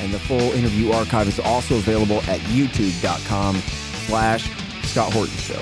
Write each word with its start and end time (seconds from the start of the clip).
and 0.00 0.12
the 0.12 0.18
full 0.18 0.52
interview 0.52 0.90
archive 0.92 1.28
is 1.28 1.38
also 1.40 1.76
available 1.76 2.18
at 2.22 2.40
youtube.com 2.40 3.56
slash 4.06 4.50
Scott 4.84 5.12
Horton 5.12 5.36
Show. 5.36 5.60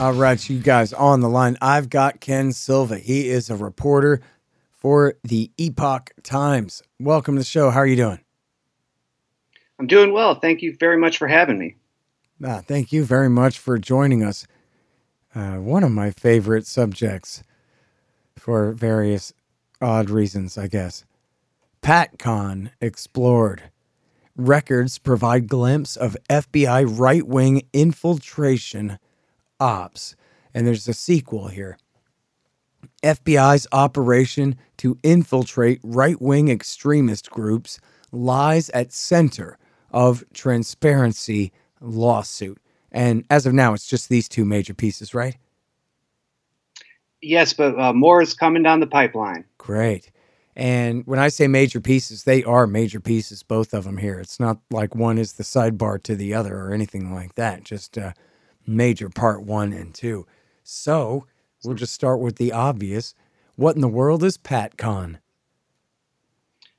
All 0.00 0.12
right, 0.12 0.48
you 0.48 0.58
guys 0.60 0.92
on 0.92 1.20
the 1.20 1.28
line. 1.28 1.56
I've 1.60 1.90
got 1.90 2.20
Ken 2.20 2.52
Silva. 2.52 2.98
He 2.98 3.28
is 3.28 3.50
a 3.50 3.56
reporter 3.56 4.20
for 4.70 5.14
the 5.22 5.50
Epoch 5.58 6.12
Times. 6.22 6.82
Welcome 6.98 7.34
to 7.34 7.40
the 7.40 7.44
show. 7.44 7.70
How 7.70 7.80
are 7.80 7.86
you 7.86 7.96
doing? 7.96 8.20
I'm 9.78 9.86
doing 9.86 10.12
well. 10.12 10.34
Thank 10.34 10.62
you 10.62 10.76
very 10.78 10.96
much 10.96 11.18
for 11.18 11.28
having 11.28 11.58
me. 11.58 11.76
Ah, 12.44 12.62
thank 12.66 12.92
you 12.92 13.04
very 13.04 13.28
much 13.28 13.58
for 13.58 13.78
joining 13.78 14.22
us. 14.22 14.46
Uh, 15.34 15.56
one 15.56 15.84
of 15.84 15.90
my 15.90 16.10
favorite 16.10 16.66
subjects 16.66 17.42
for 18.36 18.72
various 18.72 19.32
odd 19.80 20.08
reasons, 20.08 20.56
I 20.56 20.66
guess. 20.66 21.04
PatCon 21.82 22.70
explored. 22.80 23.70
Records 24.36 24.98
provide 24.98 25.48
glimpse 25.48 25.96
of 25.96 26.16
FBI 26.28 26.86
right 26.98 27.26
wing 27.26 27.62
infiltration 27.72 28.98
ops. 29.58 30.16
And 30.54 30.66
there's 30.66 30.88
a 30.88 30.94
sequel 30.94 31.48
here. 31.48 31.78
FBI's 33.02 33.66
operation 33.72 34.56
to 34.78 34.98
infiltrate 35.02 35.80
right 35.82 36.20
wing 36.20 36.48
extremist 36.48 37.30
groups 37.30 37.78
lies 38.12 38.70
at 38.70 38.92
center 38.92 39.58
of 39.90 40.24
transparency 40.32 41.52
lawsuit. 41.80 42.58
And 42.92 43.24
as 43.30 43.46
of 43.46 43.54
now, 43.54 43.72
it's 43.74 43.86
just 43.86 44.08
these 44.08 44.28
two 44.28 44.44
major 44.44 44.74
pieces, 44.74 45.14
right? 45.14 45.36
Yes, 47.22 47.52
but 47.52 47.78
uh, 47.78 47.92
more 47.92 48.22
is 48.22 48.34
coming 48.34 48.62
down 48.62 48.80
the 48.80 48.86
pipeline. 48.86 49.44
Great. 49.58 50.10
And 50.60 51.06
when 51.06 51.18
I 51.18 51.28
say 51.28 51.48
major 51.48 51.80
pieces, 51.80 52.24
they 52.24 52.44
are 52.44 52.66
major 52.66 53.00
pieces, 53.00 53.42
both 53.42 53.72
of 53.72 53.84
them 53.84 53.96
here. 53.96 54.20
It's 54.20 54.38
not 54.38 54.58
like 54.70 54.94
one 54.94 55.16
is 55.16 55.32
the 55.32 55.42
sidebar 55.42 56.02
to 56.02 56.14
the 56.14 56.34
other 56.34 56.54
or 56.54 56.74
anything 56.74 57.14
like 57.14 57.34
that, 57.36 57.64
just 57.64 57.96
uh, 57.96 58.12
major 58.66 59.08
part 59.08 59.42
one 59.42 59.72
and 59.72 59.94
two. 59.94 60.26
So 60.62 61.24
we'll 61.64 61.76
just 61.76 61.94
start 61.94 62.20
with 62.20 62.36
the 62.36 62.52
obvious. 62.52 63.14
What 63.56 63.74
in 63.74 63.80
the 63.80 63.88
world 63.88 64.22
is 64.22 64.36
PatCon? 64.36 65.16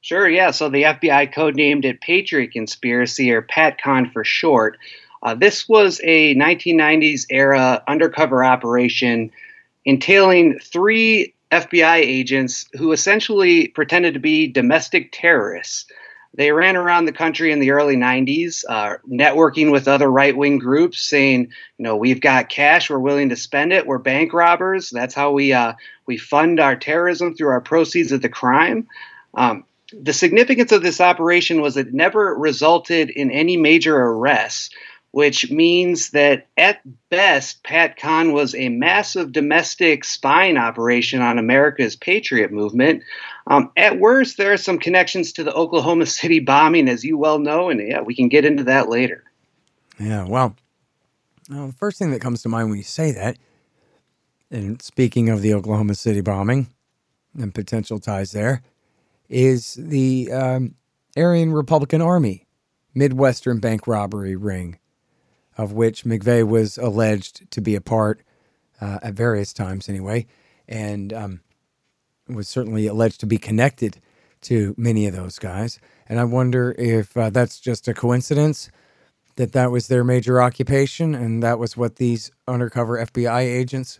Sure, 0.01 0.29
yeah. 0.29 0.51
So 0.51 0.69
the 0.69 0.83
FBI 0.83 1.33
codenamed 1.33 1.83
it 1.85 2.01
Patriot 2.01 2.51
Conspiracy, 2.51 3.31
or 3.31 3.41
PatCon 3.41 4.13
for 4.13 4.23
short. 4.23 4.77
Uh, 5.23 5.33
this 5.33 5.67
was 5.67 5.99
a 6.03 6.35
1990s 6.35 7.25
era 7.31 7.83
undercover 7.87 8.45
operation 8.45 9.31
entailing 9.85 10.59
three 10.59 11.33
FBI 11.51 11.97
agents 11.97 12.67
who 12.73 12.91
essentially 12.91 13.67
pretended 13.67 14.13
to 14.13 14.19
be 14.19 14.47
domestic 14.47 15.11
terrorists. 15.11 15.85
They 16.33 16.53
ran 16.53 16.77
around 16.77 17.05
the 17.05 17.11
country 17.11 17.51
in 17.51 17.59
the 17.59 17.71
early 17.71 17.97
90s, 17.97 18.63
uh, 18.67 18.97
networking 19.09 19.69
with 19.69 19.89
other 19.89 20.09
right 20.09 20.35
wing 20.35 20.59
groups, 20.59 21.01
saying, 21.01 21.49
you 21.77 21.83
know, 21.83 21.97
we've 21.97 22.21
got 22.21 22.47
cash, 22.47 22.89
we're 22.89 22.99
willing 22.99 23.29
to 23.29 23.35
spend 23.35 23.73
it, 23.73 23.85
we're 23.85 23.97
bank 23.97 24.31
robbers. 24.33 24.89
That's 24.89 25.13
how 25.13 25.31
we, 25.33 25.51
uh, 25.51 25.73
we 26.05 26.17
fund 26.17 26.61
our 26.61 26.77
terrorism 26.77 27.35
through 27.35 27.49
our 27.49 27.59
proceeds 27.59 28.13
of 28.13 28.21
the 28.21 28.29
crime. 28.29 28.87
Um, 29.33 29.65
the 29.93 30.13
significance 30.13 30.71
of 30.71 30.83
this 30.83 31.01
operation 31.01 31.61
was 31.61 31.75
it 31.75 31.93
never 31.93 32.33
resulted 32.33 33.09
in 33.09 33.29
any 33.29 33.57
major 33.57 33.97
arrests 33.97 34.69
which 35.11 35.51
means 35.51 36.11
that 36.11 36.47
at 36.57 36.81
best, 37.09 37.63
PatCon 37.63 38.33
was 38.33 38.55
a 38.55 38.69
massive 38.69 39.33
domestic 39.33 40.05
spying 40.05 40.57
operation 40.57 41.21
on 41.21 41.37
America's 41.37 41.97
patriot 41.97 42.51
movement. 42.51 43.03
Um, 43.47 43.71
at 43.75 43.99
worst, 43.99 44.37
there 44.37 44.53
are 44.53 44.57
some 44.57 44.79
connections 44.79 45.33
to 45.33 45.43
the 45.43 45.53
Oklahoma 45.53 46.05
City 46.07 46.39
bombing, 46.39 46.87
as 46.87 47.03
you 47.03 47.17
well 47.17 47.39
know, 47.39 47.69
and 47.69 47.85
yeah, 47.85 48.01
we 48.01 48.15
can 48.15 48.29
get 48.29 48.45
into 48.45 48.63
that 48.65 48.89
later. 48.89 49.23
Yeah, 49.99 50.25
well, 50.25 50.55
well, 51.49 51.67
the 51.67 51.73
first 51.73 51.99
thing 51.99 52.11
that 52.11 52.21
comes 52.21 52.41
to 52.43 52.49
mind 52.49 52.69
when 52.69 52.77
you 52.77 52.83
say 52.83 53.11
that, 53.11 53.37
and 54.49 54.81
speaking 54.81 55.29
of 55.29 55.41
the 55.41 55.53
Oklahoma 55.53 55.95
City 55.95 56.21
bombing 56.21 56.67
and 57.37 57.53
potential 57.53 57.99
ties 57.99 58.31
there, 58.31 58.61
is 59.29 59.75
the 59.75 60.31
um, 60.31 60.75
Aryan 61.17 61.51
Republican 61.51 62.01
Army 62.01 62.47
Midwestern 62.93 63.59
bank 63.59 63.87
robbery 63.87 64.35
ring 64.35 64.77
of 65.57 65.73
which 65.73 66.03
McVeigh 66.03 66.47
was 66.47 66.77
alleged 66.77 67.49
to 67.51 67.61
be 67.61 67.75
a 67.75 67.81
part 67.81 68.21
uh, 68.79 68.99
at 69.03 69.13
various 69.13 69.53
times, 69.53 69.89
anyway, 69.89 70.25
and 70.67 71.13
um, 71.13 71.41
was 72.27 72.47
certainly 72.47 72.87
alleged 72.87 73.19
to 73.19 73.25
be 73.25 73.37
connected 73.37 74.01
to 74.41 74.73
many 74.77 75.05
of 75.05 75.15
those 75.15 75.37
guys. 75.39 75.79
And 76.07 76.19
I 76.19 76.23
wonder 76.23 76.75
if 76.77 77.15
uh, 77.15 77.29
that's 77.29 77.59
just 77.59 77.87
a 77.87 77.93
coincidence 77.93 78.69
that 79.35 79.53
that 79.53 79.71
was 79.71 79.87
their 79.87 80.03
major 80.03 80.41
occupation 80.41 81.15
and 81.15 81.41
that 81.43 81.59
was 81.59 81.77
what 81.77 81.97
these 81.97 82.31
undercover 82.47 83.05
FBI 83.05 83.41
agents 83.41 83.99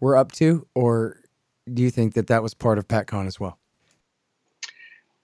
were 0.00 0.16
up 0.16 0.32
to, 0.32 0.66
or 0.74 1.20
do 1.72 1.82
you 1.82 1.90
think 1.90 2.14
that 2.14 2.28
that 2.28 2.42
was 2.42 2.54
part 2.54 2.78
of 2.78 2.86
PatCon 2.86 3.26
as 3.26 3.40
well? 3.40 3.58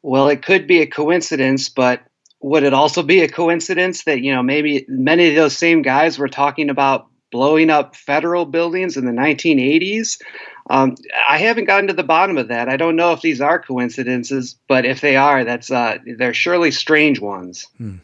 Well, 0.03 0.29
it 0.29 0.43
could 0.43 0.67
be 0.67 0.81
a 0.81 0.87
coincidence, 0.87 1.69
but 1.69 2.03
would 2.45 2.63
it 2.63 2.75
also 2.75 3.03
be 3.03 3.23
a 3.23 3.29
coincidence 3.29 4.05
that 4.05 4.21
you 4.21 4.31
know 4.31 4.43
maybe 4.43 4.85
many 4.87 5.31
of 5.31 5.35
those 5.35 5.57
same 5.57 5.81
guys 5.81 6.19
were 6.19 6.29
talking 6.29 6.69
about 6.69 7.07
blowing 7.33 7.71
up 7.71 7.97
federal 7.97 8.45
buildings 8.45 8.99
in 8.99 9.07
the 9.07 9.13
1980s 9.13 10.21
um, 10.69 10.95
i 11.27 11.39
haven't 11.39 11.65
gotten 11.65 11.89
to 11.89 11.95
the 11.95 12.03
bottom 12.03 12.37
of 12.37 12.49
that. 12.49 12.69
I 12.69 12.77
don't 12.77 12.97
know 12.97 13.13
if 13.13 13.23
these 13.23 13.41
are 13.41 13.61
coincidences 13.61 14.57
but 14.69 14.85
if 14.85 15.01
they 15.01 15.17
are 15.17 15.43
that's 15.45 15.71
uh, 15.71 15.97
they're 16.19 16.35
surely 16.35 16.71
strange 16.71 17.19
ones. 17.19 17.67
Hmm. 17.79 17.97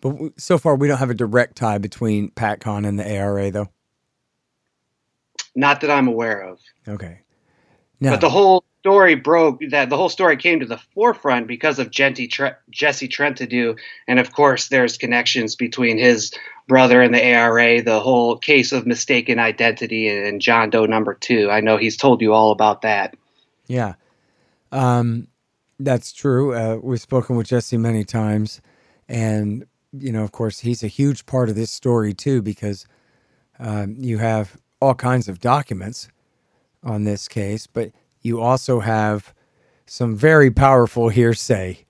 but 0.00 0.14
so 0.36 0.56
far 0.56 0.76
we 0.76 0.86
don't 0.86 0.98
have 0.98 1.10
a 1.10 1.14
direct 1.14 1.56
tie 1.56 1.78
between 1.78 2.30
patcon 2.30 2.86
and 2.86 2.96
the 2.96 3.06
ara 3.06 3.50
though? 3.50 3.70
Not 5.56 5.80
that 5.80 5.90
i'm 5.90 6.06
aware 6.06 6.42
of. 6.42 6.60
Okay. 6.86 7.22
Now, 7.98 8.12
but 8.12 8.20
the 8.20 8.30
whole 8.30 8.64
story 8.84 9.14
broke 9.14 9.60
that 9.70 9.88
the 9.88 9.96
whole 9.96 10.10
story 10.10 10.36
came 10.36 10.60
to 10.60 10.66
the 10.66 10.76
forefront 10.94 11.46
because 11.46 11.78
of 11.78 11.90
Tre- 11.90 12.52
Jesse 12.68 13.08
Trentadue, 13.08 13.78
and 14.06 14.18
of 14.18 14.34
course 14.34 14.68
there's 14.68 14.98
connections 14.98 15.56
between 15.56 15.96
his 15.96 16.34
brother 16.68 17.00
and 17.00 17.14
the 17.14 17.24
ARA, 17.24 17.80
the 17.80 17.98
whole 17.98 18.36
case 18.36 18.72
of 18.72 18.86
mistaken 18.86 19.38
identity 19.38 20.10
and 20.10 20.38
John 20.38 20.68
Doe 20.68 20.84
number 20.84 21.14
two. 21.14 21.50
I 21.50 21.62
know 21.62 21.78
he's 21.78 21.96
told 21.96 22.20
you 22.20 22.34
all 22.34 22.52
about 22.52 22.82
that. 22.82 23.16
Yeah, 23.68 23.94
um, 24.70 25.28
that's 25.80 26.12
true. 26.12 26.54
Uh, 26.54 26.78
we've 26.82 27.00
spoken 27.00 27.36
with 27.36 27.46
Jesse 27.46 27.78
many 27.78 28.04
times, 28.04 28.60
and 29.08 29.64
you 29.98 30.12
know, 30.12 30.24
of 30.24 30.32
course, 30.32 30.60
he's 30.60 30.82
a 30.82 30.88
huge 30.88 31.24
part 31.24 31.48
of 31.48 31.54
this 31.54 31.70
story 31.70 32.12
too 32.12 32.42
because 32.42 32.86
um, 33.58 33.96
you 33.98 34.18
have 34.18 34.58
all 34.82 34.94
kinds 34.94 35.26
of 35.26 35.40
documents 35.40 36.08
on 36.82 37.04
this 37.04 37.28
case, 37.28 37.66
but 37.66 37.90
you 38.24 38.40
also 38.40 38.80
have 38.80 39.32
some 39.86 40.16
very 40.16 40.50
powerful 40.50 41.10
hearsay 41.10 41.84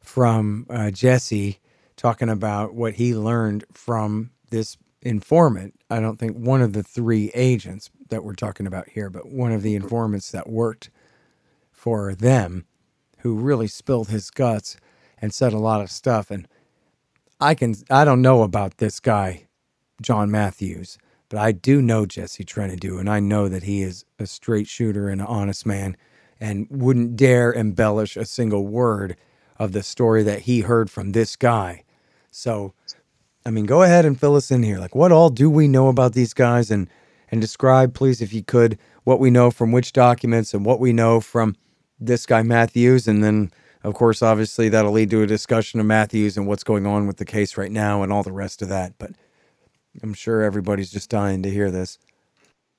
from 0.00 0.66
uh, 0.70 0.90
Jesse 0.90 1.60
talking 1.96 2.30
about 2.30 2.74
what 2.74 2.94
he 2.94 3.14
learned 3.14 3.64
from 3.72 4.30
this 4.50 4.78
informant. 5.02 5.74
I 5.90 6.00
don't 6.00 6.18
think 6.18 6.36
one 6.36 6.62
of 6.62 6.72
the 6.72 6.82
three 6.82 7.30
agents 7.34 7.90
that 8.08 8.24
we're 8.24 8.34
talking 8.34 8.66
about 8.66 8.88
here, 8.88 9.10
but 9.10 9.28
one 9.28 9.52
of 9.52 9.62
the 9.62 9.74
informants 9.74 10.30
that 10.30 10.48
worked 10.48 10.90
for 11.70 12.14
them 12.14 12.64
who 13.18 13.34
really 13.34 13.68
spilled 13.68 14.08
his 14.08 14.30
guts 14.30 14.78
and 15.20 15.32
said 15.34 15.52
a 15.52 15.58
lot 15.58 15.82
of 15.82 15.90
stuff. 15.90 16.30
And 16.30 16.48
I 17.40 17.54
can, 17.54 17.74
I 17.90 18.04
don't 18.04 18.22
know 18.22 18.42
about 18.42 18.78
this 18.78 18.98
guy, 18.98 19.46
John 20.00 20.30
Matthews, 20.30 20.96
but 21.28 21.38
I 21.38 21.52
do 21.52 21.82
know 21.82 22.06
Jesse 22.06 22.44
Trentadue, 22.44 22.98
and 22.98 23.08
I 23.08 23.20
know 23.20 23.48
that 23.48 23.64
he 23.64 23.82
is 23.82 24.04
a 24.18 24.26
straight 24.26 24.68
shooter 24.68 25.08
and 25.08 25.20
an 25.20 25.26
honest 25.26 25.66
man 25.66 25.96
and 26.40 26.66
wouldn't 26.70 27.16
dare 27.16 27.52
embellish 27.52 28.16
a 28.16 28.24
single 28.24 28.66
word 28.66 29.16
of 29.58 29.72
the 29.72 29.82
story 29.82 30.22
that 30.22 30.42
he 30.42 30.60
heard 30.60 30.90
from 30.90 31.12
this 31.12 31.34
guy. 31.34 31.82
So, 32.30 32.74
I 33.44 33.50
mean, 33.50 33.64
go 33.64 33.82
ahead 33.82 34.04
and 34.04 34.18
fill 34.18 34.36
us 34.36 34.50
in 34.50 34.62
here. 34.62 34.78
Like, 34.78 34.94
what 34.94 35.12
all 35.12 35.30
do 35.30 35.48
we 35.48 35.66
know 35.66 35.88
about 35.88 36.12
these 36.12 36.34
guys? 36.34 36.70
And, 36.70 36.88
and 37.30 37.40
describe, 37.40 37.94
please, 37.94 38.20
if 38.20 38.32
you 38.32 38.42
could, 38.42 38.78
what 39.04 39.20
we 39.20 39.30
know 39.30 39.50
from 39.50 39.72
which 39.72 39.92
documents 39.92 40.52
and 40.52 40.64
what 40.64 40.80
we 40.80 40.92
know 40.92 41.20
from 41.20 41.56
this 41.98 42.26
guy 42.26 42.42
Matthews, 42.42 43.08
and 43.08 43.24
then, 43.24 43.50
of 43.82 43.94
course, 43.94 44.20
obviously, 44.20 44.68
that'll 44.68 44.92
lead 44.92 45.10
to 45.10 45.22
a 45.22 45.26
discussion 45.26 45.80
of 45.80 45.86
Matthews 45.86 46.36
and 46.36 46.46
what's 46.46 46.64
going 46.64 46.86
on 46.86 47.06
with 47.06 47.16
the 47.16 47.24
case 47.24 47.56
right 47.56 47.72
now 47.72 48.02
and 48.02 48.12
all 48.12 48.22
the 48.22 48.32
rest 48.32 48.60
of 48.60 48.68
that. 48.68 48.92
But 48.98 49.12
I'm 50.02 50.14
sure 50.14 50.42
everybody's 50.42 50.90
just 50.90 51.10
dying 51.10 51.42
to 51.42 51.50
hear 51.50 51.70
this. 51.70 51.98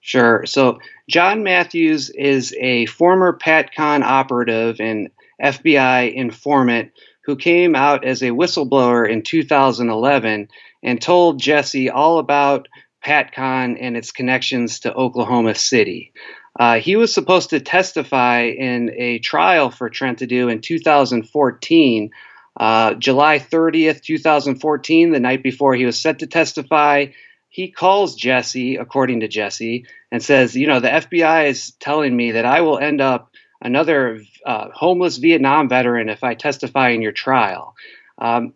Sure. 0.02 0.46
So, 0.46 0.80
John 1.10 1.44
Matthews 1.44 2.10
is 2.10 2.56
a 2.60 2.86
former 2.86 3.38
PATCON 3.38 4.04
operative 4.04 4.80
and 4.80 5.10
FBI 5.42 6.14
informant 6.14 6.92
who 7.24 7.36
came 7.36 7.76
out 7.76 8.06
as 8.06 8.22
a 8.22 8.32
whistleblower 8.32 9.10
in 9.10 9.22
2011 9.22 10.48
and 10.84 11.02
told 11.02 11.42
Jesse 11.42 11.90
all 11.90 12.20
about 12.20 12.68
PATCON 13.06 13.78
and 13.80 13.98
its 13.98 14.12
connections 14.12 14.80
to 14.80 14.94
Oklahoma 14.94 15.56
City. 15.56 16.14
Uh, 16.60 16.80
he 16.80 16.96
was 16.96 17.14
supposed 17.14 17.50
to 17.52 17.60
testify 17.60 18.44
in 18.44 18.92
a 18.96 19.20
trial 19.20 19.70
for 19.70 19.90
Trentadue 19.90 20.52
in 20.52 20.62
2014. 20.62 22.10
Uh, 22.60 22.96
July 22.96 23.40
30th, 23.40 24.02
2014, 24.02 25.12
the 25.12 25.20
night 25.20 25.44
before 25.44 25.76
he 25.76 25.86
was 25.86 26.00
set 26.00 26.20
to 26.20 26.28
testify, 26.28 27.08
he 27.50 27.72
calls 27.72 28.16
Jesse, 28.16 28.76
according 28.76 29.22
to 29.22 29.28
Jesse, 29.28 29.86
and 30.12 30.22
says, 30.22 30.56
You 30.56 30.68
know, 30.68 30.80
the 30.80 30.90
FBI 30.90 31.50
is 31.50 31.72
telling 31.80 32.16
me 32.16 32.32
that 32.32 32.46
I 32.46 32.62
will 32.62 32.80
end 32.80 33.00
up 33.00 33.32
another 33.62 34.22
uh, 34.46 34.70
homeless 34.74 35.18
Vietnam 35.18 35.70
veteran 35.70 36.10
if 36.10 36.24
I 36.24 36.34
testify 36.34 36.90
in 36.90 37.02
your 37.02 37.12
trial. 37.12 37.76
Um, 38.18 38.54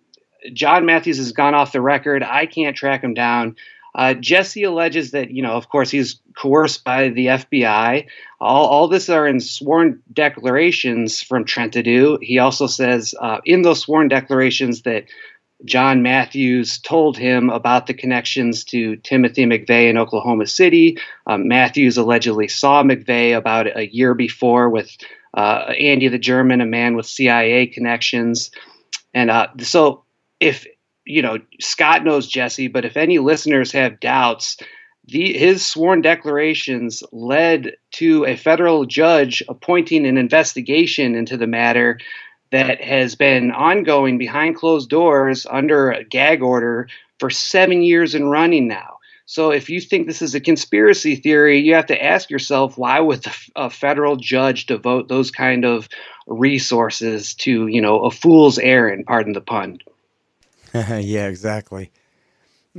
John 0.53 0.85
Matthews 0.85 1.17
has 1.17 1.31
gone 1.31 1.53
off 1.53 1.71
the 1.71 1.81
record. 1.81 2.23
I 2.23 2.45
can't 2.47 2.75
track 2.75 3.03
him 3.03 3.13
down. 3.13 3.55
Uh, 3.93 4.13
Jesse 4.13 4.63
alleges 4.63 5.11
that, 5.11 5.31
you 5.31 5.41
know, 5.41 5.53
of 5.53 5.69
course, 5.69 5.89
he's 5.89 6.19
coerced 6.37 6.83
by 6.83 7.09
the 7.09 7.27
FBI. 7.27 8.05
All, 8.39 8.65
all 8.67 8.87
this 8.87 9.09
are 9.09 9.27
in 9.27 9.39
sworn 9.39 10.01
declarations 10.13 11.21
from 11.21 11.45
Trentadue. 11.45 12.17
He 12.21 12.39
also 12.39 12.67
says 12.67 13.13
uh, 13.19 13.39
in 13.45 13.63
those 13.63 13.81
sworn 13.81 14.07
declarations 14.07 14.83
that 14.83 15.05
John 15.65 16.01
Matthews 16.01 16.79
told 16.79 17.17
him 17.17 17.49
about 17.49 17.87
the 17.87 17.93
connections 17.93 18.63
to 18.65 18.95
Timothy 18.97 19.45
McVeigh 19.45 19.89
in 19.89 19.97
Oklahoma 19.97 20.47
City. 20.47 20.97
Um, 21.27 21.47
Matthews 21.47 21.97
allegedly 21.97 22.47
saw 22.47 22.83
McVeigh 22.83 23.37
about 23.37 23.67
a 23.77 23.93
year 23.93 24.13
before 24.13 24.69
with 24.69 24.89
uh, 25.33 25.73
Andy 25.79 26.07
the 26.07 26.17
German, 26.17 26.61
a 26.61 26.65
man 26.65 26.95
with 26.95 27.05
CIA 27.05 27.67
connections. 27.67 28.51
And 29.13 29.29
uh, 29.29 29.47
so, 29.59 30.03
if 30.39 30.65
you 31.11 31.21
know, 31.21 31.39
Scott 31.59 32.05
knows 32.05 32.25
Jesse, 32.25 32.69
but 32.69 32.85
if 32.85 32.95
any 32.95 33.19
listeners 33.19 33.73
have 33.73 33.99
doubts, 33.99 34.57
the, 35.07 35.37
his 35.37 35.65
sworn 35.65 36.01
declarations 36.01 37.03
led 37.11 37.75
to 37.91 38.25
a 38.25 38.37
federal 38.37 38.85
judge 38.85 39.43
appointing 39.49 40.07
an 40.07 40.17
investigation 40.17 41.15
into 41.15 41.35
the 41.35 41.47
matter 41.47 41.99
that 42.51 42.81
has 42.81 43.15
been 43.15 43.51
ongoing 43.51 44.17
behind 44.17 44.55
closed 44.55 44.89
doors 44.89 45.45
under 45.49 45.91
a 45.91 46.03
gag 46.05 46.41
order 46.41 46.87
for 47.19 47.29
seven 47.29 47.81
years 47.81 48.15
and 48.15 48.31
running 48.31 48.67
now. 48.67 48.97
So 49.25 49.51
if 49.51 49.69
you 49.69 49.81
think 49.81 50.07
this 50.07 50.21
is 50.21 50.33
a 50.33 50.39
conspiracy 50.39 51.15
theory, 51.15 51.59
you 51.59 51.73
have 51.75 51.85
to 51.87 52.03
ask 52.03 52.29
yourself 52.29 52.77
why 52.77 52.99
would 53.01 53.25
a 53.55 53.69
federal 53.69 54.15
judge 54.15 54.65
devote 54.65 55.09
those 55.09 55.29
kind 55.29 55.65
of 55.65 55.89
resources 56.27 57.33
to, 57.35 57.67
you 57.67 57.81
know, 57.81 57.99
a 58.05 58.11
fool's 58.11 58.57
errand, 58.59 59.05
pardon 59.05 59.33
the 59.33 59.41
pun. 59.41 59.79
yeah, 61.03 61.27
exactly. 61.27 61.91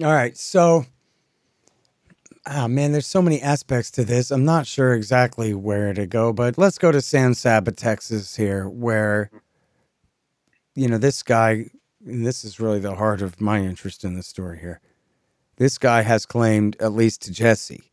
All 0.03 0.13
right. 0.13 0.37
So 0.37 0.87
oh 2.47 2.69
man, 2.69 2.93
there's 2.93 3.07
so 3.07 3.23
many 3.23 3.41
aspects 3.41 3.91
to 3.93 4.05
this. 4.05 4.31
I'm 4.31 4.45
not 4.45 4.67
sure 4.67 4.95
exactly 4.95 5.55
where 5.55 5.95
to 5.95 6.07
go, 6.07 6.33
but 6.33 6.59
let's 6.59 6.79
go 6.79 6.91
to 6.91 7.01
San 7.01 7.35
Saba, 7.35 7.73
Texas 7.73 8.37
here, 8.37 8.69
where 8.69 9.31
you 10.75 10.89
know, 10.89 10.99
this 10.99 11.23
guy, 11.23 11.67
this 12.01 12.45
is 12.45 12.59
really 12.59 12.81
the 12.81 12.95
heart 12.95 13.23
of 13.23 13.41
my 13.41 13.61
interest 13.61 14.05
in 14.05 14.15
the 14.15 14.23
story 14.23 14.59
here. 14.59 14.81
This 15.57 15.79
guy 15.79 16.03
has 16.03 16.25
claimed, 16.25 16.77
at 16.81 16.93
least 16.93 17.23
to 17.23 17.33
Jesse, 17.33 17.93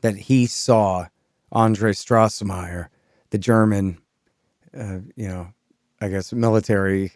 that 0.00 0.16
he 0.16 0.46
saw 0.46 1.06
Andre 1.52 1.92
Strassmeir, 1.92 2.88
the 3.30 3.38
German, 3.38 3.98
uh, 4.76 5.00
you 5.14 5.28
know, 5.28 5.52
I 6.00 6.08
guess 6.08 6.32
military 6.32 7.12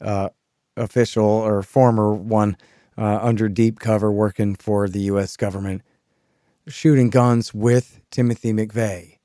uh, 0.00 0.30
official 0.76 1.24
or 1.24 1.62
former 1.62 2.14
one 2.14 2.56
uh, 2.96 3.18
under 3.22 3.48
deep 3.48 3.78
cover 3.78 4.10
working 4.10 4.54
for 4.54 4.88
the 4.88 5.00
U.S. 5.00 5.36
government, 5.36 5.82
shooting 6.66 7.10
guns 7.10 7.54
with 7.54 8.00
Timothy 8.10 8.52
McVeigh 8.52 9.18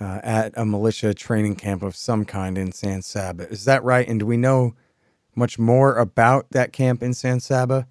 uh, 0.00 0.20
at 0.22 0.52
a 0.56 0.64
militia 0.64 1.14
training 1.14 1.56
camp 1.56 1.82
of 1.82 1.96
some 1.96 2.24
kind 2.24 2.58
in 2.58 2.72
San 2.72 3.02
Saba. 3.02 3.48
Is 3.48 3.64
that 3.64 3.82
right? 3.84 4.06
And 4.06 4.20
do 4.20 4.26
we 4.26 4.36
know 4.36 4.74
much 5.34 5.58
more 5.58 5.96
about 5.96 6.46
that 6.50 6.72
camp 6.72 7.02
in 7.02 7.14
San 7.14 7.40
Saba? 7.40 7.86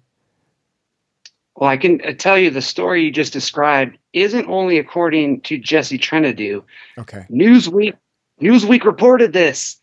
Well, 1.56 1.70
I 1.70 1.76
can 1.76 2.00
uh, 2.02 2.12
tell 2.12 2.38
you 2.38 2.50
the 2.50 2.60
story 2.60 3.04
you 3.04 3.10
just 3.10 3.32
described 3.32 3.96
isn't 4.12 4.46
only 4.48 4.78
according 4.78 5.40
to 5.42 5.56
Jesse 5.56 5.98
Trentadue. 5.98 6.62
Okay. 6.98 7.26
Newsweek 7.30 7.96
Newsweek 8.40 8.84
reported 8.84 9.32
this. 9.32 9.80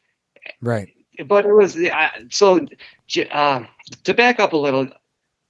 Right. 0.62 0.93
But 1.26 1.46
it 1.46 1.54
was 1.54 1.78
uh, 1.78 2.10
so 2.30 2.66
uh, 3.32 3.64
to 4.04 4.14
back 4.14 4.40
up 4.40 4.54
a 4.54 4.58
little. 4.58 4.88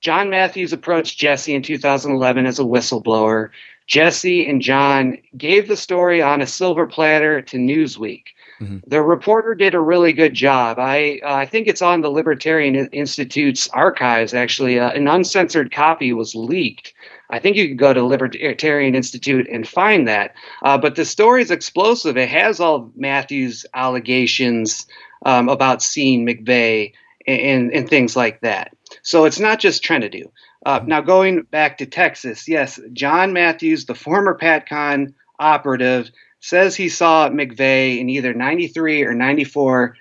John 0.02 0.30
Matthews 0.30 0.74
approached 0.74 1.18
Jesse 1.18 1.56
in 1.56 1.62
2011 1.62 2.46
as 2.46 2.60
a 2.60 2.64
whistleblower. 2.64 3.52
Jesse 3.88 4.48
and 4.48 4.62
John 4.62 5.18
gave 5.38 5.68
the 5.68 5.78
story 5.78 6.22
on 6.22 6.42
a 6.42 6.48
silver 6.48 6.86
platter 6.86 7.42
to 7.42 7.58
Newsweek. 7.58 8.24
Mm-hmm. 8.62 8.78
The 8.88 9.02
reporter 9.02 9.56
did 9.56 9.74
a 9.74 9.80
really 9.80 10.14
good 10.14 10.34
job. 10.34 10.80
I 10.80 11.20
uh, 11.24 11.34
I 11.34 11.46
think 11.46 11.68
it's 11.68 11.82
on 11.82 12.02
the 12.02 12.10
Libertarian 12.10 12.76
Institute's 12.76 13.68
archives. 13.70 14.34
Actually, 14.34 14.80
uh, 14.80 14.92
an 14.92 15.08
uncensored 15.08 15.72
copy 15.72 16.14
was 16.14 16.36
leaked. 16.36 16.94
I 17.30 17.40
think 17.40 17.58
you 17.58 17.68
could 17.68 17.80
go 17.80 17.94
to 17.94 18.04
Libertarian 18.04 18.96
Institute 18.96 19.48
and 19.52 19.68
find 19.68 20.08
that. 20.08 20.36
Uh, 20.62 20.78
but 20.78 20.96
the 20.96 21.04
story 21.04 21.42
is 21.42 21.52
explosive. 21.52 22.16
It 22.16 22.30
has 22.30 22.60
all 22.60 22.92
Matthews' 22.96 23.66
allegations 23.74 24.86
um, 25.26 25.50
about 25.50 25.82
seeing 25.82 26.26
McVeigh 26.26 26.94
and, 27.26 27.72
and, 27.74 27.90
things 27.90 28.16
like 28.16 28.42
that. 28.42 28.76
So 29.02 29.26
it's 29.26 29.40
not 29.40 29.60
just 29.60 29.84
Trentadue. 29.84 30.32
Uh, 30.66 30.82
now, 30.86 31.02
going 31.02 31.44
back 31.44 31.78
to 31.78 31.86
Texas, 31.86 32.48
yes, 32.48 32.80
John 32.94 33.34
Matthews, 33.34 33.86
the 33.86 33.96
former 33.96 34.38
PATCON 34.38 35.14
operative, 35.40 36.10
says 36.40 36.76
he 36.76 36.90
saw 36.90 37.30
McVeigh 37.30 38.00
in 38.00 38.10
either 38.10 38.34
93 38.34 39.04
or 39.04 39.14
94 39.14 39.96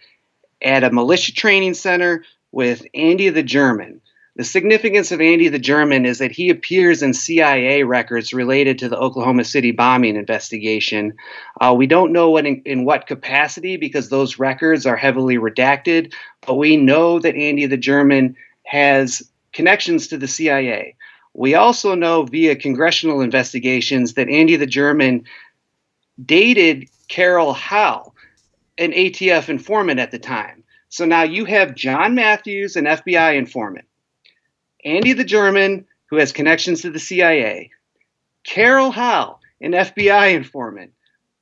at 0.60 0.84
a 0.84 0.90
militia 0.90 1.32
training 1.32 1.74
center 1.74 2.24
with 2.50 2.84
Andy 2.94 3.28
the 3.30 3.42
German. 3.42 4.01
The 4.36 4.44
significance 4.44 5.12
of 5.12 5.20
Andy 5.20 5.48
the 5.48 5.58
German 5.58 6.06
is 6.06 6.18
that 6.18 6.32
he 6.32 6.48
appears 6.48 7.02
in 7.02 7.12
CIA 7.12 7.82
records 7.82 8.32
related 8.32 8.78
to 8.78 8.88
the 8.88 8.96
Oklahoma 8.96 9.44
City 9.44 9.72
bombing 9.72 10.16
investigation. 10.16 11.14
Uh, 11.60 11.74
we 11.76 11.86
don't 11.86 12.12
know 12.12 12.30
what 12.30 12.46
in, 12.46 12.62
in, 12.64 12.86
what 12.86 13.06
capacity 13.06 13.76
because 13.76 14.08
those 14.08 14.38
records 14.38 14.86
are 14.86 14.96
heavily 14.96 15.36
redacted, 15.36 16.14
but 16.46 16.54
we 16.54 16.78
know 16.78 17.18
that 17.18 17.36
Andy 17.36 17.66
the 17.66 17.76
German 17.76 18.34
has 18.64 19.22
connections 19.52 20.08
to 20.08 20.16
the 20.16 20.28
CIA. 20.28 20.96
We 21.34 21.54
also 21.54 21.94
know 21.94 22.22
via 22.22 22.56
congressional 22.56 23.20
investigations 23.20 24.14
that 24.14 24.30
Andy 24.30 24.56
the 24.56 24.66
German 24.66 25.24
dated 26.24 26.88
Carol 27.08 27.52
Howe, 27.52 28.14
an 28.78 28.92
ATF 28.92 29.50
informant 29.50 30.00
at 30.00 30.10
the 30.10 30.18
time. 30.18 30.64
So 30.88 31.04
now 31.04 31.22
you 31.22 31.44
have 31.44 31.74
John 31.74 32.14
Matthews, 32.14 32.76
an 32.76 32.84
FBI 32.84 33.36
informant, 33.36 33.86
Andy 34.84 35.12
the 35.12 35.24
German, 35.24 35.86
who 36.06 36.16
has 36.16 36.32
connections 36.32 36.82
to 36.82 36.90
the 36.90 36.98
CIA, 36.98 37.70
Carol 38.44 38.90
Howe, 38.90 39.38
an 39.60 39.72
FBI 39.72 40.34
informant. 40.34 40.92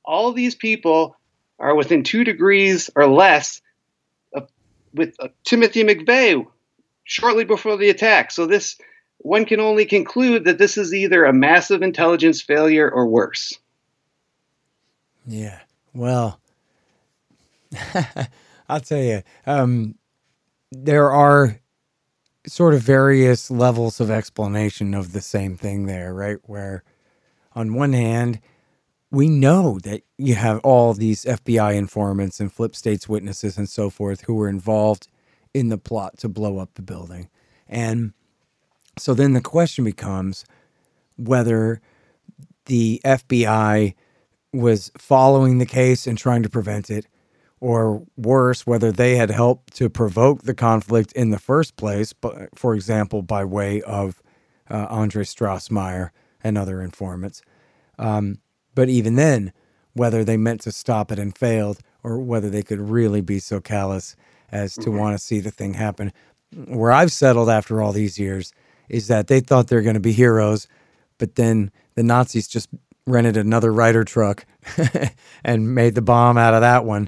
All 0.05 0.33
these 0.33 0.55
people 0.55 1.15
are 1.59 1.75
within 1.75 2.03
two 2.03 2.23
degrees 2.23 2.89
or 2.95 3.07
less 3.07 3.61
of, 4.33 4.49
with 4.93 5.15
uh, 5.19 5.29
Timothy 5.43 5.83
McVeigh, 5.83 6.45
shortly 7.03 7.43
before 7.43 7.77
the 7.77 7.89
attack. 7.89 8.31
So 8.31 8.45
this 8.45 8.77
one 9.17 9.45
can 9.45 9.59
only 9.59 9.85
conclude 9.85 10.45
that 10.45 10.57
this 10.57 10.77
is 10.77 10.93
either 10.93 11.25
a 11.25 11.33
massive 11.33 11.81
intelligence 11.83 12.41
failure 12.41 12.89
or 12.89 13.07
worse. 13.07 13.59
Yeah. 15.27 15.59
Well, 15.93 16.39
I'll 18.69 18.79
tell 18.79 19.01
you, 19.01 19.21
um, 19.45 19.95
there 20.71 21.11
are 21.11 21.59
sort 22.47 22.73
of 22.73 22.81
various 22.81 23.51
levels 23.51 23.99
of 23.99 24.09
explanation 24.09 24.93
of 24.93 25.13
the 25.13 25.21
same 25.21 25.55
thing 25.55 25.85
there, 25.85 26.13
right? 26.13 26.37
Where 26.43 26.83
on 27.53 27.73
one 27.73 27.93
hand, 27.93 28.39
we 29.11 29.27
know 29.27 29.77
that 29.83 30.01
you 30.17 30.35
have 30.35 30.59
all 30.59 30.93
these 30.93 31.25
FBI 31.25 31.75
informants 31.75 32.39
and 32.39 32.51
flip 32.51 32.75
states 32.75 33.09
witnesses 33.09 33.57
and 33.57 33.69
so 33.69 33.89
forth 33.89 34.21
who 34.21 34.35
were 34.35 34.47
involved 34.47 35.07
in 35.53 35.67
the 35.67 35.77
plot 35.77 36.17
to 36.19 36.29
blow 36.29 36.59
up 36.59 36.73
the 36.75 36.81
building. 36.81 37.29
And 37.67 38.13
so 38.97 39.13
then 39.13 39.33
the 39.33 39.41
question 39.41 39.83
becomes 39.83 40.45
whether 41.17 41.81
the 42.65 43.01
FBI 43.03 43.95
was 44.53 44.91
following 44.97 45.57
the 45.57 45.65
case 45.65 46.07
and 46.07 46.17
trying 46.17 46.43
to 46.43 46.49
prevent 46.49 46.89
it, 46.89 47.05
or 47.61 48.03
worse, 48.17 48.65
whether 48.65 48.91
they 48.91 49.15
had 49.15 49.29
helped 49.29 49.75
to 49.75 49.87
provoke 49.87 50.41
the 50.41 50.55
conflict 50.55 51.11
in 51.13 51.29
the 51.29 51.39
first 51.39 51.77
place, 51.77 52.11
but, 52.11 52.49
for 52.55 52.73
example, 52.73 53.21
by 53.21 53.45
way 53.45 53.81
of 53.83 54.21
uh, 54.69 54.87
Andre 54.89 55.23
Strassmeir 55.23 56.09
and 56.43 56.57
other 56.57 56.81
informants. 56.81 57.43
Um, 57.99 58.39
but 58.73 58.89
even 58.89 59.15
then, 59.15 59.53
whether 59.93 60.23
they 60.23 60.37
meant 60.37 60.61
to 60.61 60.71
stop 60.71 61.11
it 61.11 61.19
and 61.19 61.37
failed, 61.37 61.79
or 62.03 62.17
whether 62.17 62.49
they 62.49 62.63
could 62.63 62.79
really 62.79 63.21
be 63.21 63.37
so 63.37 63.61
callous 63.61 64.15
as 64.51 64.73
to 64.73 64.81
mm-hmm. 64.81 64.97
want 64.97 65.17
to 65.17 65.23
see 65.23 65.39
the 65.39 65.51
thing 65.51 65.75
happen. 65.75 66.11
Where 66.65 66.91
I've 66.91 67.11
settled 67.11 67.49
after 67.49 67.79
all 67.79 67.91
these 67.91 68.17
years 68.17 68.53
is 68.89 69.07
that 69.07 69.27
they 69.27 69.39
thought 69.39 69.67
they're 69.67 69.83
going 69.83 69.93
to 69.93 69.99
be 69.99 70.13
heroes, 70.13 70.67
but 71.19 71.35
then 71.35 71.71
the 71.93 72.01
Nazis 72.01 72.47
just 72.47 72.69
rented 73.05 73.37
another 73.37 73.71
Ryder 73.71 74.03
truck 74.03 74.45
and 75.43 75.75
made 75.75 75.93
the 75.93 76.01
bomb 76.01 76.37
out 76.37 76.55
of 76.55 76.61
that 76.61 76.85
one 76.85 77.07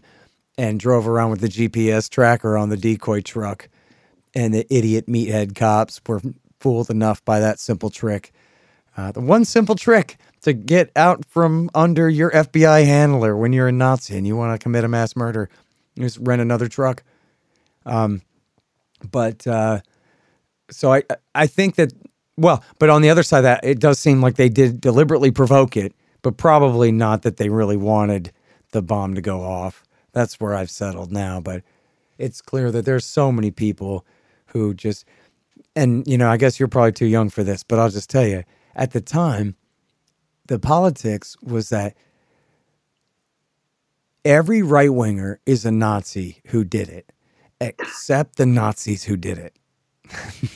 and 0.57 0.79
drove 0.79 1.07
around 1.07 1.31
with 1.31 1.41
the 1.41 1.47
GPS 1.47 2.09
tracker 2.09 2.57
on 2.57 2.69
the 2.69 2.77
decoy 2.77 3.21
truck. 3.21 3.69
And 4.35 4.53
the 4.53 4.65
idiot 4.69 5.07
meathead 5.07 5.55
cops 5.55 6.01
were 6.07 6.21
fooled 6.59 6.89
enough 6.89 7.23
by 7.25 7.39
that 7.39 7.59
simple 7.59 7.89
trick. 7.89 8.31
Uh, 8.95 9.11
the 9.11 9.21
one 9.21 9.45
simple 9.45 9.75
trick 9.75 10.17
to 10.41 10.53
get 10.53 10.91
out 10.95 11.25
from 11.25 11.69
under 11.73 12.09
your 12.09 12.31
FBI 12.31 12.85
handler 12.85 13.35
when 13.35 13.53
you're 13.53 13.67
a 13.67 13.71
Nazi 13.71 14.17
and 14.17 14.27
you 14.27 14.35
want 14.35 14.59
to 14.59 14.63
commit 14.63 14.83
a 14.83 14.87
mass 14.87 15.15
murder, 15.15 15.49
just 15.97 16.17
rent 16.19 16.41
another 16.41 16.67
truck. 16.67 17.03
Um, 17.85 18.21
but 19.11 19.45
uh, 19.47 19.81
so 20.69 20.93
I 20.93 21.03
I 21.33 21.47
think 21.47 21.75
that 21.75 21.91
well, 22.37 22.63
but 22.79 22.89
on 22.89 23.01
the 23.01 23.09
other 23.09 23.23
side 23.23 23.39
of 23.39 23.43
that, 23.43 23.63
it 23.63 23.79
does 23.79 23.99
seem 23.99 24.21
like 24.21 24.35
they 24.35 24.49
did 24.49 24.81
deliberately 24.81 25.31
provoke 25.31 25.77
it, 25.77 25.93
but 26.21 26.37
probably 26.37 26.91
not 26.91 27.21
that 27.23 27.37
they 27.37 27.49
really 27.49 27.77
wanted 27.77 28.31
the 28.71 28.81
bomb 28.81 29.15
to 29.15 29.21
go 29.21 29.41
off. 29.41 29.83
That's 30.13 30.39
where 30.39 30.53
I've 30.53 30.71
settled 30.71 31.11
now. 31.11 31.41
But 31.41 31.63
it's 32.17 32.41
clear 32.41 32.71
that 32.71 32.85
there's 32.85 33.05
so 33.05 33.31
many 33.31 33.51
people 33.51 34.05
who 34.47 34.73
just, 34.73 35.05
and 35.75 36.07
you 36.07 36.17
know, 36.17 36.29
I 36.29 36.37
guess 36.37 36.59
you're 36.59 36.67
probably 36.67 36.93
too 36.93 37.07
young 37.07 37.29
for 37.29 37.43
this, 37.43 37.63
but 37.63 37.79
I'll 37.79 37.89
just 37.89 38.09
tell 38.09 38.25
you, 38.25 38.43
at 38.75 38.91
the 38.91 39.01
time, 39.01 39.55
the 40.47 40.59
politics 40.59 41.35
was 41.41 41.69
that 41.69 41.95
every 44.25 44.61
right 44.61 44.93
winger 44.93 45.39
is 45.45 45.65
a 45.65 45.71
Nazi 45.71 46.41
who 46.47 46.63
did 46.63 46.89
it, 46.89 47.11
except 47.59 48.37
the 48.37 48.45
Nazis 48.45 49.03
who 49.03 49.17
did 49.17 49.37
it. 49.37 49.55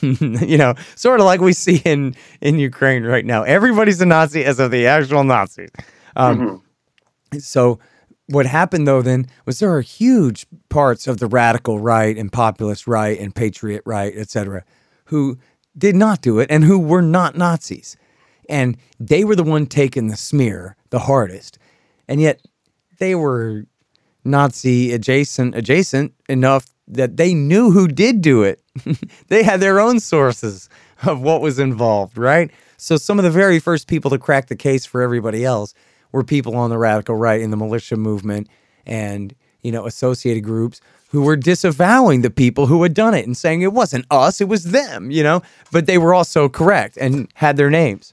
you 0.02 0.58
know, 0.58 0.74
sort 0.94 1.20
of 1.20 1.26
like 1.26 1.40
we 1.40 1.52
see 1.52 1.80
in 1.84 2.14
in 2.40 2.58
Ukraine 2.58 3.04
right 3.04 3.24
now. 3.24 3.42
Everybody's 3.42 4.00
a 4.00 4.06
Nazi 4.06 4.44
as 4.44 4.60
of 4.60 4.70
the 4.70 4.86
actual 4.86 5.24
Nazis. 5.24 5.70
Um, 6.16 6.38
mm-hmm. 6.38 7.38
So 7.38 7.78
what 8.28 8.46
happened 8.46 8.86
though 8.86 9.02
then 9.02 9.26
was 9.46 9.58
there 9.58 9.74
are 9.74 9.80
huge 9.80 10.46
parts 10.68 11.06
of 11.06 11.18
the 11.18 11.26
radical 11.26 11.78
right 11.78 12.16
and 12.16 12.30
populist 12.30 12.86
right 12.86 13.18
and 13.18 13.34
patriot 13.34 13.82
right, 13.84 14.14
etc., 14.16 14.64
who 15.06 15.38
did 15.76 15.96
not 15.96 16.20
do 16.20 16.38
it 16.38 16.50
and 16.50 16.64
who 16.64 16.78
were 16.78 17.02
not 17.02 17.36
Nazis. 17.36 17.96
And 18.48 18.76
they 18.98 19.24
were 19.24 19.36
the 19.36 19.44
one 19.44 19.66
taking 19.66 20.08
the 20.08 20.16
smear 20.16 20.76
the 20.90 21.00
hardest. 21.00 21.58
And 22.06 22.20
yet 22.20 22.40
they 22.98 23.14
were 23.14 23.64
Nazi 24.24 24.92
adjacent 24.92 25.54
adjacent 25.54 26.14
enough 26.28 26.66
that 26.86 27.16
they 27.16 27.34
knew 27.34 27.70
who 27.70 27.88
did 27.88 28.20
do 28.20 28.42
it. 28.42 28.62
they 29.28 29.42
had 29.42 29.60
their 29.60 29.80
own 29.80 30.00
sources 30.00 30.68
of 31.02 31.20
what 31.20 31.40
was 31.40 31.58
involved, 31.58 32.18
right? 32.18 32.50
So 32.76 32.96
some 32.96 33.18
of 33.18 33.24
the 33.24 33.30
very 33.30 33.58
first 33.58 33.88
people 33.88 34.10
to 34.10 34.18
crack 34.18 34.46
the 34.46 34.56
case 34.56 34.86
for 34.86 35.02
everybody 35.02 35.44
else 35.44 35.74
were 36.12 36.24
people 36.24 36.56
on 36.56 36.70
the 36.70 36.78
radical 36.78 37.16
right 37.16 37.40
in 37.40 37.50
the 37.50 37.56
militia 37.56 37.96
movement 37.96 38.48
and, 38.86 39.34
you 39.62 39.72
know, 39.72 39.86
associated 39.86 40.44
groups 40.44 40.80
who 41.10 41.22
were 41.22 41.36
disavowing 41.36 42.22
the 42.22 42.30
people 42.30 42.66
who 42.66 42.82
had 42.82 42.94
done 42.94 43.14
it 43.14 43.26
and 43.26 43.36
saying 43.36 43.62
it 43.62 43.72
wasn't 43.72 44.04
us, 44.10 44.40
it 44.40 44.48
was 44.48 44.64
them, 44.64 45.10
you 45.10 45.22
know, 45.22 45.42
but 45.72 45.86
they 45.86 45.98
were 45.98 46.14
also 46.14 46.48
correct 46.48 46.96
and 46.98 47.28
had 47.34 47.56
their 47.56 47.70
names. 47.70 48.12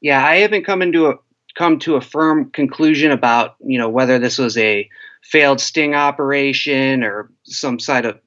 Yeah, 0.00 0.24
I 0.24 0.36
haven't 0.36 0.64
come 0.64 0.82
into 0.82 1.08
a 1.08 1.14
come 1.56 1.78
to 1.80 1.96
a 1.96 2.00
firm 2.00 2.50
conclusion 2.50 3.10
about, 3.10 3.56
you 3.60 3.76
know, 3.76 3.88
whether 3.88 4.18
this 4.18 4.38
was 4.38 4.56
a 4.56 4.88
failed 5.22 5.60
sting 5.60 5.94
operation 5.94 7.02
or 7.02 7.30
some 7.44 7.78
side 7.78 8.06
of 8.06 8.18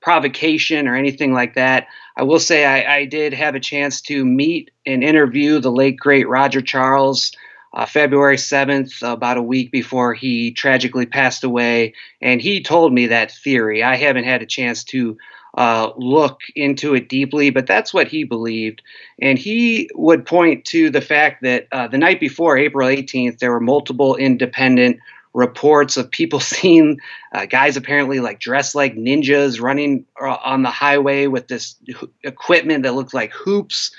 provocation 0.00 0.88
or 0.88 0.96
anything 0.96 1.32
like 1.32 1.54
that. 1.54 1.86
I 2.16 2.22
will 2.22 2.38
say 2.38 2.64
I, 2.64 2.98
I, 2.98 3.04
did 3.04 3.32
have 3.32 3.54
a 3.54 3.60
chance 3.60 4.00
to 4.02 4.24
meet 4.24 4.70
and 4.84 5.04
interview 5.04 5.60
the 5.60 5.70
late 5.70 5.96
great 5.96 6.28
Roger 6.28 6.60
Charles 6.60 7.32
uh, 7.72 7.86
February 7.86 8.36
7th, 8.36 9.02
about 9.02 9.36
a 9.36 9.42
week 9.42 9.70
before 9.70 10.14
he 10.14 10.50
tragically 10.50 11.06
passed 11.06 11.44
away. 11.44 11.94
And 12.20 12.40
he 12.40 12.62
told 12.62 12.92
me 12.92 13.06
that 13.06 13.30
theory. 13.30 13.82
I 13.82 13.96
haven't 13.96 14.24
had 14.24 14.42
a 14.42 14.46
chance 14.46 14.82
to 14.84 15.16
uh, 15.56 15.90
look 15.96 16.40
into 16.54 16.94
it 16.94 17.08
deeply, 17.08 17.50
but 17.50 17.66
that's 17.66 17.92
what 17.94 18.08
he 18.08 18.24
believed. 18.24 18.82
And 19.20 19.38
he 19.38 19.88
would 19.94 20.26
point 20.26 20.64
to 20.66 20.90
the 20.90 21.00
fact 21.00 21.42
that 21.42 21.68
uh, 21.72 21.88
the 21.88 21.98
night 21.98 22.20
before, 22.20 22.56
April 22.56 22.88
18th, 22.88 23.38
there 23.38 23.52
were 23.52 23.60
multiple 23.60 24.16
independent 24.16 24.98
reports 25.32 25.96
of 25.96 26.10
people 26.10 26.40
seeing 26.40 26.98
uh, 27.32 27.46
guys 27.46 27.76
apparently 27.76 28.20
like 28.20 28.40
dressed 28.40 28.74
like 28.74 28.94
ninjas 28.96 29.60
running 29.60 30.04
uh, 30.20 30.36
on 30.44 30.62
the 30.62 30.70
highway 30.70 31.26
with 31.26 31.48
this 31.48 31.76
equipment 32.22 32.82
that 32.82 32.94
looked 32.94 33.14
like 33.14 33.32
hoops. 33.32 33.90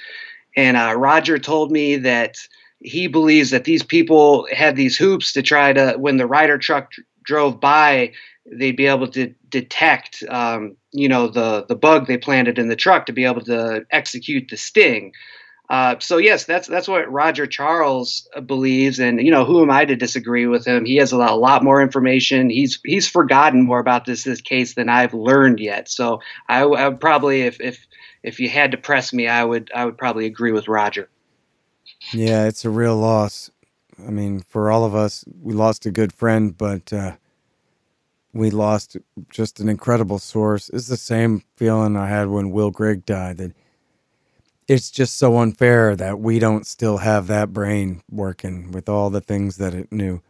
And 0.55 0.75
uh, 0.75 0.95
Roger 0.97 1.39
told 1.39 1.71
me 1.71 1.95
that 1.97 2.35
he 2.79 3.07
believes 3.07 3.51
that 3.51 3.63
these 3.63 3.83
people 3.83 4.47
had 4.51 4.75
these 4.75 4.97
hoops 4.97 5.33
to 5.33 5.41
try 5.41 5.71
to, 5.71 5.93
when 5.97 6.17
the 6.17 6.25
Ryder 6.25 6.57
truck 6.57 6.91
drove 7.23 7.59
by, 7.59 8.11
they'd 8.51 8.75
be 8.75 8.87
able 8.87 9.07
to 9.09 9.33
detect, 9.49 10.23
um, 10.29 10.75
you 10.91 11.07
know, 11.07 11.27
the 11.27 11.65
the 11.67 11.75
bug 11.75 12.07
they 12.07 12.17
planted 12.17 12.57
in 12.57 12.67
the 12.67 12.75
truck 12.75 13.05
to 13.05 13.13
be 13.13 13.25
able 13.25 13.41
to 13.41 13.85
execute 13.91 14.49
the 14.49 14.57
sting. 14.57 15.13
Uh, 15.71 15.97
so 15.99 16.17
yes, 16.17 16.43
that's 16.43 16.67
that's 16.67 16.89
what 16.89 17.09
Roger 17.09 17.47
Charles 17.47 18.27
uh, 18.35 18.41
believes, 18.41 18.99
and 18.99 19.21
you 19.21 19.31
know 19.31 19.45
who 19.45 19.61
am 19.61 19.71
I 19.71 19.85
to 19.85 19.95
disagree 19.95 20.45
with 20.45 20.67
him? 20.67 20.83
He 20.83 20.97
has 20.97 21.13
a 21.13 21.17
lot, 21.17 21.31
a 21.31 21.35
lot 21.35 21.63
more 21.63 21.81
information. 21.81 22.49
He's 22.49 22.77
he's 22.83 23.07
forgotten 23.07 23.61
more 23.61 23.79
about 23.79 24.03
this 24.03 24.25
this 24.25 24.41
case 24.41 24.73
than 24.73 24.89
I've 24.89 25.13
learned 25.13 25.61
yet. 25.61 25.87
So 25.87 26.19
I, 26.49 26.63
I 26.63 26.89
would 26.89 26.99
probably, 26.99 27.43
if 27.43 27.61
if 27.61 27.87
if 28.21 28.37
you 28.41 28.49
had 28.49 28.71
to 28.71 28.77
press 28.77 29.13
me, 29.13 29.29
I 29.29 29.45
would 29.45 29.71
I 29.73 29.85
would 29.85 29.97
probably 29.97 30.25
agree 30.25 30.51
with 30.51 30.67
Roger. 30.67 31.07
Yeah, 32.11 32.47
it's 32.47 32.65
a 32.65 32.69
real 32.69 32.97
loss. 32.97 33.49
I 33.97 34.11
mean, 34.11 34.41
for 34.49 34.69
all 34.71 34.83
of 34.83 34.93
us, 34.93 35.23
we 35.41 35.53
lost 35.53 35.85
a 35.85 35.91
good 35.91 36.11
friend, 36.11 36.57
but 36.57 36.91
uh, 36.91 37.15
we 38.33 38.49
lost 38.49 38.97
just 39.29 39.61
an 39.61 39.69
incredible 39.69 40.19
source. 40.19 40.67
It's 40.67 40.87
the 40.87 40.97
same 40.97 41.43
feeling 41.55 41.95
I 41.95 42.07
had 42.07 42.27
when 42.27 42.51
Will 42.51 42.71
Grigg 42.71 43.05
died. 43.05 43.37
That 43.37 43.53
it's 44.67 44.91
just 44.91 45.17
so 45.17 45.37
unfair 45.37 45.95
that 45.95 46.19
we 46.19 46.39
don't 46.39 46.65
still 46.65 46.97
have 46.97 47.27
that 47.27 47.53
brain 47.53 48.01
working 48.09 48.71
with 48.71 48.87
all 48.87 49.09
the 49.09 49.21
things 49.21 49.57
that 49.57 49.73
it 49.73 49.91
knew 49.91 50.21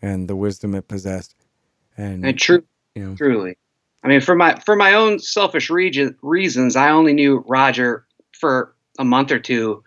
and 0.00 0.28
the 0.28 0.36
wisdom 0.36 0.74
it 0.74 0.88
possessed. 0.88 1.34
And, 1.96 2.24
and 2.24 2.38
true, 2.38 2.62
you 2.94 3.04
know, 3.04 3.14
truly. 3.16 3.56
I 4.04 4.08
mean, 4.08 4.20
for 4.20 4.34
my 4.34 4.58
for 4.60 4.76
my 4.76 4.94
own 4.94 5.18
selfish 5.18 5.70
reasons, 5.70 6.76
I 6.76 6.90
only 6.90 7.12
knew 7.12 7.44
Roger 7.48 8.06
for 8.32 8.74
a 8.98 9.04
month 9.04 9.32
or 9.32 9.40
two 9.40 9.82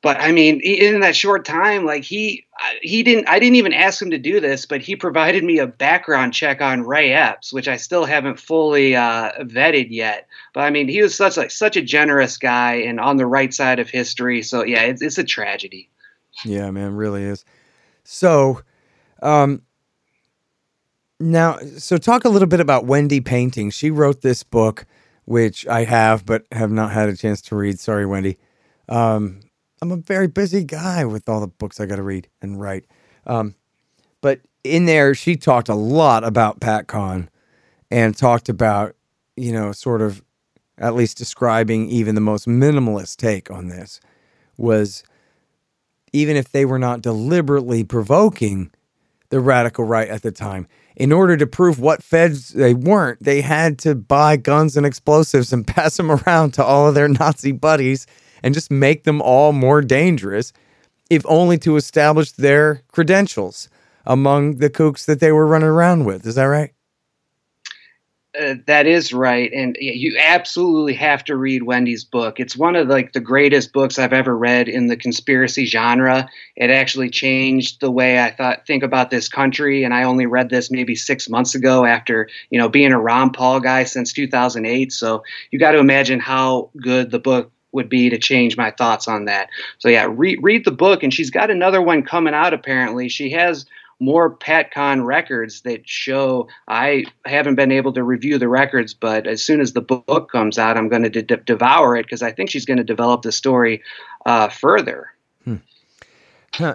but 0.00 0.20
I 0.20 0.30
mean, 0.30 0.60
in 0.60 1.00
that 1.00 1.16
short 1.16 1.44
time, 1.44 1.84
like 1.84 2.04
he 2.04 2.46
he 2.82 3.02
didn't 3.02 3.28
I 3.28 3.40
didn't 3.40 3.56
even 3.56 3.72
ask 3.72 4.00
him 4.00 4.10
to 4.10 4.18
do 4.18 4.38
this, 4.38 4.64
but 4.64 4.80
he 4.80 4.94
provided 4.94 5.42
me 5.42 5.58
a 5.58 5.66
background 5.66 6.34
check 6.34 6.60
on 6.60 6.82
Ray 6.82 7.12
Epps, 7.12 7.52
which 7.52 7.66
I 7.66 7.76
still 7.76 8.04
haven't 8.04 8.38
fully 8.38 8.94
uh, 8.94 9.32
vetted 9.40 9.88
yet. 9.90 10.28
But 10.54 10.60
I 10.60 10.70
mean, 10.70 10.88
he 10.88 11.02
was 11.02 11.16
such 11.16 11.36
like 11.36 11.50
such 11.50 11.76
a 11.76 11.82
generous 11.82 12.36
guy 12.36 12.74
and 12.74 13.00
on 13.00 13.16
the 13.16 13.26
right 13.26 13.52
side 13.52 13.80
of 13.80 13.90
history. 13.90 14.42
So 14.42 14.64
yeah, 14.64 14.82
it's 14.82 15.02
it's 15.02 15.18
a 15.18 15.24
tragedy. 15.24 15.90
Yeah, 16.44 16.70
man, 16.70 16.94
really 16.94 17.24
is. 17.24 17.44
So, 18.04 18.62
um, 19.20 19.62
now, 21.18 21.58
so 21.76 21.98
talk 21.98 22.24
a 22.24 22.28
little 22.28 22.46
bit 22.46 22.60
about 22.60 22.86
Wendy 22.86 23.20
Painting. 23.20 23.70
She 23.70 23.90
wrote 23.90 24.20
this 24.20 24.44
book, 24.44 24.86
which 25.24 25.66
I 25.66 25.82
have 25.82 26.24
but 26.24 26.44
have 26.52 26.70
not 26.70 26.92
had 26.92 27.08
a 27.08 27.16
chance 27.16 27.40
to 27.42 27.56
read. 27.56 27.80
Sorry, 27.80 28.06
Wendy. 28.06 28.38
Um, 28.88 29.40
I'm 29.80 29.92
a 29.92 29.96
very 29.96 30.26
busy 30.26 30.64
guy 30.64 31.04
with 31.04 31.28
all 31.28 31.40
the 31.40 31.46
books 31.46 31.80
I 31.80 31.86
got 31.86 31.96
to 31.96 32.02
read 32.02 32.28
and 32.42 32.60
write. 32.60 32.84
Um, 33.26 33.54
but 34.20 34.40
in 34.64 34.86
there, 34.86 35.14
she 35.14 35.36
talked 35.36 35.68
a 35.68 35.74
lot 35.74 36.24
about 36.24 36.60
Pat 36.60 36.88
PatCon 36.88 37.28
and 37.90 38.16
talked 38.16 38.48
about, 38.48 38.96
you 39.36 39.52
know, 39.52 39.72
sort 39.72 40.02
of 40.02 40.22
at 40.78 40.94
least 40.94 41.16
describing 41.16 41.88
even 41.88 42.14
the 42.14 42.20
most 42.20 42.46
minimalist 42.46 43.16
take 43.16 43.50
on 43.50 43.68
this 43.68 44.00
was 44.56 45.02
even 46.12 46.36
if 46.36 46.50
they 46.50 46.64
were 46.64 46.78
not 46.78 47.02
deliberately 47.02 47.84
provoking 47.84 48.70
the 49.30 49.40
radical 49.40 49.84
right 49.84 50.08
at 50.08 50.22
the 50.22 50.32
time, 50.32 50.66
in 50.96 51.12
order 51.12 51.36
to 51.36 51.46
prove 51.46 51.78
what 51.78 52.02
feds 52.02 52.50
they 52.50 52.74
weren't, 52.74 53.22
they 53.22 53.40
had 53.40 53.78
to 53.78 53.94
buy 53.94 54.36
guns 54.36 54.76
and 54.76 54.86
explosives 54.86 55.52
and 55.52 55.66
pass 55.66 55.96
them 55.96 56.10
around 56.10 56.52
to 56.52 56.64
all 56.64 56.88
of 56.88 56.94
their 56.94 57.08
Nazi 57.08 57.52
buddies 57.52 58.06
and 58.42 58.54
just 58.54 58.70
make 58.70 59.04
them 59.04 59.20
all 59.22 59.52
more 59.52 59.82
dangerous, 59.82 60.52
if 61.10 61.24
only 61.26 61.58
to 61.58 61.76
establish 61.76 62.32
their 62.32 62.82
credentials. 62.92 63.68
among 64.06 64.56
the 64.56 64.70
kooks 64.70 65.04
that 65.04 65.20
they 65.20 65.30
were 65.30 65.46
running 65.46 65.68
around 65.68 66.06
with. 66.06 66.26
Is 66.26 66.34
that 66.36 66.44
right? 66.44 66.72
Uh, 68.38 68.54
that 68.66 68.86
is 68.86 69.12
right, 69.12 69.50
and 69.52 69.76
you 69.80 70.16
absolutely 70.22 70.92
have 70.92 71.24
to 71.24 71.34
read 71.34 71.62
Wendy's 71.62 72.04
book. 72.04 72.38
It's 72.38 72.56
one 72.56 72.76
of 72.76 72.86
like 72.86 73.12
the 73.12 73.20
greatest 73.20 73.72
books 73.72 73.98
I've 73.98 74.12
ever 74.12 74.36
read 74.36 74.68
in 74.68 74.86
the 74.86 74.96
conspiracy 74.96 75.64
genre. 75.64 76.28
It 76.54 76.70
actually 76.70 77.10
changed 77.10 77.80
the 77.80 77.90
way 77.90 78.22
I 78.22 78.30
thought 78.30 78.66
think 78.66 78.82
about 78.82 79.10
this 79.10 79.28
country, 79.28 79.82
and 79.82 79.94
I 79.94 80.04
only 80.04 80.26
read 80.26 80.50
this 80.50 80.70
maybe 80.70 80.94
six 80.94 81.28
months 81.28 81.54
ago 81.54 81.84
after 81.84 82.28
you 82.50 82.58
know 82.58 82.68
being 82.68 82.92
a 82.92 83.00
Ron 83.00 83.30
Paul 83.30 83.60
guy 83.60 83.84
since 83.84 84.12
2008. 84.12 84.92
So 84.92 85.24
you 85.50 85.58
got 85.58 85.72
to 85.72 85.78
imagine 85.78 86.20
how 86.20 86.70
good 86.76 87.10
the 87.10 87.18
book 87.18 87.50
would 87.72 87.88
be 87.88 88.10
to 88.10 88.18
change 88.18 88.56
my 88.56 88.70
thoughts 88.70 89.08
on 89.08 89.26
that. 89.26 89.48
So 89.78 89.88
yeah, 89.88 90.06
read 90.10 90.38
read 90.42 90.64
the 90.64 90.70
book, 90.70 91.02
and 91.02 91.12
she's 91.12 91.30
got 91.30 91.50
another 91.50 91.82
one 91.82 92.02
coming 92.02 92.34
out. 92.34 92.54
Apparently, 92.54 93.08
she 93.08 93.30
has 93.30 93.66
more 94.00 94.34
PatCon 94.34 95.04
records 95.04 95.62
that 95.62 95.88
show. 95.88 96.48
I 96.68 97.04
haven't 97.24 97.56
been 97.56 97.72
able 97.72 97.92
to 97.94 98.02
review 98.02 98.38
the 98.38 98.48
records, 98.48 98.94
but 98.94 99.26
as 99.26 99.42
soon 99.42 99.60
as 99.60 99.72
the 99.72 99.80
book 99.80 100.30
comes 100.30 100.58
out, 100.58 100.76
I'm 100.76 100.88
going 100.88 101.02
to 101.02 101.10
de- 101.10 101.36
devour 101.36 101.96
it 101.96 102.04
because 102.04 102.22
I 102.22 102.32
think 102.32 102.50
she's 102.50 102.64
going 102.64 102.76
to 102.76 102.84
develop 102.84 103.22
the 103.22 103.32
story 103.32 103.82
uh, 104.24 104.48
further. 104.48 105.12
Hmm. 105.44 105.56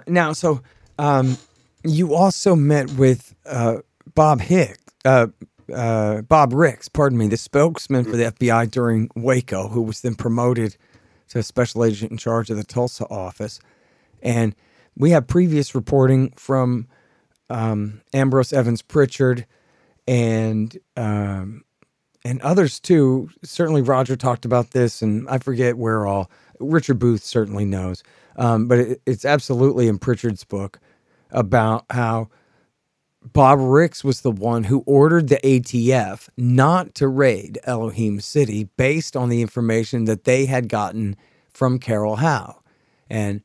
Now, 0.06 0.32
so 0.32 0.60
um, 0.98 1.38
you 1.82 2.14
also 2.14 2.54
met 2.54 2.90
with 2.92 3.34
uh, 3.46 3.78
Bob 4.14 4.40
Hicks. 4.40 4.78
Uh, 5.04 5.28
uh, 5.72 6.22
Bob 6.22 6.52
Ricks, 6.52 6.88
pardon 6.88 7.18
me, 7.18 7.28
the 7.28 7.36
spokesman 7.36 8.04
for 8.04 8.16
the 8.16 8.24
FBI 8.24 8.70
during 8.70 9.10
Waco, 9.14 9.68
who 9.68 9.82
was 9.82 10.00
then 10.00 10.14
promoted 10.14 10.76
to 11.28 11.42
special 11.42 11.84
agent 11.84 12.10
in 12.10 12.18
charge 12.18 12.50
of 12.50 12.56
the 12.56 12.64
Tulsa 12.64 13.06
office. 13.06 13.60
And 14.22 14.54
we 14.96 15.10
have 15.10 15.26
previous 15.26 15.74
reporting 15.74 16.32
from 16.36 16.88
um, 17.50 18.00
Ambrose 18.12 18.52
Evans 18.52 18.82
Pritchard 18.82 19.46
and 20.06 20.76
um, 20.96 21.62
and 22.24 22.40
others 22.40 22.80
too. 22.80 23.30
Certainly, 23.42 23.82
Roger 23.82 24.16
talked 24.16 24.44
about 24.44 24.70
this, 24.70 25.02
and 25.02 25.28
I 25.28 25.38
forget 25.38 25.76
where 25.76 26.06
all. 26.06 26.30
Richard 26.60 26.98
Booth 26.98 27.22
certainly 27.24 27.64
knows, 27.64 28.02
um, 28.36 28.68
but 28.68 28.78
it, 28.78 29.02
it's 29.06 29.24
absolutely 29.24 29.88
in 29.88 29.98
Pritchard's 29.98 30.44
book 30.44 30.78
about 31.30 31.84
how 31.90 32.28
Bob 33.32 33.58
Ricks 33.60 34.04
was 34.04 34.20
the 34.20 34.30
one 34.30 34.64
who 34.64 34.84
ordered 34.86 35.28
the 35.28 35.40
ATF 35.42 36.28
not 36.36 36.94
to 36.96 37.08
raid 37.08 37.58
Elohim 37.64 38.20
City 38.20 38.64
based 38.76 39.16
on 39.16 39.28
the 39.28 39.40
information 39.40 40.04
that 40.04 40.24
they 40.24 40.46
had 40.46 40.68
gotten 40.68 41.16
from 41.52 41.78
Carol 41.78 42.16
Howe. 42.16 42.60
And, 43.08 43.42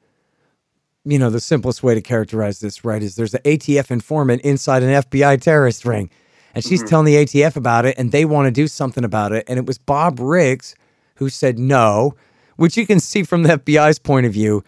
you 1.05 1.17
know, 1.17 1.29
the 1.29 1.39
simplest 1.39 1.81
way 1.81 1.95
to 1.95 2.01
characterize 2.01 2.59
this, 2.59 2.83
right, 2.83 3.01
is 3.01 3.15
there's 3.15 3.33
an 3.33 3.41
ATF 3.43 3.89
informant 3.89 4.41
inside 4.41 4.83
an 4.83 5.01
FBI 5.03 5.41
terrorist 5.41 5.85
ring. 5.85 6.09
And 6.53 6.63
she's 6.63 6.79
mm-hmm. 6.79 6.89
telling 6.89 7.05
the 7.05 7.15
ATF 7.15 7.55
about 7.55 7.85
it, 7.85 7.97
and 7.97 8.11
they 8.11 8.25
want 8.25 8.47
to 8.47 8.51
do 8.51 8.67
something 8.67 9.03
about 9.03 9.31
it. 9.31 9.45
And 9.47 9.57
it 9.57 9.65
was 9.65 9.77
Bob 9.77 10.19
Ricks 10.19 10.75
who 11.15 11.29
said 11.29 11.59
no, 11.59 12.15
which 12.55 12.75
you 12.75 12.85
can 12.85 12.99
see 12.99 13.23
from 13.23 13.43
the 13.43 13.57
FBI's 13.57 13.99
point 13.99 14.25
of 14.25 14.33
view. 14.33 14.63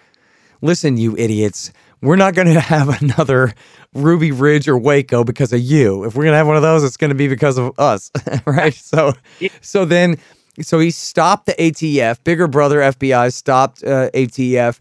Listen, 0.62 0.98
you 0.98 1.18
idiots, 1.18 1.74
we're 2.02 2.16
not 2.16 2.34
going 2.34 2.48
to 2.54 2.60
have 2.60 3.02
another 3.02 3.54
Ruby 3.94 4.32
Ridge 4.32 4.68
or 4.68 4.78
Waco 4.78 5.24
because 5.24 5.54
of 5.54 5.60
you. 5.60 6.04
If 6.04 6.16
we're 6.16 6.24
going 6.24 6.34
to 6.34 6.38
have 6.38 6.48
one 6.48 6.56
of 6.56 6.62
those, 6.62 6.84
it's 6.84 6.98
going 6.98 7.10
to 7.10 7.16
be 7.16 7.28
because 7.28 7.58
of 7.58 7.78
us, 7.80 8.12
right? 8.46 8.74
So, 8.74 9.14
so 9.62 9.86
then, 9.86 10.18
so 10.62 10.80
he 10.80 10.92
stopped 10.92 11.46
the 11.46 11.54
ATF. 11.54 12.24
Bigger 12.24 12.48
brother 12.48 12.80
FBI 12.80 13.34
stopped 13.34 13.84
uh, 13.84 14.10
ATF 14.12 14.80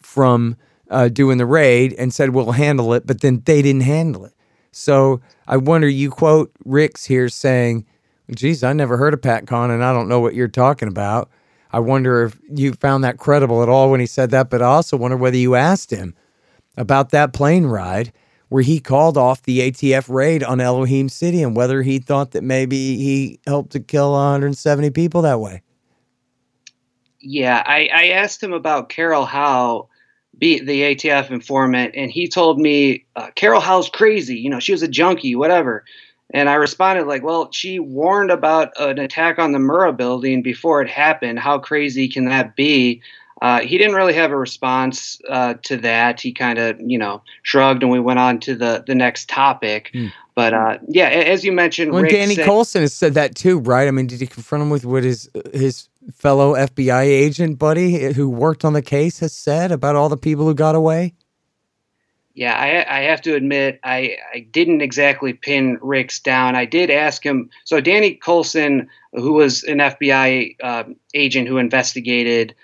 from 0.00 0.56
uh, 0.90 1.08
doing 1.08 1.38
the 1.38 1.46
raid 1.46 1.94
and 1.94 2.12
said 2.12 2.30
we'll 2.30 2.52
handle 2.52 2.92
it, 2.94 3.06
but 3.06 3.20
then 3.20 3.42
they 3.44 3.62
didn't 3.62 3.82
handle 3.82 4.24
it. 4.24 4.32
So 4.70 5.20
I 5.46 5.56
wonder. 5.56 5.88
You 5.88 6.10
quote 6.10 6.50
Ricks 6.64 7.04
here 7.04 7.28
saying, 7.28 7.86
"Geez, 8.34 8.64
I 8.64 8.72
never 8.72 8.96
heard 8.96 9.14
of 9.14 9.20
PatCon, 9.20 9.70
and 9.70 9.84
I 9.84 9.92
don't 9.92 10.08
know 10.08 10.18
what 10.18 10.34
you're 10.34 10.48
talking 10.48 10.88
about." 10.88 11.30
I 11.70 11.78
wonder 11.78 12.24
if 12.24 12.38
you 12.52 12.72
found 12.74 13.02
that 13.04 13.18
credible 13.18 13.62
at 13.62 13.68
all 13.68 13.90
when 13.90 14.00
he 14.00 14.06
said 14.06 14.30
that, 14.30 14.50
but 14.50 14.62
I 14.62 14.66
also 14.66 14.96
wonder 14.96 15.16
whether 15.16 15.36
you 15.36 15.54
asked 15.54 15.90
him 15.90 16.14
about 16.76 17.10
that 17.10 17.32
plane 17.32 17.66
ride 17.66 18.12
where 18.48 18.62
he 18.62 18.78
called 18.78 19.16
off 19.16 19.42
the 19.42 19.58
ATF 19.60 20.08
raid 20.08 20.44
on 20.44 20.60
Elohim 20.60 21.08
City 21.08 21.42
and 21.42 21.56
whether 21.56 21.82
he 21.82 21.98
thought 21.98 22.32
that 22.32 22.44
maybe 22.44 22.96
he 22.96 23.40
helped 23.46 23.72
to 23.72 23.80
kill 23.80 24.12
170 24.12 24.90
people 24.90 25.22
that 25.22 25.40
way. 25.40 25.62
Yeah, 27.20 27.62
I, 27.66 27.88
I 27.92 28.08
asked 28.08 28.42
him 28.42 28.52
about 28.52 28.90
Carol 28.90 29.24
Howe, 29.24 29.88
the 30.38 30.60
ATF 30.60 31.30
informant, 31.30 31.94
and 31.96 32.10
he 32.10 32.28
told 32.28 32.60
me 32.60 33.06
uh, 33.16 33.30
Carol 33.34 33.60
Howe's 33.60 33.88
crazy. 33.88 34.36
You 34.36 34.50
know, 34.50 34.60
she 34.60 34.72
was 34.72 34.82
a 34.82 34.88
junkie, 34.88 35.34
whatever. 35.34 35.84
And 36.32 36.48
I 36.48 36.54
responded 36.54 37.06
like, 37.06 37.22
well, 37.22 37.50
she 37.50 37.78
warned 37.78 38.30
about 38.30 38.72
an 38.78 38.98
attack 38.98 39.38
on 39.38 39.52
the 39.52 39.58
Murrah 39.58 39.96
building 39.96 40.42
before 40.42 40.82
it 40.82 40.88
happened. 40.88 41.38
How 41.38 41.58
crazy 41.58 42.08
can 42.08 42.26
that 42.26 42.56
be? 42.56 43.02
Uh, 43.44 43.60
he 43.60 43.76
didn't 43.76 43.94
really 43.94 44.14
have 44.14 44.30
a 44.30 44.36
response 44.36 45.20
uh, 45.28 45.52
to 45.64 45.76
that. 45.76 46.18
He 46.18 46.32
kind 46.32 46.58
of, 46.58 46.80
you 46.80 46.96
know, 46.96 47.22
shrugged, 47.42 47.82
and 47.82 47.92
we 47.92 48.00
went 48.00 48.18
on 48.18 48.40
to 48.40 48.54
the 48.54 48.82
the 48.86 48.94
next 48.94 49.28
topic. 49.28 49.90
Mm. 49.92 50.10
But 50.34 50.54
uh, 50.54 50.78
yeah, 50.88 51.08
as 51.10 51.44
you 51.44 51.52
mentioned, 51.52 51.92
when 51.92 52.08
Danny 52.08 52.36
said, 52.36 52.46
Coulson 52.46 52.80
has 52.80 52.94
said 52.94 53.12
that 53.14 53.34
too, 53.34 53.58
right? 53.58 53.86
I 53.86 53.90
mean, 53.90 54.06
did 54.06 54.22
he 54.22 54.26
confront 54.26 54.62
him 54.62 54.70
with 54.70 54.86
what 54.86 55.04
his 55.04 55.28
his 55.52 55.90
fellow 56.14 56.54
FBI 56.54 57.02
agent 57.02 57.58
buddy 57.58 58.14
who 58.14 58.30
worked 58.30 58.64
on 58.64 58.72
the 58.72 58.80
case 58.80 59.18
has 59.18 59.34
said 59.34 59.72
about 59.72 59.94
all 59.94 60.08
the 60.08 60.16
people 60.16 60.46
who 60.46 60.54
got 60.54 60.74
away? 60.74 61.12
Yeah, 62.32 62.54
I, 62.54 63.00
I 63.00 63.02
have 63.02 63.20
to 63.22 63.34
admit, 63.34 63.78
I, 63.84 64.16
I 64.32 64.40
didn't 64.40 64.80
exactly 64.80 65.34
pin 65.34 65.78
Ricks 65.82 66.18
down. 66.18 66.56
I 66.56 66.64
did 66.64 66.90
ask 66.90 67.22
him. 67.22 67.50
So 67.64 67.80
Danny 67.82 68.14
Coulson, 68.14 68.88
who 69.12 69.34
was 69.34 69.64
an 69.64 69.78
FBI 69.78 70.56
uh, 70.62 70.84
agent 71.12 71.46
who 71.46 71.58
investigated 71.58 72.54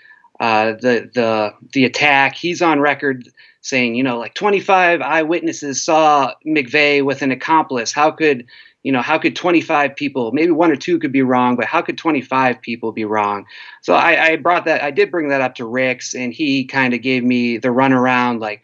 uh, 0.41 0.73
the 0.73 1.09
the 1.13 1.53
the 1.71 1.85
attack. 1.85 2.35
He's 2.35 2.61
on 2.61 2.79
record 2.79 3.29
saying, 3.61 3.93
you 3.93 4.01
know, 4.01 4.17
like 4.17 4.33
25 4.33 4.99
eyewitnesses 4.99 5.83
saw 5.83 6.33
McVeigh 6.45 7.05
with 7.05 7.21
an 7.21 7.29
accomplice. 7.31 7.91
How 7.91 8.09
could 8.09 8.47
you 8.81 8.91
know 8.91 9.03
how 9.03 9.19
could 9.19 9.35
25 9.35 9.95
people 9.95 10.31
maybe 10.31 10.51
one 10.51 10.71
or 10.71 10.75
two 10.75 10.97
could 10.97 11.11
be 11.11 11.21
wrong 11.21 11.55
but 11.55 11.65
how 11.65 11.83
could 11.83 11.99
25 11.99 12.59
people 12.63 12.91
be 12.91 13.05
wrong 13.05 13.45
so 13.81 13.93
i, 13.93 14.31
I 14.31 14.35
brought 14.37 14.65
that 14.65 14.81
i 14.81 14.89
did 14.89 15.11
bring 15.11 15.29
that 15.29 15.39
up 15.39 15.53
to 15.55 15.65
ricks 15.67 16.15
and 16.15 16.33
he 16.33 16.65
kind 16.65 16.95
of 16.95 17.03
gave 17.03 17.23
me 17.23 17.59
the 17.59 17.67
runaround 17.67 18.39
like 18.39 18.63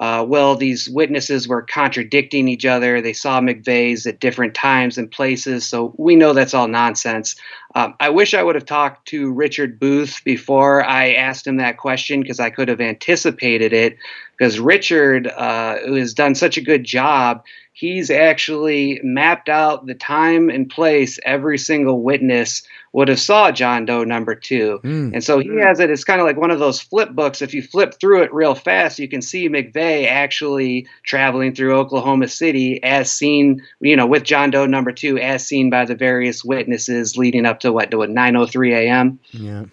uh, 0.00 0.24
well, 0.26 0.54
these 0.54 0.88
witnesses 0.88 1.48
were 1.48 1.62
contradicting 1.62 2.46
each 2.46 2.64
other. 2.64 3.00
They 3.00 3.12
saw 3.12 3.40
McVeigh's 3.40 4.06
at 4.06 4.20
different 4.20 4.54
times 4.54 4.96
and 4.96 5.10
places, 5.10 5.66
so 5.66 5.92
we 5.96 6.14
know 6.14 6.32
that's 6.32 6.54
all 6.54 6.68
nonsense. 6.68 7.34
Um, 7.74 7.94
I 8.00 8.10
wish 8.10 8.34
I 8.34 8.42
would 8.42 8.54
have 8.54 8.64
talked 8.64 9.08
to 9.08 9.32
Richard 9.32 9.78
Booth 9.78 10.22
before 10.24 10.82
I 10.82 11.12
asked 11.12 11.46
him 11.46 11.58
that 11.58 11.76
question 11.76 12.22
because 12.22 12.40
I 12.40 12.50
could 12.50 12.68
have 12.68 12.80
anticipated 12.80 13.72
it. 13.72 13.98
Because 14.36 14.58
Richard, 14.58 15.26
uh, 15.26 15.78
who 15.78 15.94
has 15.94 16.14
done 16.14 16.34
such 16.34 16.56
a 16.56 16.62
good 16.62 16.84
job, 16.84 17.42
he's 17.78 18.10
actually 18.10 19.00
mapped 19.04 19.48
out 19.48 19.86
the 19.86 19.94
time 19.94 20.50
and 20.50 20.68
place 20.68 21.18
every 21.24 21.58
single 21.58 22.02
witness 22.02 22.62
would 22.92 23.08
have 23.08 23.20
saw 23.20 23.52
John 23.52 23.84
Doe 23.84 24.02
number 24.02 24.34
two. 24.34 24.80
Mm. 24.82 25.12
And 25.14 25.22
so 25.22 25.38
he 25.38 25.48
mm. 25.48 25.64
has 25.64 25.78
it. 25.78 25.90
It's 25.90 26.02
kind 26.02 26.20
of 26.20 26.26
like 26.26 26.36
one 26.36 26.50
of 26.50 26.58
those 26.58 26.80
flip 26.80 27.10
books. 27.10 27.42
If 27.42 27.54
you 27.54 27.62
flip 27.62 27.94
through 28.00 28.22
it 28.22 28.34
real 28.34 28.56
fast, 28.56 28.98
you 28.98 29.08
can 29.08 29.22
see 29.22 29.48
McVeigh 29.48 30.08
actually 30.08 30.88
traveling 31.04 31.54
through 31.54 31.76
Oklahoma 31.76 32.26
City 32.26 32.82
as 32.82 33.12
seen, 33.12 33.62
you 33.80 33.94
know, 33.94 34.06
with 34.06 34.24
John 34.24 34.50
Doe 34.50 34.66
number 34.66 34.90
two, 34.90 35.18
as 35.18 35.46
seen 35.46 35.70
by 35.70 35.84
the 35.84 35.94
various 35.94 36.44
witnesses 36.44 37.16
leading 37.16 37.46
up 37.46 37.60
to 37.68 37.72
what, 37.72 37.90
to 37.90 37.98
what 37.98 38.10
9:03 38.10 38.72
a.m. 38.74 39.20
Yeah. 39.30 39.64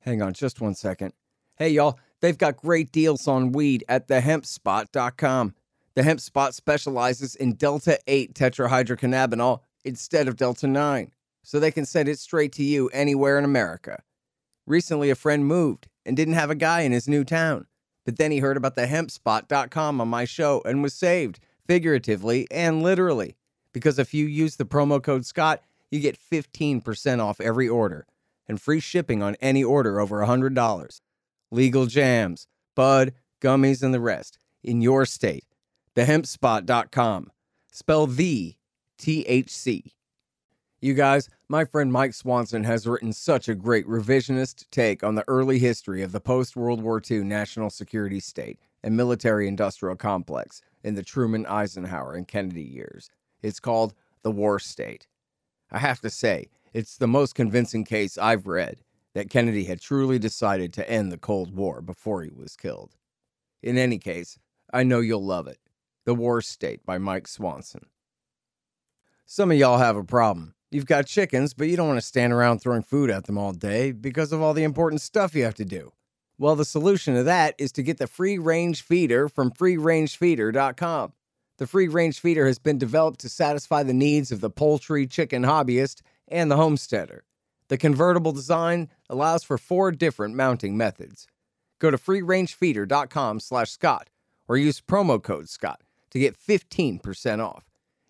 Hang 0.00 0.22
on, 0.22 0.32
just 0.32 0.60
one 0.60 0.74
second. 0.74 1.12
Hey, 1.56 1.70
y'all. 1.70 1.98
They've 2.20 2.38
got 2.38 2.56
great 2.56 2.90
deals 2.90 3.28
on 3.28 3.52
weed 3.52 3.84
at 3.88 4.08
thehempspot.com. 4.08 5.54
The 5.94 6.02
Hemp 6.02 6.20
Spot 6.20 6.54
specializes 6.54 7.36
in 7.36 7.54
Delta 7.54 7.98
8 8.06 8.34
tetrahydrocannabinol 8.34 9.60
instead 9.84 10.28
of 10.28 10.36
Delta 10.36 10.66
9 10.66 11.12
so 11.42 11.58
they 11.58 11.70
can 11.70 11.86
send 11.86 12.08
it 12.08 12.18
straight 12.18 12.52
to 12.52 12.64
you 12.64 12.88
anywhere 12.88 13.38
in 13.38 13.44
America. 13.44 14.02
Recently, 14.66 15.10
a 15.10 15.14
friend 15.14 15.46
moved 15.46 15.88
and 16.04 16.16
didn't 16.16 16.34
have 16.34 16.50
a 16.50 16.54
guy 16.54 16.82
in 16.82 16.92
his 16.92 17.08
new 17.08 17.24
town, 17.24 17.66
but 18.04 18.16
then 18.16 18.30
he 18.30 18.38
heard 18.38 18.56
about 18.56 18.74
the 18.74 18.86
hempspot.com 18.86 20.00
on 20.00 20.08
my 20.08 20.24
show 20.24 20.62
and 20.64 20.82
was 20.82 20.94
saved, 20.94 21.40
figuratively 21.66 22.46
and 22.50 22.82
literally, 22.82 23.36
because 23.72 23.98
if 23.98 24.12
you 24.12 24.26
use 24.26 24.56
the 24.56 24.66
promo 24.66 25.02
code 25.02 25.24
Scott, 25.24 25.62
you 25.90 26.00
get 26.00 26.18
15% 26.18 27.22
off 27.22 27.40
every 27.40 27.68
order 27.68 28.06
and 28.46 28.60
free 28.60 28.80
shipping 28.80 29.22
on 29.22 29.36
any 29.40 29.62
order 29.62 30.00
over 30.00 30.18
$100. 30.18 31.00
Legal 31.50 31.86
jams, 31.86 32.46
bud, 32.74 33.12
gummies, 33.40 33.82
and 33.82 33.94
the 33.94 34.00
rest 34.00 34.38
in 34.62 34.80
your 34.80 35.04
state. 35.06 35.44
Thehempspot.com. 35.96 37.30
Spell 37.72 38.06
the 38.06 38.56
THC. 38.98 39.92
You 40.80 40.94
guys, 40.94 41.28
my 41.48 41.64
friend 41.64 41.92
Mike 41.92 42.14
Swanson 42.14 42.62
has 42.64 42.86
written 42.86 43.12
such 43.12 43.48
a 43.48 43.54
great 43.54 43.86
revisionist 43.86 44.64
take 44.70 45.02
on 45.02 45.16
the 45.16 45.24
early 45.26 45.58
history 45.58 46.02
of 46.02 46.12
the 46.12 46.20
post 46.20 46.54
World 46.54 46.80
War 46.82 47.02
II 47.10 47.24
national 47.24 47.70
security 47.70 48.20
state 48.20 48.60
and 48.84 48.96
military 48.96 49.48
industrial 49.48 49.96
complex 49.96 50.62
in 50.84 50.94
the 50.94 51.02
Truman, 51.02 51.46
Eisenhower, 51.46 52.14
and 52.14 52.28
Kennedy 52.28 52.62
years. 52.62 53.10
It's 53.42 53.58
called 53.58 53.94
The 54.22 54.30
War 54.30 54.60
State. 54.60 55.08
I 55.70 55.78
have 55.78 56.00
to 56.00 56.10
say, 56.10 56.48
it's 56.72 56.96
the 56.96 57.06
most 57.06 57.34
convincing 57.34 57.84
case 57.84 58.16
I've 58.18 58.46
read 58.46 58.80
that 59.14 59.30
Kennedy 59.30 59.64
had 59.64 59.80
truly 59.80 60.18
decided 60.18 60.72
to 60.74 60.90
end 60.90 61.10
the 61.10 61.18
Cold 61.18 61.54
War 61.54 61.80
before 61.80 62.22
he 62.22 62.30
was 62.30 62.56
killed. 62.56 62.94
In 63.62 63.76
any 63.76 63.98
case, 63.98 64.38
I 64.72 64.82
know 64.82 65.00
you'll 65.00 65.24
love 65.24 65.46
it. 65.46 65.58
The 66.04 66.14
War 66.14 66.40
State 66.40 66.84
by 66.86 66.98
Mike 66.98 67.28
Swanson. 67.28 67.86
Some 69.26 69.50
of 69.50 69.58
y'all 69.58 69.78
have 69.78 69.96
a 69.96 70.04
problem. 70.04 70.54
You've 70.70 70.86
got 70.86 71.06
chickens, 71.06 71.54
but 71.54 71.68
you 71.68 71.76
don't 71.76 71.88
want 71.88 72.00
to 72.00 72.06
stand 72.06 72.32
around 72.32 72.60
throwing 72.60 72.82
food 72.82 73.10
at 73.10 73.24
them 73.24 73.38
all 73.38 73.52
day 73.52 73.92
because 73.92 74.32
of 74.32 74.40
all 74.42 74.54
the 74.54 74.64
important 74.64 75.00
stuff 75.00 75.34
you 75.34 75.44
have 75.44 75.54
to 75.56 75.64
do. 75.64 75.92
Well, 76.38 76.54
the 76.54 76.64
solution 76.64 77.14
to 77.14 77.24
that 77.24 77.54
is 77.58 77.72
to 77.72 77.82
get 77.82 77.98
the 77.98 78.06
free 78.06 78.38
range 78.38 78.82
feeder 78.82 79.28
from 79.28 79.50
freerangefeeder.com. 79.50 81.12
The 81.58 81.66
free 81.66 81.88
range 81.88 82.20
feeder 82.20 82.46
has 82.46 82.58
been 82.58 82.78
developed 82.78 83.20
to 83.20 83.28
satisfy 83.28 83.82
the 83.82 83.92
needs 83.92 84.32
of 84.32 84.40
the 84.40 84.50
poultry 84.50 85.06
chicken 85.06 85.42
hobbyist 85.42 86.00
and 86.28 86.50
the 86.50 86.56
homesteader. 86.56 87.24
The 87.68 87.76
convertible 87.76 88.32
design 88.32 88.88
allows 89.10 89.44
for 89.44 89.58
four 89.58 89.92
different 89.92 90.34
mounting 90.34 90.76
methods. 90.76 91.26
Go 91.78 91.90
to 91.90 91.98
freerangefeeder.com/scott 91.98 94.08
or 94.48 94.56
use 94.56 94.80
promo 94.80 95.22
code 95.22 95.48
Scott 95.48 95.82
to 96.10 96.18
get 96.18 96.36
15% 96.36 97.40
off 97.40 97.64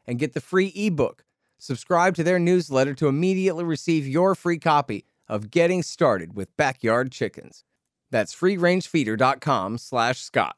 and 0.06 0.18
get 0.18 0.34
the 0.34 0.40
free 0.40 0.72
ebook. 0.74 1.24
Subscribe 1.58 2.14
to 2.14 2.22
their 2.22 2.38
newsletter 2.38 2.94
to 2.94 3.08
immediately 3.08 3.64
receive 3.64 4.06
your 4.06 4.34
free 4.34 4.58
copy 4.58 5.04
of 5.26 5.50
Getting 5.50 5.82
Started 5.82 6.36
with 6.36 6.56
Backyard 6.56 7.10
Chickens. 7.10 7.64
That's 8.10 8.34
freerangefeeder.com 8.34 9.78
slash 9.78 10.20
Scott. 10.20 10.56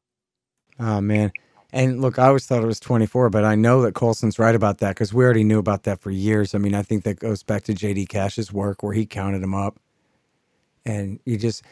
Oh, 0.78 1.00
man. 1.00 1.32
And 1.72 2.00
look, 2.00 2.18
I 2.18 2.26
always 2.28 2.46
thought 2.46 2.62
it 2.62 2.66
was 2.66 2.80
24, 2.80 3.30
but 3.30 3.44
I 3.44 3.54
know 3.54 3.82
that 3.82 3.94
Coulson's 3.94 4.38
right 4.38 4.54
about 4.54 4.78
that 4.78 4.90
because 4.90 5.14
we 5.14 5.24
already 5.24 5.44
knew 5.44 5.58
about 5.58 5.84
that 5.84 6.00
for 6.00 6.10
years. 6.10 6.54
I 6.54 6.58
mean, 6.58 6.74
I 6.74 6.82
think 6.82 7.04
that 7.04 7.20
goes 7.20 7.42
back 7.42 7.62
to 7.64 7.72
JD 7.74 8.08
Cash's 8.08 8.52
work 8.52 8.82
where 8.82 8.92
he 8.92 9.06
counted 9.06 9.40
them 9.42 9.54
up. 9.54 9.78
And 10.84 11.20
you 11.26 11.36
just, 11.36 11.62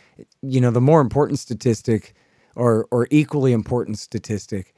you 0.42 0.60
know, 0.60 0.70
the 0.70 0.80
more 0.80 1.00
important 1.00 1.38
statistic 1.38 2.14
or, 2.54 2.86
or 2.90 3.08
equally 3.10 3.52
important 3.52 3.98
statistic 3.98 4.74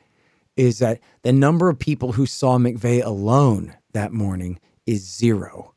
is 0.56 0.78
that 0.78 1.00
the 1.22 1.32
number 1.32 1.68
of 1.68 1.78
people 1.78 2.12
who 2.12 2.26
saw 2.26 2.58
McVeigh 2.58 3.04
alone 3.04 3.76
that 3.92 4.12
morning 4.12 4.58
is 4.86 5.02
zero. 5.02 5.74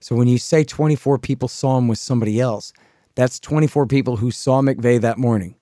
So 0.00 0.14
when 0.14 0.28
you 0.28 0.38
say 0.38 0.64
24 0.64 1.18
people 1.18 1.48
saw 1.48 1.78
him 1.78 1.88
with 1.88 1.98
somebody 1.98 2.40
else, 2.40 2.72
that's 3.14 3.40
24 3.40 3.86
people 3.86 4.16
who 4.16 4.30
saw 4.30 4.60
McVeigh 4.60 5.00
that 5.00 5.18
morning, 5.18 5.54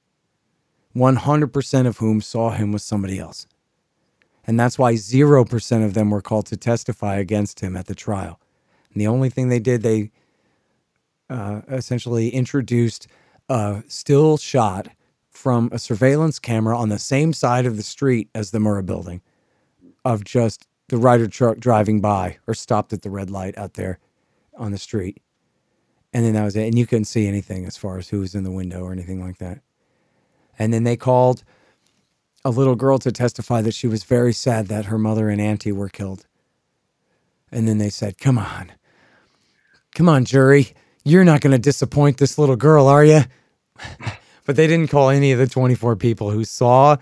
100% 0.94 1.86
of 1.86 1.98
whom 1.98 2.20
saw 2.20 2.50
him 2.50 2.72
with 2.72 2.82
somebody 2.82 3.18
else. 3.18 3.46
And 4.44 4.58
that's 4.58 4.78
why 4.78 4.94
0% 4.94 5.84
of 5.84 5.94
them 5.94 6.10
were 6.10 6.20
called 6.20 6.46
to 6.46 6.56
testify 6.56 7.16
against 7.16 7.60
him 7.60 7.76
at 7.76 7.86
the 7.86 7.94
trial. 7.94 8.40
And 8.92 9.00
the 9.00 9.06
only 9.06 9.30
thing 9.30 9.48
they 9.48 9.60
did, 9.60 9.82
they 9.82 10.10
uh, 11.30 11.62
essentially 11.68 12.28
introduced 12.30 13.06
a 13.48 13.82
still 13.88 14.36
shot 14.36 14.88
from 15.30 15.70
a 15.72 15.78
surveillance 15.78 16.38
camera 16.38 16.76
on 16.76 16.88
the 16.88 16.98
same 16.98 17.32
side 17.32 17.66
of 17.66 17.76
the 17.76 17.82
street 17.82 18.28
as 18.34 18.50
the 18.50 18.58
Murrah 18.58 18.84
building 18.84 19.22
of 20.04 20.24
just 20.24 20.66
the 20.88 20.98
Ryder 20.98 21.28
truck 21.28 21.58
driving 21.58 22.00
by 22.00 22.38
or 22.46 22.54
stopped 22.54 22.92
at 22.92 23.02
the 23.02 23.10
red 23.10 23.30
light 23.30 23.56
out 23.56 23.74
there 23.74 23.98
on 24.58 24.72
the 24.72 24.78
street. 24.78 25.22
And 26.12 26.24
then 26.24 26.34
that 26.34 26.44
was 26.44 26.56
it. 26.56 26.66
And 26.66 26.78
you 26.78 26.86
couldn't 26.86 27.06
see 27.06 27.26
anything 27.26 27.64
as 27.64 27.76
far 27.76 27.96
as 27.96 28.10
who 28.10 28.20
was 28.20 28.34
in 28.34 28.44
the 28.44 28.50
window 28.50 28.82
or 28.82 28.92
anything 28.92 29.24
like 29.24 29.38
that. 29.38 29.60
And 30.62 30.72
then 30.72 30.84
they 30.84 30.96
called 30.96 31.42
a 32.44 32.50
little 32.50 32.76
girl 32.76 32.96
to 33.00 33.10
testify 33.10 33.62
that 33.62 33.74
she 33.74 33.88
was 33.88 34.04
very 34.04 34.32
sad 34.32 34.68
that 34.68 34.84
her 34.84 34.96
mother 34.96 35.28
and 35.28 35.40
auntie 35.40 35.72
were 35.72 35.88
killed. 35.88 36.24
And 37.50 37.66
then 37.66 37.78
they 37.78 37.90
said, 37.90 38.16
Come 38.16 38.38
on. 38.38 38.70
Come 39.92 40.08
on, 40.08 40.24
jury. 40.24 40.68
You're 41.02 41.24
not 41.24 41.40
going 41.40 41.50
to 41.50 41.58
disappoint 41.58 42.18
this 42.18 42.38
little 42.38 42.54
girl, 42.54 42.86
are 42.86 43.04
you? 43.04 43.22
but 44.46 44.54
they 44.54 44.68
didn't 44.68 44.88
call 44.88 45.10
any 45.10 45.32
of 45.32 45.40
the 45.40 45.48
24 45.48 45.96
people 45.96 46.30
who 46.30 46.44
saw 46.44 46.96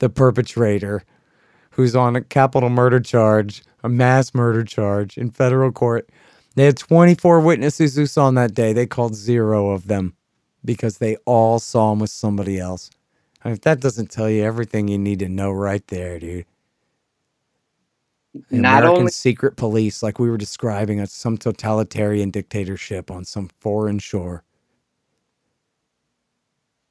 the 0.00 0.10
perpetrator 0.10 1.02
who's 1.70 1.96
on 1.96 2.14
a 2.14 2.20
capital 2.20 2.68
murder 2.68 3.00
charge, 3.00 3.62
a 3.82 3.88
mass 3.88 4.34
murder 4.34 4.64
charge 4.64 5.16
in 5.16 5.30
federal 5.30 5.72
court. 5.72 6.10
They 6.56 6.66
had 6.66 6.76
24 6.76 7.40
witnesses 7.40 7.96
who 7.96 8.04
saw 8.04 8.28
him 8.28 8.34
that 8.34 8.52
day. 8.52 8.74
They 8.74 8.86
called 8.86 9.14
zero 9.14 9.70
of 9.70 9.86
them 9.86 10.14
because 10.62 10.98
they 10.98 11.16
all 11.24 11.58
saw 11.58 11.92
him 11.92 12.00
with 12.00 12.10
somebody 12.10 12.58
else. 12.58 12.90
I 13.44 13.48
mean, 13.48 13.54
if 13.54 13.60
that 13.62 13.80
doesn't 13.80 14.10
tell 14.10 14.28
you 14.28 14.42
everything 14.42 14.88
you 14.88 14.98
need 14.98 15.20
to 15.20 15.28
know 15.28 15.52
right 15.52 15.86
there, 15.88 16.18
dude. 16.18 16.46
The 18.50 18.58
Not 18.58 18.82
American 18.82 18.98
only 18.98 19.12
secret 19.12 19.56
police, 19.56 20.02
like 20.02 20.18
we 20.18 20.30
were 20.30 20.38
describing, 20.38 21.00
as 21.00 21.12
some 21.12 21.38
totalitarian 21.38 22.30
dictatorship 22.30 23.10
on 23.10 23.24
some 23.24 23.48
foreign 23.60 23.98
shore. 23.98 24.44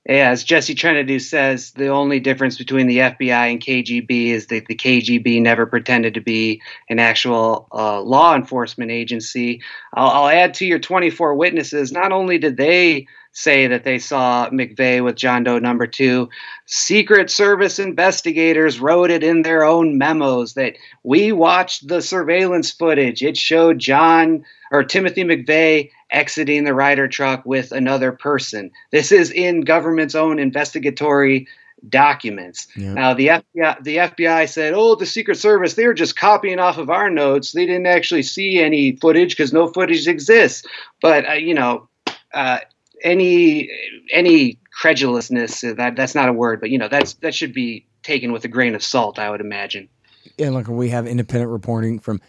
Yeah, 0.07 0.29
as 0.29 0.45
Jesse 0.45 0.73
Trentadue 0.73 1.19
says, 1.19 1.71
the 1.71 1.89
only 1.89 2.21
difference 2.21 2.57
between 2.57 2.87
the 2.87 2.99
FBI 2.99 3.51
and 3.51 3.59
KGB 3.59 4.27
is 4.27 4.47
that 4.47 4.67
the 4.67 4.75
KGB 4.75 5.41
never 5.41 5.65
pretended 5.65 6.13
to 6.13 6.21
be 6.21 6.61
an 6.89 6.97
actual 6.97 7.67
uh, 7.73 7.99
law 8.01 8.33
enforcement 8.33 8.89
agency. 8.89 9.61
I'll, 9.93 10.09
I'll 10.09 10.29
add 10.29 10.53
to 10.55 10.65
your 10.65 10.79
24 10.79 11.35
witnesses. 11.35 11.91
Not 11.91 12.13
only 12.13 12.37
did 12.37 12.55
they 12.55 13.07
say 13.37 13.67
that 13.67 13.83
they 13.83 13.99
saw 13.99 14.49
McVeigh 14.49 15.03
with 15.03 15.15
John 15.15 15.43
Doe 15.43 15.59
number 15.59 15.85
two. 15.85 16.27
Secret 16.65 17.29
Service 17.29 17.77
investigators 17.77 18.79
wrote 18.79 19.11
it 19.11 19.23
in 19.23 19.43
their 19.43 19.63
own 19.63 19.99
memos 19.99 20.55
that 20.55 20.75
we 21.03 21.31
watched 21.31 21.87
the 21.87 22.01
surveillance 22.01 22.71
footage. 22.71 23.21
It 23.21 23.37
showed 23.37 23.77
John 23.77 24.43
or 24.71 24.83
Timothy 24.83 25.23
McVeigh 25.23 25.91
exiting 26.09 26.63
the 26.63 26.73
Ryder 26.73 27.07
truck 27.07 27.45
with 27.45 27.71
another 27.71 28.11
person. 28.11 28.71
This 28.91 29.11
is 29.11 29.29
in 29.29 29.61
government's 29.61 30.15
own 30.15 30.39
investigatory 30.39 31.47
documents. 31.89 32.67
Yep. 32.75 32.95
Now 32.95 33.13
the 33.13 33.27
FBI 33.27 33.83
the 33.83 33.97
FBI 33.97 34.49
said, 34.49 34.73
"Oh, 34.75 34.95
the 34.95 35.05
Secret 35.05 35.37
Service 35.37 35.75
they 35.75 35.85
were 35.85 35.93
just 35.93 36.15
copying 36.15 36.57
off 36.57 36.79
of 36.79 36.89
our 36.89 37.11
notes. 37.11 37.51
They 37.51 37.67
didn't 37.67 37.85
actually 37.85 38.23
see 38.23 38.59
any 38.59 38.95
footage 38.95 39.37
because 39.37 39.53
no 39.53 39.67
footage 39.67 40.07
exists." 40.07 40.65
But 41.03 41.29
uh, 41.29 41.33
you 41.33 41.53
know, 41.53 41.87
uh, 42.33 42.59
any 43.03 43.69
any 44.11 44.59
credulousness 44.81 45.69
uh, 45.69 45.73
that 45.75 45.95
that's 45.95 46.15
not 46.15 46.29
a 46.29 46.33
word, 46.33 46.59
but 46.59 46.69
you 46.69 46.77
know 46.77 46.87
that's 46.87 47.13
that 47.15 47.33
should 47.33 47.53
be 47.53 47.85
taken 48.03 48.31
with 48.31 48.45
a 48.45 48.47
grain 48.47 48.75
of 48.75 48.83
salt, 48.83 49.19
I 49.19 49.29
would 49.29 49.41
imagine. 49.41 49.89
Yeah, 50.37 50.49
look, 50.51 50.67
we 50.67 50.89
have 50.89 51.07
independent 51.07 51.51
reporting 51.51 51.99
from 51.99 52.21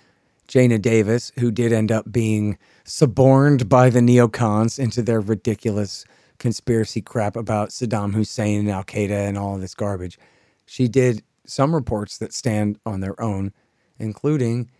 Jayna 0.48 0.80
Davis, 0.80 1.30
who 1.38 1.50
did 1.50 1.72
end 1.72 1.92
up 1.92 2.10
being 2.10 2.58
suborned 2.84 3.68
by 3.68 3.90
the 3.90 4.00
neocons 4.00 4.78
into 4.78 5.02
their 5.02 5.20
ridiculous 5.20 6.04
conspiracy 6.38 7.02
crap 7.02 7.36
about 7.36 7.70
Saddam 7.70 8.14
Hussein 8.14 8.60
and 8.60 8.70
Al 8.70 8.84
Qaeda 8.84 9.28
and 9.28 9.36
all 9.36 9.56
of 9.56 9.60
this 9.60 9.74
garbage. 9.74 10.18
She 10.64 10.88
did 10.88 11.22
some 11.46 11.74
reports 11.74 12.18
that 12.18 12.32
stand 12.32 12.78
on 12.86 13.00
their 13.00 13.20
own, 13.20 13.52
including, 13.98 14.70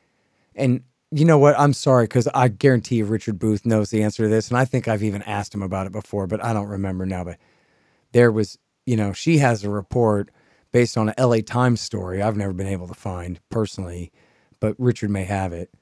and 0.55 0.83
you 1.11 1.25
know 1.25 1.39
what? 1.39 1.59
I'm 1.59 1.73
sorry 1.73 2.05
because 2.05 2.29
I 2.29 2.49
guarantee 2.49 3.03
Richard 3.03 3.39
Booth 3.39 3.65
knows 3.65 3.91
the 3.91 4.03
answer 4.03 4.25
to 4.25 4.29
this, 4.29 4.49
and 4.49 4.59
I 4.59 4.65
think 4.65 4.89
I've 4.89 5.03
even 5.03 5.23
asked 5.23 5.55
him 5.55 5.63
about 5.63 5.87
it 5.87 5.93
before, 5.93 6.27
but 6.27 6.45
I 6.45 6.53
don't 6.53 6.69
remember 6.69 7.07
now. 7.07 7.25
But 7.25 7.39
there 8.13 8.31
was, 8.31 8.59
you 8.87 8.97
know, 8.97 9.13
she 9.13 9.39
has 9.39 9.65
a 9.65 9.71
report 9.71 10.31
based 10.73 10.99
on 10.99 11.09
an 11.09 11.15
LA 11.19 11.39
Times 11.41 11.81
story 11.81 12.21
I've 12.21 12.37
never 12.37 12.53
been 12.53 12.67
able 12.67 12.89
to 12.89 12.95
find 12.95 13.41
personally, 13.49 14.13
but 14.61 14.75
Richard 14.79 15.11
may 15.11 15.25
have 15.25 15.53
it, 15.53 15.73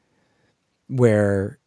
where 0.87 1.59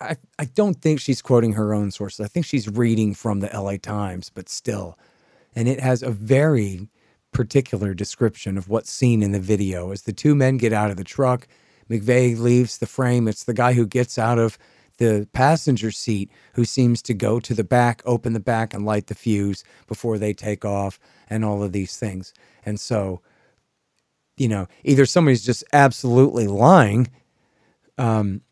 I, 0.00 0.16
I 0.38 0.44
don't 0.46 0.80
think 0.80 1.00
she's 1.00 1.22
quoting 1.22 1.52
her 1.54 1.74
own 1.74 1.90
sources. 1.90 2.20
I 2.24 2.28
think 2.28 2.46
she's 2.46 2.68
reading 2.68 3.14
from 3.14 3.40
the 3.40 3.50
LA 3.52 3.76
Times, 3.76 4.30
but 4.30 4.48
still. 4.48 4.98
And 5.54 5.68
it 5.68 5.80
has 5.80 6.02
a 6.02 6.10
very 6.10 6.88
particular 7.32 7.94
description 7.94 8.56
of 8.56 8.68
what's 8.68 8.90
seen 8.90 9.22
in 9.22 9.32
the 9.32 9.40
video 9.40 9.90
as 9.90 10.02
the 10.02 10.12
two 10.12 10.34
men 10.34 10.56
get 10.56 10.72
out 10.72 10.90
of 10.90 10.96
the 10.96 11.04
truck. 11.04 11.46
McVeigh 11.90 12.38
leaves 12.38 12.78
the 12.78 12.86
frame. 12.86 13.28
It's 13.28 13.44
the 13.44 13.54
guy 13.54 13.72
who 13.72 13.86
gets 13.86 14.18
out 14.18 14.38
of 14.38 14.58
the 14.98 15.28
passenger 15.32 15.90
seat 15.90 16.30
who 16.54 16.64
seems 16.64 17.02
to 17.02 17.14
go 17.14 17.38
to 17.40 17.54
the 17.54 17.64
back, 17.64 18.02
open 18.04 18.32
the 18.32 18.40
back, 18.40 18.72
and 18.72 18.84
light 18.86 19.08
the 19.08 19.14
fuse 19.14 19.62
before 19.86 20.18
they 20.18 20.32
take 20.32 20.64
off, 20.64 20.98
and 21.28 21.44
all 21.44 21.62
of 21.62 21.72
these 21.72 21.96
things. 21.96 22.32
And 22.64 22.80
so, 22.80 23.20
you 24.36 24.48
know, 24.48 24.66
either 24.84 25.06
somebody's 25.06 25.44
just 25.44 25.64
absolutely 25.72 26.46
lying, 26.46 27.08
um, 27.98 28.42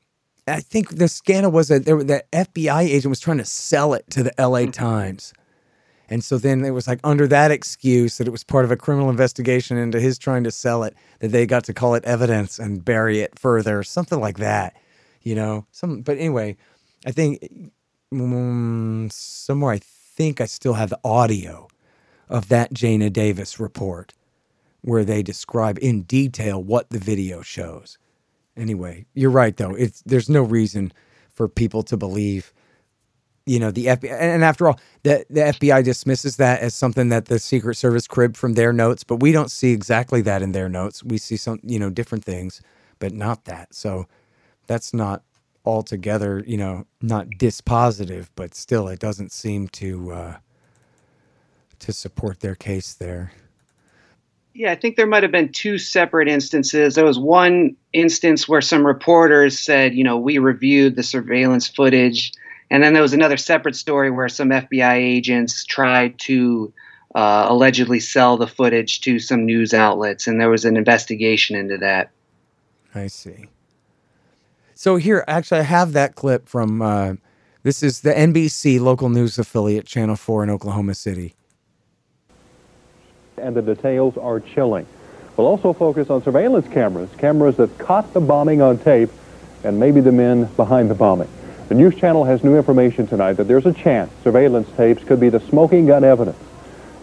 I 0.46 0.60
think 0.60 0.96
the 0.96 1.08
scandal 1.08 1.50
was 1.50 1.68
that 1.68 1.86
there, 1.86 2.02
the 2.02 2.24
FBI 2.32 2.82
agent 2.82 3.10
was 3.10 3.20
trying 3.20 3.38
to 3.38 3.44
sell 3.44 3.94
it 3.94 4.08
to 4.10 4.22
the 4.22 4.32
LA 4.38 4.60
mm-hmm. 4.60 4.70
Times. 4.72 5.32
And 6.14 6.22
so 6.22 6.38
then 6.38 6.64
it 6.64 6.70
was 6.70 6.86
like 6.86 7.00
under 7.02 7.26
that 7.26 7.50
excuse 7.50 8.18
that 8.18 8.28
it 8.28 8.30
was 8.30 8.44
part 8.44 8.64
of 8.64 8.70
a 8.70 8.76
criminal 8.76 9.10
investigation 9.10 9.76
into 9.76 9.98
his 9.98 10.16
trying 10.16 10.44
to 10.44 10.52
sell 10.52 10.84
it, 10.84 10.94
that 11.18 11.32
they 11.32 11.44
got 11.44 11.64
to 11.64 11.74
call 11.74 11.96
it 11.96 12.04
evidence 12.04 12.60
and 12.60 12.84
bury 12.84 13.18
it 13.18 13.36
further, 13.36 13.82
something 13.82 14.20
like 14.20 14.38
that, 14.38 14.76
you 15.22 15.34
know. 15.34 15.66
Some, 15.72 16.02
but 16.02 16.16
anyway, 16.16 16.56
I 17.04 17.10
think 17.10 17.72
um, 18.12 19.08
somewhere 19.10 19.72
I 19.72 19.80
think 19.82 20.40
I 20.40 20.46
still 20.46 20.74
have 20.74 20.90
the 20.90 21.00
audio 21.02 21.66
of 22.28 22.48
that 22.48 22.72
Jayna 22.72 23.12
Davis 23.12 23.58
report 23.58 24.14
where 24.82 25.04
they 25.04 25.20
describe 25.20 25.80
in 25.82 26.02
detail 26.02 26.62
what 26.62 26.90
the 26.90 27.00
video 27.00 27.42
shows. 27.42 27.98
Anyway, 28.56 29.06
you're 29.14 29.30
right 29.30 29.56
though. 29.56 29.74
It's 29.74 30.00
there's 30.02 30.30
no 30.30 30.42
reason 30.42 30.92
for 31.28 31.48
people 31.48 31.82
to 31.82 31.96
believe 31.96 32.52
you 33.46 33.58
know 33.58 33.70
the 33.70 33.86
FBI 33.86 34.10
and 34.10 34.42
after 34.42 34.68
all 34.68 34.80
the 35.02 35.24
the 35.28 35.40
FBI 35.40 35.84
dismisses 35.84 36.36
that 36.36 36.60
as 36.60 36.74
something 36.74 37.10
that 37.10 37.26
the 37.26 37.38
Secret 37.38 37.76
Service 37.76 38.06
cribbed 38.06 38.36
from 38.36 38.54
their 38.54 38.72
notes, 38.72 39.04
but 39.04 39.16
we 39.16 39.32
don't 39.32 39.50
see 39.50 39.72
exactly 39.72 40.22
that 40.22 40.42
in 40.42 40.52
their 40.52 40.68
notes. 40.68 41.04
We 41.04 41.18
see 41.18 41.36
some, 41.36 41.60
you 41.62 41.78
know, 41.78 41.90
different 41.90 42.24
things, 42.24 42.62
but 42.98 43.12
not 43.12 43.44
that. 43.44 43.74
So 43.74 44.06
that's 44.66 44.94
not 44.94 45.22
altogether, 45.64 46.42
you 46.46 46.56
know, 46.56 46.86
not 47.02 47.26
dispositive, 47.38 48.28
but 48.34 48.54
still 48.54 48.88
it 48.88 48.98
doesn't 48.98 49.32
seem 49.32 49.68
to 49.68 50.12
uh 50.12 50.36
to 51.80 51.92
support 51.92 52.40
their 52.40 52.54
case 52.54 52.94
there. 52.94 53.32
Yeah, 54.54 54.70
I 54.70 54.76
think 54.76 54.96
there 54.96 55.06
might 55.06 55.24
have 55.24 55.32
been 55.32 55.50
two 55.50 55.78
separate 55.78 56.28
instances. 56.28 56.94
There 56.94 57.04
was 57.04 57.18
one 57.18 57.76
instance 57.92 58.48
where 58.48 58.60
some 58.60 58.86
reporters 58.86 59.58
said, 59.58 59.94
you 59.94 60.04
know, 60.04 60.16
we 60.16 60.38
reviewed 60.38 60.94
the 60.94 61.02
surveillance 61.02 61.66
footage. 61.66 62.32
And 62.74 62.82
then 62.82 62.92
there 62.92 63.02
was 63.02 63.12
another 63.12 63.36
separate 63.36 63.76
story 63.76 64.10
where 64.10 64.28
some 64.28 64.48
FBI 64.48 64.94
agents 64.96 65.64
tried 65.64 66.18
to 66.20 66.72
uh, 67.14 67.46
allegedly 67.48 68.00
sell 68.00 68.36
the 68.36 68.48
footage 68.48 69.00
to 69.02 69.20
some 69.20 69.46
news 69.46 69.72
outlets. 69.72 70.26
And 70.26 70.40
there 70.40 70.50
was 70.50 70.64
an 70.64 70.76
investigation 70.76 71.54
into 71.54 71.78
that. 71.78 72.10
I 72.92 73.06
see. 73.06 73.46
So 74.74 74.96
here, 74.96 75.24
actually, 75.28 75.60
I 75.60 75.64
have 75.64 75.92
that 75.92 76.16
clip 76.16 76.48
from 76.48 76.82
uh, 76.82 77.14
this 77.62 77.82
is 77.82 78.00
the 78.00 78.12
NBC 78.12 78.80
local 78.80 79.08
news 79.08 79.38
affiliate, 79.38 79.86
Channel 79.86 80.16
4 80.16 80.42
in 80.42 80.50
Oklahoma 80.50 80.94
City 80.94 81.36
and 83.38 83.54
the 83.54 83.62
details 83.62 84.16
are 84.16 84.40
chilling. 84.40 84.86
We'll 85.36 85.46
also 85.46 85.72
focus 85.72 86.10
on 86.10 86.22
surveillance 86.22 86.66
cameras, 86.68 87.10
cameras 87.18 87.56
that 87.56 87.76
caught 87.78 88.12
the 88.14 88.20
bombing 88.20 88.62
on 88.62 88.78
tape 88.78 89.10
and 89.64 89.78
maybe 89.78 90.00
the 90.00 90.12
men 90.12 90.44
behind 90.56 90.90
the 90.90 90.94
bombing. 90.94 91.28
The 91.74 91.80
news 91.80 91.96
channel 91.96 92.22
has 92.22 92.44
new 92.44 92.56
information 92.56 93.08
tonight 93.08 93.32
that 93.32 93.48
there's 93.48 93.66
a 93.66 93.72
chance 93.72 94.08
surveillance 94.22 94.68
tapes 94.76 95.02
could 95.02 95.18
be 95.18 95.28
the 95.28 95.40
smoking 95.40 95.86
gun 95.86 96.04
evidence. 96.04 96.38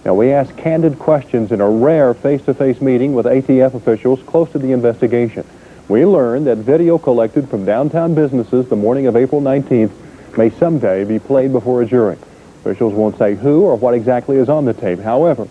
Now, 0.05 0.13
we 0.13 0.31
asked 0.31 0.55
candid 0.55 0.97
questions 0.97 1.51
in 1.51 1.59
a 1.59 1.69
rare 1.69 2.13
face-to-face 2.13 2.77
-face 2.77 2.81
meeting 2.81 3.13
with 3.13 3.25
ATF 3.25 3.73
officials 3.73 4.21
close 4.25 4.49
to 4.53 4.59
the 4.59 4.71
investigation. 4.71 5.43
We 5.89 6.05
learned 6.05 6.47
that 6.47 6.59
video 6.59 6.97
collected 6.97 7.49
from 7.49 7.65
downtown 7.65 8.13
businesses 8.13 8.69
the 8.69 8.77
morning 8.77 9.07
of 9.07 9.17
April 9.17 9.41
19th 9.41 9.91
may 10.37 10.49
someday 10.51 11.03
be 11.03 11.19
played 11.19 11.51
before 11.51 11.81
a 11.81 11.85
jury. 11.85 12.15
Officials 12.61 12.93
won't 12.93 13.17
say 13.17 13.35
who 13.35 13.63
or 13.63 13.75
what 13.75 13.93
exactly 13.93 14.37
is 14.37 14.47
on 14.47 14.63
the 14.63 14.73
tape. 14.73 15.01
However, 15.01 15.47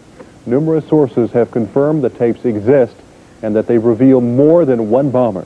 Numerous 0.46 0.86
sources 0.86 1.30
have 1.32 1.50
confirmed 1.50 2.02
the 2.02 2.08
tapes 2.08 2.46
exist 2.46 2.94
and 3.42 3.54
that 3.54 3.66
they 3.66 3.76
reveal 3.76 4.22
more 4.22 4.64
than 4.64 4.88
one 4.88 5.10
bomber. 5.10 5.44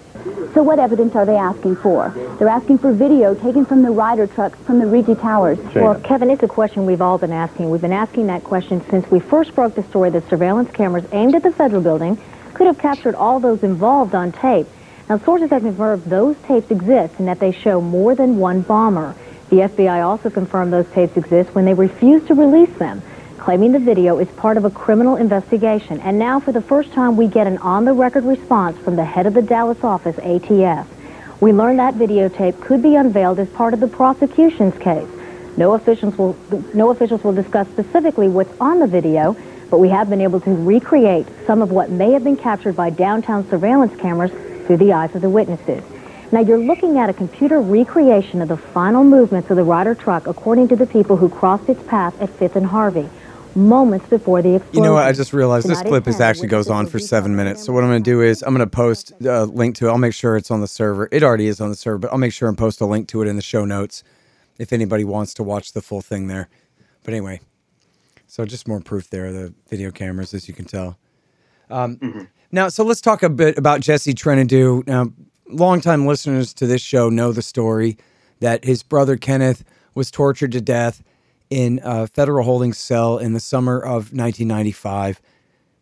So 0.54 0.62
what 0.62 0.78
evidence 0.78 1.14
are 1.14 1.26
they 1.26 1.36
asking 1.36 1.76
for? 1.76 2.08
They're 2.38 2.48
asking 2.48 2.78
for 2.78 2.92
video 2.92 3.34
taken 3.34 3.66
from 3.66 3.82
the 3.82 3.90
Ryder 3.90 4.26
trucks 4.26 4.58
from 4.60 4.78
the 4.78 4.86
Rigi 4.86 5.14
Towers. 5.14 5.58
Well, 5.74 6.00
Kevin, 6.00 6.30
it's 6.30 6.42
a 6.42 6.48
question 6.48 6.86
we've 6.86 7.02
all 7.02 7.18
been 7.18 7.32
asking. 7.32 7.68
We've 7.68 7.80
been 7.80 7.92
asking 7.92 8.28
that 8.28 8.42
question 8.42 8.82
since 8.88 9.10
we 9.10 9.20
first 9.20 9.54
broke 9.54 9.74
the 9.74 9.82
story 9.82 10.08
that 10.10 10.26
surveillance 10.30 10.70
cameras 10.70 11.04
aimed 11.12 11.34
at 11.34 11.42
the 11.42 11.52
federal 11.52 11.82
building 11.82 12.18
could 12.54 12.66
have 12.66 12.78
captured 12.78 13.14
all 13.14 13.38
those 13.38 13.62
involved 13.62 14.14
on 14.14 14.32
tape. 14.32 14.66
Now, 15.10 15.18
sources 15.18 15.50
have 15.50 15.60
confirmed 15.60 16.04
those 16.04 16.36
tapes 16.46 16.70
exist 16.70 17.14
and 17.18 17.28
that 17.28 17.38
they 17.38 17.52
show 17.52 17.82
more 17.82 18.14
than 18.14 18.38
one 18.38 18.62
bomber. 18.62 19.14
The 19.50 19.56
FBI 19.56 20.02
also 20.06 20.30
confirmed 20.30 20.72
those 20.72 20.88
tapes 20.92 21.18
exist 21.18 21.54
when 21.54 21.66
they 21.66 21.74
refused 21.74 22.28
to 22.28 22.34
release 22.34 22.74
them 22.78 23.02
claiming 23.44 23.72
the 23.72 23.78
video 23.78 24.18
is 24.18 24.28
part 24.38 24.56
of 24.56 24.64
a 24.64 24.70
criminal 24.70 25.16
investigation. 25.16 26.00
And 26.00 26.18
now, 26.18 26.40
for 26.40 26.50
the 26.50 26.62
first 26.62 26.92
time, 26.92 27.14
we 27.14 27.28
get 27.28 27.46
an 27.46 27.58
on-the-record 27.58 28.24
response 28.24 28.78
from 28.78 28.96
the 28.96 29.04
head 29.04 29.26
of 29.26 29.34
the 29.34 29.42
Dallas 29.42 29.84
office, 29.84 30.16
ATF. 30.16 30.86
We 31.42 31.52
learned 31.52 31.78
that 31.78 31.92
videotape 31.92 32.58
could 32.62 32.80
be 32.80 32.96
unveiled 32.96 33.38
as 33.38 33.50
part 33.50 33.74
of 33.74 33.80
the 33.80 33.86
prosecution's 33.86 34.78
case. 34.78 35.06
No 35.58 35.74
officials 35.74 36.16
will, 36.16 36.34
no 36.72 36.88
officials 36.88 37.22
will 37.22 37.34
discuss 37.34 37.68
specifically 37.68 38.28
what's 38.28 38.58
on 38.62 38.78
the 38.78 38.86
video, 38.86 39.36
but 39.68 39.76
we 39.76 39.90
have 39.90 40.08
been 40.08 40.22
able 40.22 40.40
to 40.40 40.50
recreate 40.50 41.26
some 41.46 41.60
of 41.60 41.70
what 41.70 41.90
may 41.90 42.12
have 42.12 42.24
been 42.24 42.38
captured 42.38 42.74
by 42.74 42.88
downtown 42.88 43.46
surveillance 43.50 43.94
cameras 44.00 44.30
through 44.66 44.78
the 44.78 44.94
eyes 44.94 45.14
of 45.14 45.20
the 45.20 45.28
witnesses. 45.28 45.84
Now 46.32 46.40
you're 46.40 46.56
looking 46.56 46.96
at 46.96 47.10
a 47.10 47.12
computer 47.12 47.60
recreation 47.60 48.40
of 48.40 48.48
the 48.48 48.56
final 48.56 49.04
movements 49.04 49.50
of 49.50 49.56
the 49.56 49.64
Ryder 49.64 49.94
truck 49.94 50.28
according 50.28 50.68
to 50.68 50.76
the 50.76 50.86
people 50.86 51.18
who 51.18 51.28
crossed 51.28 51.68
its 51.68 51.82
path 51.82 52.18
at 52.22 52.30
5th 52.30 52.56
and 52.56 52.64
Harvey 52.64 53.06
moments 53.56 54.06
before 54.08 54.42
the 54.42 54.56
explosion. 54.56 54.76
You 54.76 54.82
know 54.82 54.94
what? 54.94 55.06
I 55.06 55.12
just 55.12 55.32
realized 55.32 55.68
this 55.68 55.82
clip 55.82 56.06
is 56.08 56.20
actually 56.20 56.48
goes 56.48 56.68
on 56.68 56.86
for 56.86 56.98
seven 56.98 57.36
minutes. 57.36 57.64
So 57.64 57.72
what 57.72 57.84
I'm 57.84 57.90
going 57.90 58.02
to 58.02 58.10
do 58.10 58.20
is 58.20 58.42
I'm 58.42 58.54
going 58.54 58.68
to 58.68 58.76
post 58.76 59.12
a 59.24 59.44
link 59.44 59.76
to 59.76 59.88
it. 59.88 59.90
I'll 59.90 59.98
make 59.98 60.14
sure 60.14 60.36
it's 60.36 60.50
on 60.50 60.60
the 60.60 60.68
server. 60.68 61.08
It 61.12 61.22
already 61.22 61.46
is 61.46 61.60
on 61.60 61.68
the 61.68 61.76
server, 61.76 61.98
but 61.98 62.12
I'll 62.12 62.18
make 62.18 62.32
sure 62.32 62.48
and 62.48 62.58
post 62.58 62.80
a 62.80 62.86
link 62.86 63.08
to 63.08 63.22
it 63.22 63.28
in 63.28 63.36
the 63.36 63.42
show 63.42 63.64
notes 63.64 64.02
if 64.58 64.72
anybody 64.72 65.04
wants 65.04 65.34
to 65.34 65.42
watch 65.42 65.72
the 65.72 65.82
full 65.82 66.00
thing 66.00 66.26
there. 66.26 66.48
But 67.02 67.14
anyway, 67.14 67.40
so 68.26 68.44
just 68.44 68.66
more 68.66 68.80
proof 68.80 69.10
there. 69.10 69.32
The 69.32 69.54
video 69.68 69.90
cameras, 69.90 70.34
as 70.34 70.48
you 70.48 70.54
can 70.54 70.64
tell. 70.64 70.98
Um, 71.70 71.96
mm-hmm. 71.96 72.24
Now, 72.52 72.68
so 72.68 72.84
let's 72.84 73.00
talk 73.00 73.22
a 73.22 73.28
bit 73.28 73.58
about 73.58 73.80
Jesse 73.80 74.14
Trentadue. 74.14 74.86
Now, 74.86 75.12
longtime 75.48 76.06
listeners 76.06 76.54
to 76.54 76.66
this 76.66 76.82
show 76.82 77.08
know 77.08 77.32
the 77.32 77.42
story 77.42 77.96
that 78.40 78.64
his 78.64 78.82
brother 78.82 79.16
Kenneth 79.16 79.64
was 79.94 80.10
tortured 80.10 80.52
to 80.52 80.60
death 80.60 81.02
in 81.54 81.78
a 81.84 82.08
federal 82.08 82.44
holding 82.44 82.72
cell 82.72 83.16
in 83.16 83.32
the 83.32 83.38
summer 83.38 83.78
of 83.78 84.12
1995. 84.12 85.22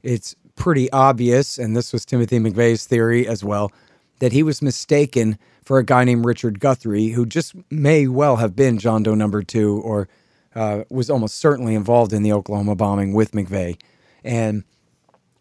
It's 0.02 0.36
pretty 0.54 0.92
obvious, 0.92 1.56
and 1.56 1.74
this 1.74 1.94
was 1.94 2.04
Timothy 2.04 2.38
McVeigh's 2.38 2.84
theory 2.84 3.26
as 3.26 3.42
well, 3.42 3.72
that 4.18 4.32
he 4.32 4.42
was 4.42 4.60
mistaken 4.60 5.38
for 5.64 5.78
a 5.78 5.84
guy 5.84 6.04
named 6.04 6.26
Richard 6.26 6.60
Guthrie, 6.60 7.08
who 7.08 7.24
just 7.24 7.54
may 7.70 8.06
well 8.06 8.36
have 8.36 8.54
been 8.54 8.76
John 8.76 9.02
Doe 9.02 9.14
number 9.14 9.42
two 9.42 9.80
or 9.82 10.08
uh, 10.54 10.84
was 10.90 11.08
almost 11.08 11.36
certainly 11.36 11.74
involved 11.74 12.12
in 12.12 12.22
the 12.22 12.34
Oklahoma 12.34 12.76
bombing 12.76 13.14
with 13.14 13.32
McVeigh. 13.32 13.80
And 14.22 14.64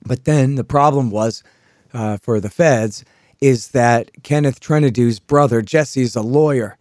but 0.02 0.24
then 0.24 0.56
the 0.56 0.64
problem 0.64 1.12
was 1.12 1.44
uh, 1.94 2.16
for 2.16 2.40
the 2.40 2.50
feds 2.50 3.04
is 3.42 3.72
that 3.72 4.24
Kenneth 4.24 4.62
Trentadue's 4.62 5.20
brother 5.20 5.62
Jesse 5.62 6.04
is 6.04 6.16
a 6.16 6.22
lawyer, 6.22 6.78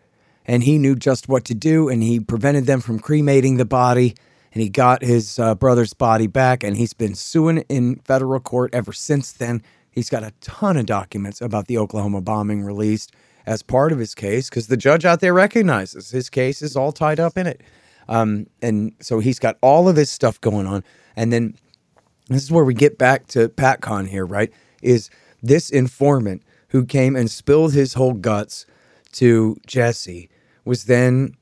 and 0.51 0.65
he 0.65 0.79
knew 0.79 0.97
just 0.97 1.29
what 1.29 1.45
to 1.45 1.55
do 1.55 1.89
and 1.89 2.03
he 2.03 2.19
prevented 2.19 2.67
them 2.67 2.81
from 2.81 2.99
cremating 2.99 3.57
the 3.57 3.65
body 3.65 4.17
and 4.53 4.61
he 4.61 4.69
got 4.69 5.01
his 5.01 5.39
uh, 5.39 5.55
brother's 5.55 5.95
body 5.95 6.27
back 6.27 6.65
and 6.65 6.77
he's 6.77 6.93
been 6.93 7.15
suing 7.15 7.59
in 7.69 8.01
federal 8.01 8.41
court 8.41 8.75
ever 8.75 8.93
since 8.93 9.31
then. 9.31 9.63
He's 9.93 10.11
got 10.11 10.25
a 10.25 10.33
ton 10.41 10.77
of 10.77 10.87
documents 10.87 11.41
about 11.41 11.69
the 11.69 11.79
oklahoma 11.79 12.21
bombing 12.21 12.65
released 12.65 13.13
as 13.47 13.63
part 13.63 13.93
of 13.93 14.01
his 14.01 14.13
case 14.13 14.51
because 14.51 14.67
the 14.67 14.77
judge 14.77 15.05
out 15.05 15.21
there 15.21 15.33
recognizes 15.33 16.11
his 16.11 16.29
case 16.29 16.63
is 16.63 16.75
all 16.75 16.91
tied 16.91 17.21
up 17.21 17.39
in 17.39 17.47
it. 17.47 17.61
Um, 18.09 18.49
and 18.61 18.93
so 18.99 19.21
he's 19.21 19.39
got 19.39 19.57
all 19.61 19.89
of 19.89 19.95
this 19.95 20.11
stuff 20.11 20.41
going 20.41 20.67
on. 20.67 20.83
And 21.15 21.33
then 21.33 21.55
this 22.27 22.43
is 22.43 22.51
where 22.51 22.65
we 22.65 22.75
get 22.75 22.99
back 22.99 23.29
to 23.29 23.51
patcon 23.51 24.09
here 24.09 24.27
right 24.27 24.53
is 24.83 25.11
this 25.45 25.71
informant 25.71 26.43
who 26.71 26.85
came 26.85 27.15
and 27.15 27.31
spilled 27.31 27.73
his 27.73 27.95
whole 27.95 28.15
guts 28.15 28.67
to 29.13 29.57
Jesse 29.65 30.29
was 30.65 30.85
then, 30.85 31.37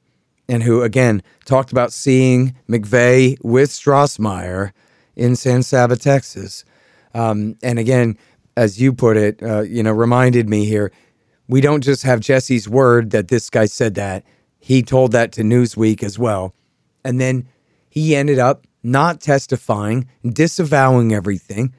and 0.49 0.63
who 0.63 0.83
again 0.83 1.23
talked 1.45 1.73
about 1.73 1.93
seeing 1.93 2.55
McVeigh 2.69 3.37
with 3.43 3.71
Strassmeir 3.71 4.73
in 5.17 5.37
San 5.37 5.63
Saba, 5.63 5.97
Texas. 5.97 6.65
Um, 7.15 7.57
and 7.63 7.79
again, 7.79 8.17
as 8.57 8.81
you 8.81 8.93
put 8.93 9.17
it, 9.17 9.43
uh, 9.43 9.63
you 9.63 9.83
know, 9.83 9.93
reminded 9.93 10.49
me 10.49 10.65
here, 10.65 10.93
we 11.49 11.61
don't 11.61 11.83
just 11.83 12.03
have 12.03 12.21
Jesse's 12.21 12.69
word 12.69 13.11
that 13.11 13.29
this 13.29 13.51
guy 13.51 13.67
said 13.67 13.95
that. 13.95 14.25
He 14.61 14.83
told 14.83 15.13
that 15.13 15.33
to 15.33 15.43
Newsweek 15.43 16.03
as 16.03 16.19
well. 16.19 16.55
And 17.05 17.21
then 17.21 17.49
he 17.89 18.15
ended 18.15 18.39
up 18.39 18.67
not 18.83 19.21
testifying, 19.21 20.09
disavowing 20.25 21.13
everything. 21.13 21.75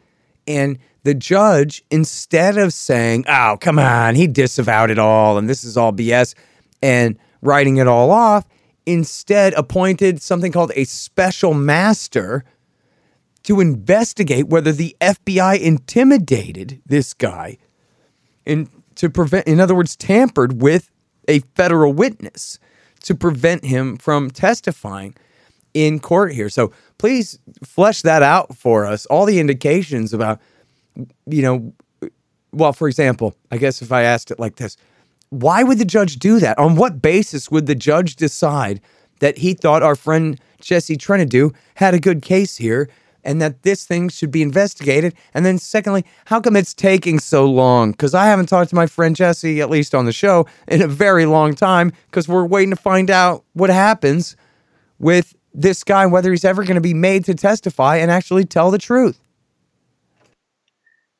And 0.48 0.80
the 1.04 1.14
judge, 1.14 1.84
instead 1.92 2.58
of 2.58 2.74
saying, 2.74 3.26
oh, 3.28 3.58
come 3.60 3.80
on, 3.80 4.16
he 4.16 4.28
disavowed 4.28 4.90
it 4.90 5.00
all 5.00 5.38
and 5.38 5.48
this 5.50 5.64
is 5.64 5.78
all 5.78 5.94
BS, 5.94 6.34
and 6.82 7.18
writing 7.42 7.78
it 7.78 7.88
all 7.88 8.12
off, 8.12 8.46
instead 8.86 9.54
appointed 9.54 10.22
something 10.22 10.52
called 10.52 10.72
a 10.76 10.84
special 10.84 11.54
master 11.54 12.44
to 13.44 13.60
investigate 13.60 14.48
whether 14.48 14.72
the 14.72 14.96
FBI 15.00 15.60
intimidated 15.60 16.82
this 16.86 17.14
guy 17.14 17.58
and 18.46 18.70
to 18.96 19.10
prevent, 19.10 19.48
in 19.48 19.60
other 19.60 19.76
words, 19.76 19.96
tampered 19.96 20.62
with 20.62 20.90
a 21.28 21.40
federal 21.56 21.94
witness 21.94 22.60
to 23.04 23.16
prevent 23.16 23.64
him 23.64 23.96
from 23.98 24.30
testifying 24.30 25.16
in 25.74 26.00
court 26.00 26.34
here. 26.34 26.50
So 26.50 26.74
please 26.98 27.40
flesh 27.64 28.02
that 28.02 28.24
out 28.24 28.58
for 28.58 28.86
us. 28.86 29.06
All 29.06 29.26
the 29.26 29.40
indications 29.40 30.14
about 30.14 30.42
you 31.26 31.42
know, 31.42 31.74
well, 32.52 32.74
for 32.74 32.88
example, 32.88 33.36
I 33.52 33.58
guess 33.58 33.82
if 33.82 33.92
I 33.92 34.04
asked 34.04 34.32
it 34.32 34.40
like 34.40 34.56
this, 34.56 34.78
why 35.30 35.64
would 35.64 35.78
the 35.78 35.86
judge 35.86 36.18
do 36.18 36.40
that? 36.40 36.58
On 36.58 36.76
what 36.76 37.02
basis 37.02 37.52
would 37.52 37.68
the 37.68 37.76
judge 37.76 38.16
decide 38.16 38.82
that 39.20 39.40
he 39.40 39.54
thought 39.54 39.84
our 39.84 39.96
friend 39.96 40.40
Jesse 40.62 40.98
Trentadue 40.98 41.54
had 41.76 41.94
a 41.94 42.00
good 42.00 42.22
case 42.22 42.58
here 42.58 42.90
and 43.24 43.42
that 43.42 43.64
this 43.64 43.86
thing 43.86 44.10
should 44.10 44.32
be 44.32 44.42
investigated? 44.42 45.14
And 45.34 45.46
then, 45.46 45.58
secondly, 45.58 46.06
how 46.26 46.42
come 46.42 46.56
it's 46.56 46.74
taking 46.74 47.20
so 47.20 47.46
long? 47.46 47.92
Because 47.92 48.14
I 48.14 48.26
haven't 48.26 48.48
talked 48.48 48.70
to 48.72 48.76
my 48.76 48.88
friend 48.88 49.16
Jesse, 49.16 49.62
at 49.62 49.70
least 49.70 49.94
on 49.94 50.06
the 50.06 50.14
show, 50.14 50.48
in 50.68 50.82
a 50.82 50.88
very 50.88 51.26
long 51.26 51.54
time 51.54 51.92
because 52.08 52.28
we're 52.28 52.46
waiting 52.46 52.72
to 52.72 52.76
find 52.76 53.12
out 53.12 53.44
what 53.54 53.70
happens 53.70 54.36
with 54.98 55.36
this 55.54 55.84
guy, 55.84 56.06
whether 56.06 56.32
he's 56.32 56.46
ever 56.46 56.64
going 56.64 56.76
to 56.76 56.82
be 56.82 56.94
made 56.94 57.26
to 57.26 57.36
testify 57.36 57.98
and 57.98 58.10
actually 58.10 58.46
tell 58.46 58.72
the 58.72 58.78
truth. 58.78 59.20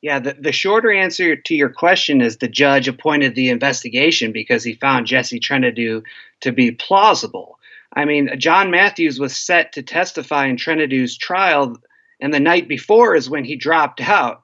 Yeah, 0.02 0.18
the, 0.18 0.34
the 0.38 0.52
shorter 0.52 0.90
answer 0.90 1.36
to 1.36 1.54
your 1.54 1.68
question 1.68 2.22
is 2.22 2.38
the 2.38 2.48
judge 2.48 2.88
appointed 2.88 3.34
the 3.34 3.50
investigation 3.50 4.32
because 4.32 4.64
he 4.64 4.74
found 4.74 5.06
Jesse 5.06 5.40
Trentadue 5.40 6.02
to 6.40 6.52
be 6.52 6.70
plausible. 6.70 7.58
I 7.92 8.06
mean, 8.06 8.30
John 8.38 8.70
Matthews 8.70 9.20
was 9.20 9.36
set 9.36 9.72
to 9.74 9.82
testify 9.82 10.46
in 10.46 10.56
Trentadue's 10.56 11.18
trial 11.18 11.76
and 12.20 12.32
the 12.32 12.40
night 12.40 12.68
before 12.68 13.14
is 13.14 13.30
when 13.30 13.44
he 13.44 13.56
dropped 13.56 14.00
out. 14.00 14.42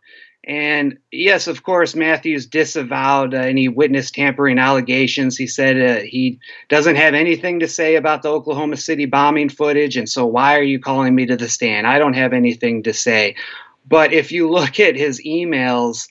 And 0.48 0.98
yes, 1.10 1.48
of 1.48 1.64
course, 1.64 1.96
Matthews 1.96 2.46
disavowed 2.46 3.34
uh, 3.34 3.38
any 3.38 3.66
witness 3.68 4.12
tampering 4.12 4.60
allegations. 4.60 5.36
He 5.36 5.48
said 5.48 5.76
uh, 5.76 6.02
he 6.02 6.38
doesn't 6.68 6.94
have 6.94 7.14
anything 7.14 7.60
to 7.60 7.68
say 7.68 7.96
about 7.96 8.22
the 8.22 8.30
Oklahoma 8.30 8.76
City 8.76 9.06
bombing 9.06 9.48
footage. 9.48 9.96
And 9.96 10.08
so, 10.08 10.24
why 10.24 10.56
are 10.56 10.62
you 10.62 10.78
calling 10.78 11.16
me 11.16 11.26
to 11.26 11.36
the 11.36 11.48
stand? 11.48 11.84
I 11.84 11.98
don't 11.98 12.14
have 12.14 12.32
anything 12.32 12.84
to 12.84 12.94
say. 12.94 13.34
But 13.86 14.12
if 14.12 14.32
you 14.32 14.50
look 14.50 14.80
at 14.80 14.96
his 14.96 15.22
emails, 15.24 16.08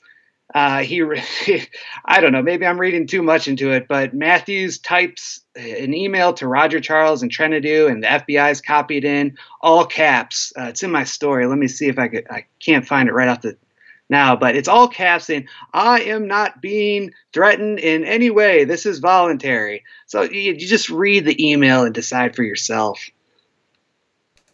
uh, 0.54 0.84
he, 0.84 1.02
I 2.06 2.22
don't 2.22 2.32
know, 2.32 2.42
maybe 2.42 2.66
I'm 2.66 2.80
reading 2.80 3.08
too 3.08 3.22
much 3.22 3.48
into 3.48 3.72
it, 3.72 3.88
but 3.88 4.14
Matthews 4.14 4.80
types 4.80 5.42
an 5.56 5.94
email 5.94 6.34
to 6.34 6.48
Roger 6.48 6.80
Charles 6.80 7.22
and 7.22 7.32
Trentadue, 7.32 7.88
and 7.90 8.04
the 8.04 8.08
FBI's 8.08 8.62
copied 8.62 9.06
in 9.06 9.38
all 9.62 9.86
caps. 9.86 10.54
Uh, 10.58 10.66
it's 10.66 10.84
in 10.84 10.92
my 10.92 11.04
story. 11.04 11.48
Let 11.48 11.58
me 11.58 11.68
see 11.68 11.88
if 11.88 11.98
I 11.98 12.08
could. 12.08 12.28
I 12.30 12.46
can't 12.60 12.88
find 12.88 13.10
it 13.10 13.14
right 13.14 13.28
off 13.28 13.42
the 13.42 13.58
now, 14.10 14.36
but 14.36 14.56
it's 14.56 14.68
all 14.68 14.88
caps 14.88 15.26
saying, 15.26 15.48
I 15.74 16.02
am 16.02 16.28
not 16.28 16.62
being 16.62 17.12
threatened 17.34 17.80
in 17.80 18.04
any 18.04 18.30
way. 18.30 18.64
This 18.64 18.86
is 18.86 19.00
voluntary. 19.00 19.84
So 20.06 20.22
you, 20.22 20.54
you 20.54 20.68
just 20.68 20.90
read 20.90 21.26
the 21.26 21.52
email 21.52 21.84
and 21.84 21.94
decide 21.94 22.36
for 22.36 22.44
yourself. 22.44 23.10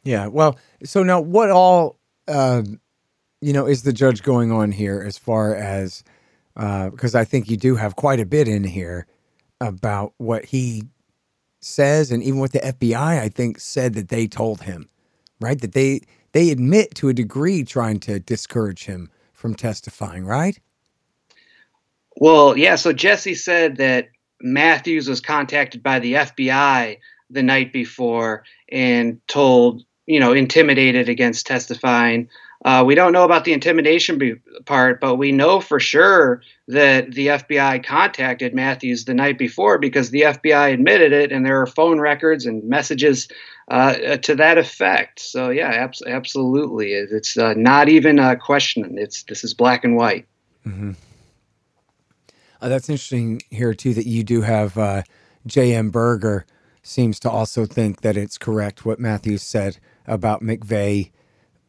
Yeah. 0.04 0.28
Well, 0.28 0.58
so 0.84 1.04
now 1.04 1.20
what 1.20 1.50
all 1.50 2.00
uh, 2.28 2.64
you 3.42 3.54
know, 3.54 3.66
is 3.66 3.84
the 3.84 3.94
judge 3.94 4.24
going 4.24 4.52
on 4.52 4.72
here 4.72 5.04
as 5.06 5.18
far 5.18 5.56
as 5.56 6.04
because 6.56 7.16
uh, 7.16 7.20
I 7.20 7.26
think 7.26 7.50
you 7.50 7.58
do 7.58 7.76
have 7.76 7.96
quite 7.96 8.20
a 8.20 8.26
bit 8.26 8.48
in 8.48 8.64
here 8.64 9.08
about 9.60 10.14
what 10.18 10.46
he 10.46 10.84
says, 11.60 12.12
and 12.12 12.24
even 12.24 12.40
what 12.40 12.52
the 12.52 12.60
FBI 12.60 13.20
I 13.20 13.30
think 13.30 13.60
said 13.60 13.94
that 13.94 14.10
they 14.10 14.28
told 14.28 14.62
him, 14.62 14.90
right? 15.40 15.60
That 15.60 15.74
they 15.74 16.02
they 16.34 16.50
admit 16.50 16.96
to 16.96 17.10
a 17.10 17.14
degree 17.14 17.64
trying 17.64 18.00
to 18.02 18.20
discourage 18.20 18.86
him 18.86 19.10
from 19.34 19.56
testifying, 19.56 20.26
right? 20.26 20.60
Well, 22.18 22.58
yeah. 22.58 22.76
So 22.76 22.94
Jesse 22.94 23.36
said 23.36 23.78
that 23.78 24.10
Matthews 24.42 25.08
was 25.08 25.22
contacted 25.22 25.82
by 25.82 26.00
the 26.00 26.14
FBI 26.14 26.98
the 27.30 27.44
night 27.44 27.72
before 27.72 28.44
and 28.70 29.20
told, 29.28 29.84
you 30.06 30.20
know, 30.20 30.34
intimidated 30.34 31.10
against 31.10 31.48
testifying. 31.48 32.30
Uh, 32.64 32.84
we 32.86 32.94
don't 32.94 33.12
know 33.12 33.24
about 33.24 33.44
the 33.44 33.54
intimidation 33.54 34.40
part, 34.66 35.02
but 35.02 35.16
we 35.16 35.32
know 35.32 35.60
for 35.60 35.80
sure 35.80 36.44
that 36.68 37.12
the 37.12 37.28
FBI 37.28 37.84
contacted 37.84 38.54
Matthews 38.54 39.06
the 39.06 39.16
night 39.16 39.40
before 39.40 39.80
because 39.80 40.12
the 40.12 40.22
FBI 40.22 40.74
admitted 40.74 41.12
it, 41.12 41.32
and 41.32 41.44
there 41.44 41.60
are 41.60 41.66
phone 41.66 42.00
records 42.00 42.46
and 42.46 42.64
messages 42.64 43.28
uh, 43.70 44.18
to 44.18 44.36
that 44.36 44.60
effect. 44.60 45.20
So 45.20 45.50
yeah, 45.50 45.70
abs- 45.70 46.04
absolutely, 46.06 46.94
it's 46.94 47.36
uh, 47.36 47.54
not 47.56 47.90
even 47.90 48.20
a 48.20 48.36
question. 48.36 48.96
It's 48.98 49.24
this 49.24 49.44
is 49.44 49.56
black 49.56 49.84
and 49.84 49.96
white. 49.96 50.28
Mm-hmm. 50.68 50.92
Uh, 52.62 52.70
that's 52.70 52.90
interesting 52.90 53.42
here 53.50 53.74
too 53.74 53.96
that 53.96 54.06
you 54.06 54.24
do 54.24 54.42
have 54.42 54.78
uh, 54.78 55.02
J.M. 55.48 55.90
Berger 55.90 56.46
seems 56.84 57.20
to 57.22 57.30
also 57.30 57.66
think 57.66 58.02
that 58.02 58.18
it's 58.18 58.38
correct 58.38 58.86
what 58.86 59.00
Matthews 59.00 59.42
said 59.42 59.80
about 60.06 60.42
McVeigh 60.42 61.12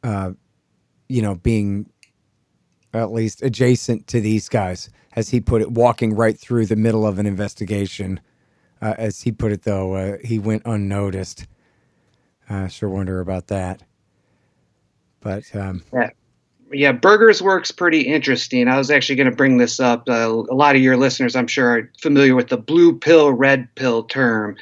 uh, 0.02 0.32
you 1.08 1.22
know, 1.22 1.34
being 1.34 1.90
at 2.94 3.12
least 3.12 3.42
adjacent 3.42 4.06
to 4.08 4.20
these 4.20 4.48
guys, 4.48 4.90
as 5.16 5.30
he 5.30 5.40
put 5.40 5.62
it, 5.62 5.72
walking 5.72 6.14
right 6.14 6.38
through 6.38 6.66
the 6.66 6.76
middle 6.76 7.06
of 7.06 7.18
an 7.18 7.26
investigation. 7.26 8.20
Uh, 8.80 8.94
as 8.98 9.22
he 9.22 9.30
put 9.30 9.52
it, 9.52 9.62
though, 9.62 9.94
uh, 9.94 10.16
he 10.24 10.38
went 10.38 10.62
unnoticed. 10.64 11.46
I 12.50 12.64
uh, 12.64 12.68
sure 12.68 12.88
wonder 12.88 13.20
about 13.20 13.46
that. 13.46 13.82
But 15.20 15.44
um, 15.54 15.84
yeah, 15.92 16.10
yeah, 16.72 16.92
Berger's 16.92 17.40
work's 17.40 17.70
pretty 17.70 18.00
interesting. 18.00 18.68
I 18.68 18.78
was 18.78 18.90
actually 18.90 19.16
going 19.16 19.30
to 19.30 19.36
bring 19.36 19.58
this 19.58 19.78
up. 19.78 20.08
Uh, 20.08 20.44
a 20.50 20.54
lot 20.54 20.74
of 20.74 20.82
your 20.82 20.96
listeners, 20.96 21.36
I'm 21.36 21.46
sure, 21.46 21.70
are 21.70 21.90
familiar 22.00 22.34
with 22.34 22.48
the 22.48 22.56
blue 22.56 22.98
pill, 22.98 23.32
red 23.32 23.72
pill 23.74 24.04
term. 24.04 24.56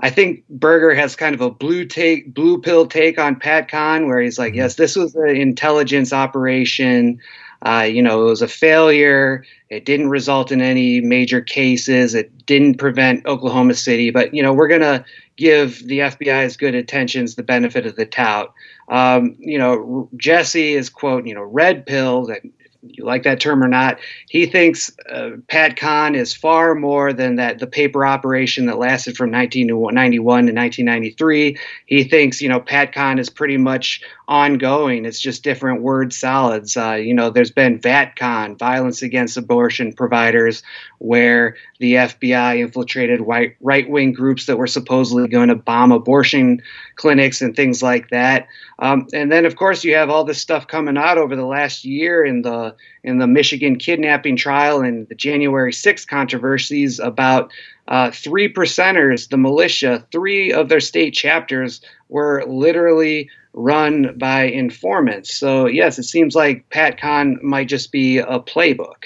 I 0.00 0.10
think 0.10 0.44
Berger 0.48 0.94
has 0.94 1.16
kind 1.16 1.34
of 1.34 1.40
a 1.40 1.50
blue 1.50 1.84
take, 1.84 2.34
blue 2.34 2.60
pill 2.60 2.86
take 2.86 3.18
on 3.18 3.36
Pat 3.36 3.68
Con, 3.68 4.06
where 4.06 4.20
he's 4.20 4.38
like, 4.38 4.52
mm-hmm. 4.52 4.58
yes, 4.58 4.74
this 4.74 4.96
was 4.96 5.14
an 5.14 5.36
intelligence 5.36 6.12
operation. 6.12 7.20
Uh, 7.62 7.88
you 7.90 8.02
know, 8.02 8.22
it 8.22 8.24
was 8.24 8.42
a 8.42 8.48
failure. 8.48 9.44
It 9.70 9.84
didn't 9.84 10.10
result 10.10 10.52
in 10.52 10.60
any 10.60 11.00
major 11.00 11.40
cases. 11.40 12.14
It 12.14 12.44
didn't 12.44 12.74
prevent 12.74 13.24
Oklahoma 13.26 13.74
City. 13.74 14.10
But 14.10 14.34
you 14.34 14.42
know, 14.42 14.52
we're 14.52 14.68
gonna 14.68 15.04
give 15.36 15.86
the 15.86 16.00
FBI's 16.00 16.56
good 16.56 16.74
intentions 16.74 17.34
the 17.34 17.42
benefit 17.42 17.86
of 17.86 17.96
the 17.96 18.04
doubt. 18.04 18.52
Um, 18.88 19.36
you 19.38 19.58
know, 19.58 20.08
Jesse 20.16 20.74
is 20.74 20.90
quote, 20.90 21.26
you 21.26 21.34
know, 21.34 21.42
red 21.42 21.86
pill 21.86 22.26
that 22.26 22.42
you 22.88 23.04
like 23.04 23.22
that 23.24 23.40
term 23.40 23.62
or 23.62 23.68
not, 23.68 23.98
he 24.28 24.46
thinks 24.46 24.90
uh, 25.10 25.30
Pat 25.48 25.76
Con 25.76 26.14
is 26.14 26.34
far 26.34 26.74
more 26.74 27.12
than 27.12 27.36
that 27.36 27.58
the 27.58 27.66
paper 27.66 28.04
operation 28.06 28.66
that 28.66 28.78
lasted 28.78 29.16
from 29.16 29.30
1991 29.30 30.46
to 30.46 30.52
1993. 30.52 31.58
He 31.86 32.04
thinks, 32.04 32.40
you 32.40 32.48
know, 32.48 32.60
Pat 32.60 32.92
Con 32.92 33.18
is 33.18 33.30
pretty 33.30 33.56
much 33.56 34.02
ongoing. 34.26 35.04
It's 35.04 35.20
just 35.20 35.42
different 35.42 35.82
word 35.82 36.12
salads. 36.12 36.76
Uh, 36.76 36.94
you 36.94 37.12
know, 37.12 37.30
there's 37.30 37.50
been 37.50 37.78
VAAPCON, 37.78 38.58
violence 38.58 39.02
against 39.02 39.36
abortion 39.36 39.92
providers, 39.92 40.62
where 40.98 41.56
the 41.78 41.94
FBI 41.94 42.60
infiltrated 42.60 43.20
white 43.20 43.56
right 43.60 43.88
wing 43.88 44.12
groups 44.12 44.46
that 44.46 44.56
were 44.56 44.66
supposedly 44.66 45.28
going 45.28 45.48
to 45.48 45.54
bomb 45.54 45.92
abortion 45.92 46.62
clinics 46.96 47.42
and 47.42 47.54
things 47.54 47.82
like 47.82 48.08
that. 48.10 48.48
Um, 48.78 49.06
and 49.12 49.30
then, 49.30 49.44
of 49.44 49.56
course, 49.56 49.84
you 49.84 49.94
have 49.94 50.08
all 50.08 50.24
this 50.24 50.40
stuff 50.40 50.66
coming 50.66 50.96
out 50.96 51.18
over 51.18 51.36
the 51.36 51.44
last 51.44 51.84
year 51.84 52.24
in 52.24 52.42
the 52.42 52.74
in 53.02 53.18
the 53.18 53.26
Michigan 53.26 53.76
kidnapping 53.76 54.36
trial 54.36 54.80
and 54.80 55.06
the 55.08 55.14
January 55.14 55.72
6th 55.72 56.06
controversies 56.06 56.98
about 56.98 57.52
uh, 57.86 58.10
three 58.10 58.50
percenters, 58.50 59.28
the 59.28 59.36
militia, 59.36 60.06
three 60.10 60.52
of 60.52 60.70
their 60.70 60.80
state 60.80 61.12
chapters 61.12 61.82
were 62.08 62.42
literally 62.46 63.28
run 63.54 64.18
by 64.18 64.44
informants. 64.44 65.34
So, 65.34 65.66
yes, 65.66 65.98
it 65.98 66.04
seems 66.04 66.34
like 66.34 66.68
Pat 66.70 67.00
Con 67.00 67.38
might 67.42 67.68
just 67.68 67.92
be 67.92 68.18
a 68.18 68.40
playbook. 68.40 69.04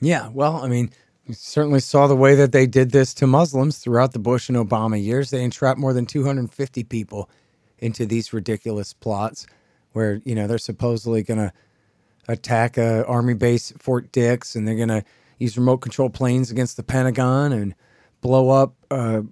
Yeah, 0.00 0.28
well, 0.32 0.56
I 0.56 0.68
mean, 0.68 0.90
we 1.28 1.34
certainly 1.34 1.80
saw 1.80 2.06
the 2.06 2.16
way 2.16 2.34
that 2.34 2.52
they 2.52 2.66
did 2.66 2.90
this 2.90 3.14
to 3.14 3.26
Muslims 3.26 3.78
throughout 3.78 4.12
the 4.12 4.18
Bush 4.18 4.48
and 4.48 4.56
Obama 4.56 5.02
years. 5.02 5.30
They 5.30 5.44
entrapped 5.44 5.78
more 5.78 5.92
than 5.92 6.06
250 6.06 6.82
people 6.84 7.30
into 7.78 8.06
these 8.06 8.32
ridiculous 8.32 8.92
plots 8.94 9.46
where, 9.92 10.20
you 10.24 10.34
know, 10.34 10.46
they're 10.46 10.58
supposedly 10.58 11.22
going 11.22 11.38
to 11.38 11.52
attack 12.28 12.78
a 12.78 13.04
army 13.06 13.34
base 13.34 13.72
Fort 13.78 14.12
Dix 14.12 14.56
and 14.56 14.66
they're 14.66 14.76
going 14.76 14.88
to 14.88 15.04
use 15.38 15.58
remote 15.58 15.78
control 15.78 16.10
planes 16.10 16.50
against 16.50 16.76
the 16.76 16.82
Pentagon 16.82 17.52
and 17.52 17.74
blow 18.20 18.50
up 18.50 18.74
uh, 18.90 19.22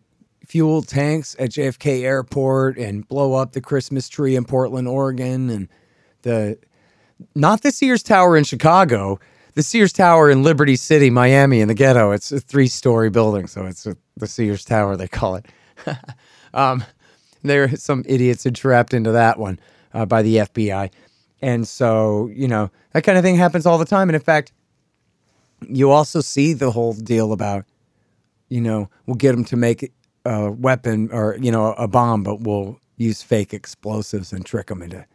fuel 0.49 0.82
tanks 0.82 1.36
at 1.38 1.51
JFK 1.51 2.03
Airport 2.03 2.78
and 2.78 3.07
blow 3.07 3.34
up 3.34 3.53
the 3.53 3.61
Christmas 3.61 4.09
tree 4.09 4.34
in 4.34 4.44
Portland, 4.44 4.88
Oregon 4.88 5.51
and 5.51 5.68
the 6.22 6.59
not 7.34 7.62
the 7.62 7.70
Sears 7.70 8.03
Tower 8.03 8.36
in 8.36 8.44
Chicago, 8.44 9.18
the 9.55 9.62
Sears 9.62 9.92
Tower 9.92 10.30
in 10.30 10.42
Liberty 10.42 10.76
City, 10.76 11.11
Miami, 11.11 11.61
in 11.61 11.68
the 11.68 11.74
ghetto. 11.74 12.12
It's 12.12 12.30
a 12.32 12.40
three 12.40 12.68
story 12.68 13.11
building, 13.11 13.46
so 13.46 13.66
it's 13.66 13.86
a, 13.86 13.96
the 14.16 14.26
Sears 14.26 14.64
Tower, 14.64 14.96
they 14.96 15.09
call 15.09 15.34
it. 15.34 15.46
um, 16.55 16.84
there 17.42 17.64
are 17.64 17.76
some 17.76 18.05
idiots 18.07 18.46
entrapped 18.46 18.94
into 18.94 19.12
that 19.12 19.38
one 19.38 19.59
uh, 19.92 20.07
by 20.07 20.22
the 20.22 20.36
FBI. 20.36 20.90
And 21.40 21.66
so, 21.66 22.30
you 22.32 22.49
know, 22.49 22.70
that 22.92 23.05
kind 23.05 23.18
of 23.18 23.24
thing 23.24 23.36
happens 23.36 23.66
all 23.66 23.78
the 23.78 23.84
time. 23.84 24.09
And 24.09 24.16
in 24.16 24.22
fact, 24.22 24.53
you 25.68 25.90
also 25.90 26.20
see 26.20 26.53
the 26.53 26.70
whole 26.70 26.94
deal 26.94 27.32
about, 27.32 27.64
you 28.49 28.61
know, 28.61 28.88
we'll 29.07 29.16
get 29.16 29.32
them 29.32 29.44
to 29.46 29.57
make 29.57 29.92
a 30.29 30.51
weapon 30.51 31.09
or, 31.12 31.37
you 31.41 31.51
know, 31.51 31.72
a 31.72 31.89
bomb, 31.89 32.22
but 32.22 32.41
we'll 32.41 32.79
use 32.97 33.22
fake 33.22 33.55
explosives 33.55 34.33
and 34.33 34.45
trick 34.45 34.66
them 34.66 34.83
into 34.83 35.07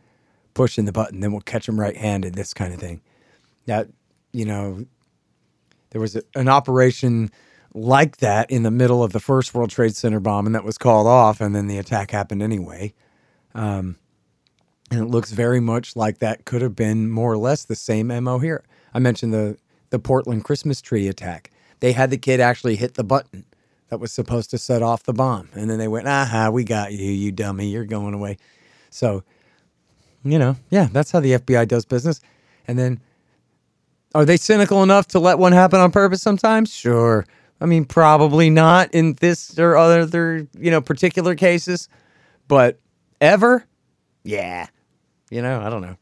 pushing 0.54 0.86
the 0.86 0.92
button. 0.92 1.20
Then 1.20 1.32
we'll 1.32 1.42
catch 1.42 1.66
them 1.66 1.80
right 1.80 1.96
handed, 1.96 2.36
this 2.36 2.54
kind 2.54 2.74
of 2.74 2.80
thing. 2.80 3.02
That 3.66 3.88
you 4.32 4.46
know, 4.46 4.86
there 5.92 6.02
was 6.02 6.16
a, 6.16 6.24
an 6.36 6.50
operation 6.50 7.30
like 7.74 8.18
that 8.18 8.50
in 8.52 8.64
the 8.64 8.72
middle 8.72 9.04
of 9.04 9.14
the 9.14 9.20
first 9.20 9.54
World 9.54 9.70
Trade 9.70 9.96
Center 9.96 10.20
bomb, 10.20 10.46
and 10.46 10.56
that 10.56 10.64
was 10.64 10.78
called 10.78 11.08
off, 11.08 11.40
and 11.40 11.56
then 11.56 11.68
the 11.68 11.78
attack 11.78 12.12
happened 12.12 12.42
anyway. 12.42 12.94
Um, 13.56 13.98
and 14.92 15.02
it 15.02 15.06
looks 15.06 15.32
very 15.32 15.60
much 15.60 15.96
like 15.96 16.20
that 16.20 16.46
could 16.46 16.62
have 16.62 16.76
been 16.76 17.10
more 17.10 17.32
or 17.32 17.38
less 17.38 17.66
the 17.66 17.76
same 17.76 18.08
MO 18.08 18.40
here. 18.40 18.64
I 18.94 19.00
mentioned 19.00 19.34
the 19.34 19.58
the 19.92 20.00
Portland 20.00 20.44
Christmas 20.44 20.82
tree 20.82 21.08
attack. 21.08 21.52
They 21.80 21.92
had 21.92 22.10
the 22.10 22.18
kid 22.18 22.40
actually 22.40 22.76
hit 22.76 22.96
the 22.96 23.04
button 23.04 23.46
that 23.94 24.00
was 24.00 24.12
supposed 24.12 24.50
to 24.50 24.58
set 24.58 24.82
off 24.82 25.04
the 25.04 25.14
bomb, 25.14 25.50
and 25.54 25.70
then 25.70 25.78
they 25.78 25.88
went, 25.88 26.08
"Aha, 26.08 26.50
we 26.50 26.64
got 26.64 26.94
you, 26.94 27.12
you 27.12 27.32
dummy, 27.32 27.68
you're 27.68 27.86
going 27.86 28.16
away." 28.16 28.38
So, 28.90 29.24
you 30.24 30.40
know, 30.40 30.56
yeah, 30.72 30.88
that's 30.92 31.12
how 31.12 31.20
the 31.20 31.34
FBI 31.34 31.68
does 31.68 31.86
business. 31.86 32.20
And 32.68 32.80
then, 32.80 33.00
are 34.16 34.26
they 34.26 34.36
cynical 34.36 34.82
enough 34.82 35.06
to 35.10 35.20
let 35.20 35.38
one 35.38 35.52
happen 35.52 35.80
on 35.80 35.92
purpose 35.92 36.24
sometimes? 36.24 36.74
Sure. 36.74 37.24
I 37.62 37.68
mean, 37.68 37.86
probably 37.86 38.50
not 38.50 38.92
in 38.96 39.14
this 39.20 39.60
or 39.60 39.78
other, 39.78 40.48
you 40.58 40.72
know, 40.72 40.82
particular 40.82 41.36
cases, 41.36 41.88
but 42.48 42.80
ever, 43.22 43.64
yeah, 44.24 44.70
you 45.30 45.44
know, 45.44 45.62
I 45.62 45.70
don't 45.70 45.84
know. 45.84 45.98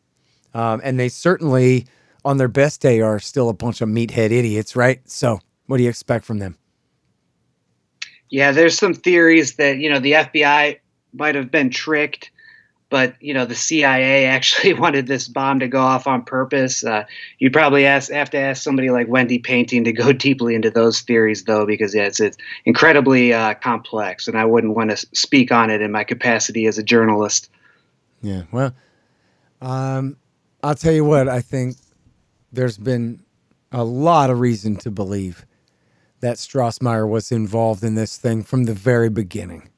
Um, 0.54 0.80
and 0.82 0.98
they 0.98 1.10
certainly, 1.10 1.88
on 2.24 2.38
their 2.38 2.48
best 2.48 2.80
day, 2.80 3.02
are 3.02 3.20
still 3.20 3.50
a 3.50 3.54
bunch 3.54 3.82
of 3.82 3.90
meathead 3.90 4.32
idiots, 4.32 4.78
right? 4.78 5.02
So, 5.10 5.42
what 5.66 5.76
do 5.76 5.84
you 5.84 5.90
expect 5.90 6.24
from 6.24 6.40
them? 6.40 6.58
Yeah, 8.32 8.52
there's 8.52 8.78
some 8.78 8.96
theories 8.96 9.58
that 9.58 9.78
you 9.78 9.90
know 9.92 10.00
the 10.00 10.14
FBI 10.14 10.80
might 11.14 11.36
have 11.36 11.52
been 11.52 11.70
tricked 11.70 12.32
but 12.92 13.16
you 13.22 13.34
know 13.34 13.46
the 13.46 13.56
CIA 13.56 14.26
actually 14.28 14.74
wanted 14.80 15.08
this 15.08 15.28
bomb 15.28 15.60
to 15.62 15.68
go 15.68 15.80
off 15.80 16.06
on 16.06 16.24
purpose. 16.24 16.84
Uh, 16.84 17.06
you'd 17.40 17.54
probably 17.54 17.88
ask, 17.88 18.12
have 18.12 18.30
to 18.32 18.38
ask 18.38 18.62
somebody 18.62 18.92
like 18.92 19.08
Wendy 19.08 19.40
Painting 19.40 19.84
to 19.86 19.92
go 19.92 20.12
deeply 20.14 20.54
into 20.54 20.70
those 20.70 21.02
theories, 21.02 21.46
though, 21.46 21.66
because 21.66 21.96
yeah, 21.96 22.04
it's, 22.04 22.20
it's 22.20 22.38
incredibly 22.66 23.34
uh, 23.34 23.56
complex, 23.56 24.28
and 24.28 24.38
I 24.38 24.46
wouldn't 24.46 24.76
want 24.76 24.92
to 24.92 24.98
speak 25.16 25.52
on 25.52 25.72
it 25.72 25.82
in 25.82 25.92
my 25.92 26.04
capacity 26.04 26.68
as 26.68 26.78
a 26.78 26.84
journalist. 26.84 27.50
Yeah, 28.22 28.44
well, 28.52 28.76
um, 29.62 30.18
I'll 30.62 30.76
tell 30.76 30.94
you 30.94 31.06
what. 31.06 31.28
I 31.28 31.42
think 31.42 31.78
there's 32.52 32.78
been 32.78 33.24
a 33.72 33.84
lot 33.84 34.30
of 34.30 34.40
reason 34.40 34.76
to 34.76 34.92
believe 34.92 35.46
that 36.22 36.38
Strassmeir 36.38 37.08
was 37.08 37.32
involved 37.32 37.84
in 37.84 37.96
this 37.96 38.18
thing 38.18 38.44
from 38.44 38.64
the 38.64 38.74
very 38.74 39.10
beginning. 39.10 39.70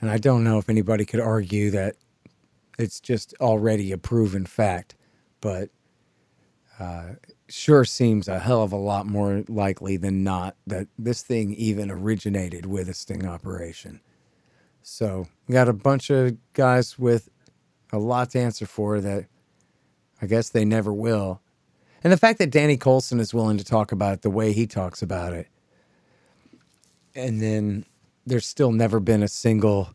And 0.00 0.10
I 0.10 0.18
don't 0.18 0.44
know 0.44 0.58
if 0.58 0.68
anybody 0.68 1.04
could 1.04 1.20
argue 1.20 1.70
that 1.70 1.96
it's 2.78 3.00
just 3.00 3.34
already 3.40 3.92
a 3.92 3.98
proven 3.98 4.46
fact, 4.46 4.96
but 5.40 5.70
uh, 6.78 7.14
sure 7.48 7.84
seems 7.84 8.26
a 8.26 8.38
hell 8.38 8.62
of 8.62 8.72
a 8.72 8.76
lot 8.76 9.06
more 9.06 9.44
likely 9.48 9.96
than 9.96 10.24
not 10.24 10.56
that 10.66 10.88
this 10.98 11.22
thing 11.22 11.54
even 11.54 11.90
originated 11.90 12.66
with 12.66 12.88
a 12.88 12.94
sting 12.94 13.26
operation. 13.26 14.00
So 14.82 15.28
got 15.50 15.68
a 15.68 15.72
bunch 15.72 16.10
of 16.10 16.36
guys 16.54 16.98
with 16.98 17.28
a 17.92 17.98
lot 17.98 18.30
to 18.30 18.40
answer 18.40 18.66
for 18.66 19.00
that 19.00 19.26
I 20.22 20.26
guess 20.26 20.48
they 20.48 20.64
never 20.64 20.92
will. 20.92 21.42
And 22.04 22.12
the 22.12 22.16
fact 22.16 22.38
that 22.38 22.50
Danny 22.50 22.76
Coulson 22.76 23.20
is 23.20 23.34
willing 23.34 23.58
to 23.58 23.64
talk 23.64 23.92
about 23.92 24.14
it 24.14 24.22
the 24.22 24.30
way 24.30 24.52
he 24.52 24.66
talks 24.66 25.02
about 25.02 25.32
it, 25.32 25.48
and 27.14 27.40
then 27.40 27.84
there's 28.26 28.46
still 28.46 28.72
never 28.72 29.00
been 29.00 29.22
a 29.22 29.28
single 29.28 29.90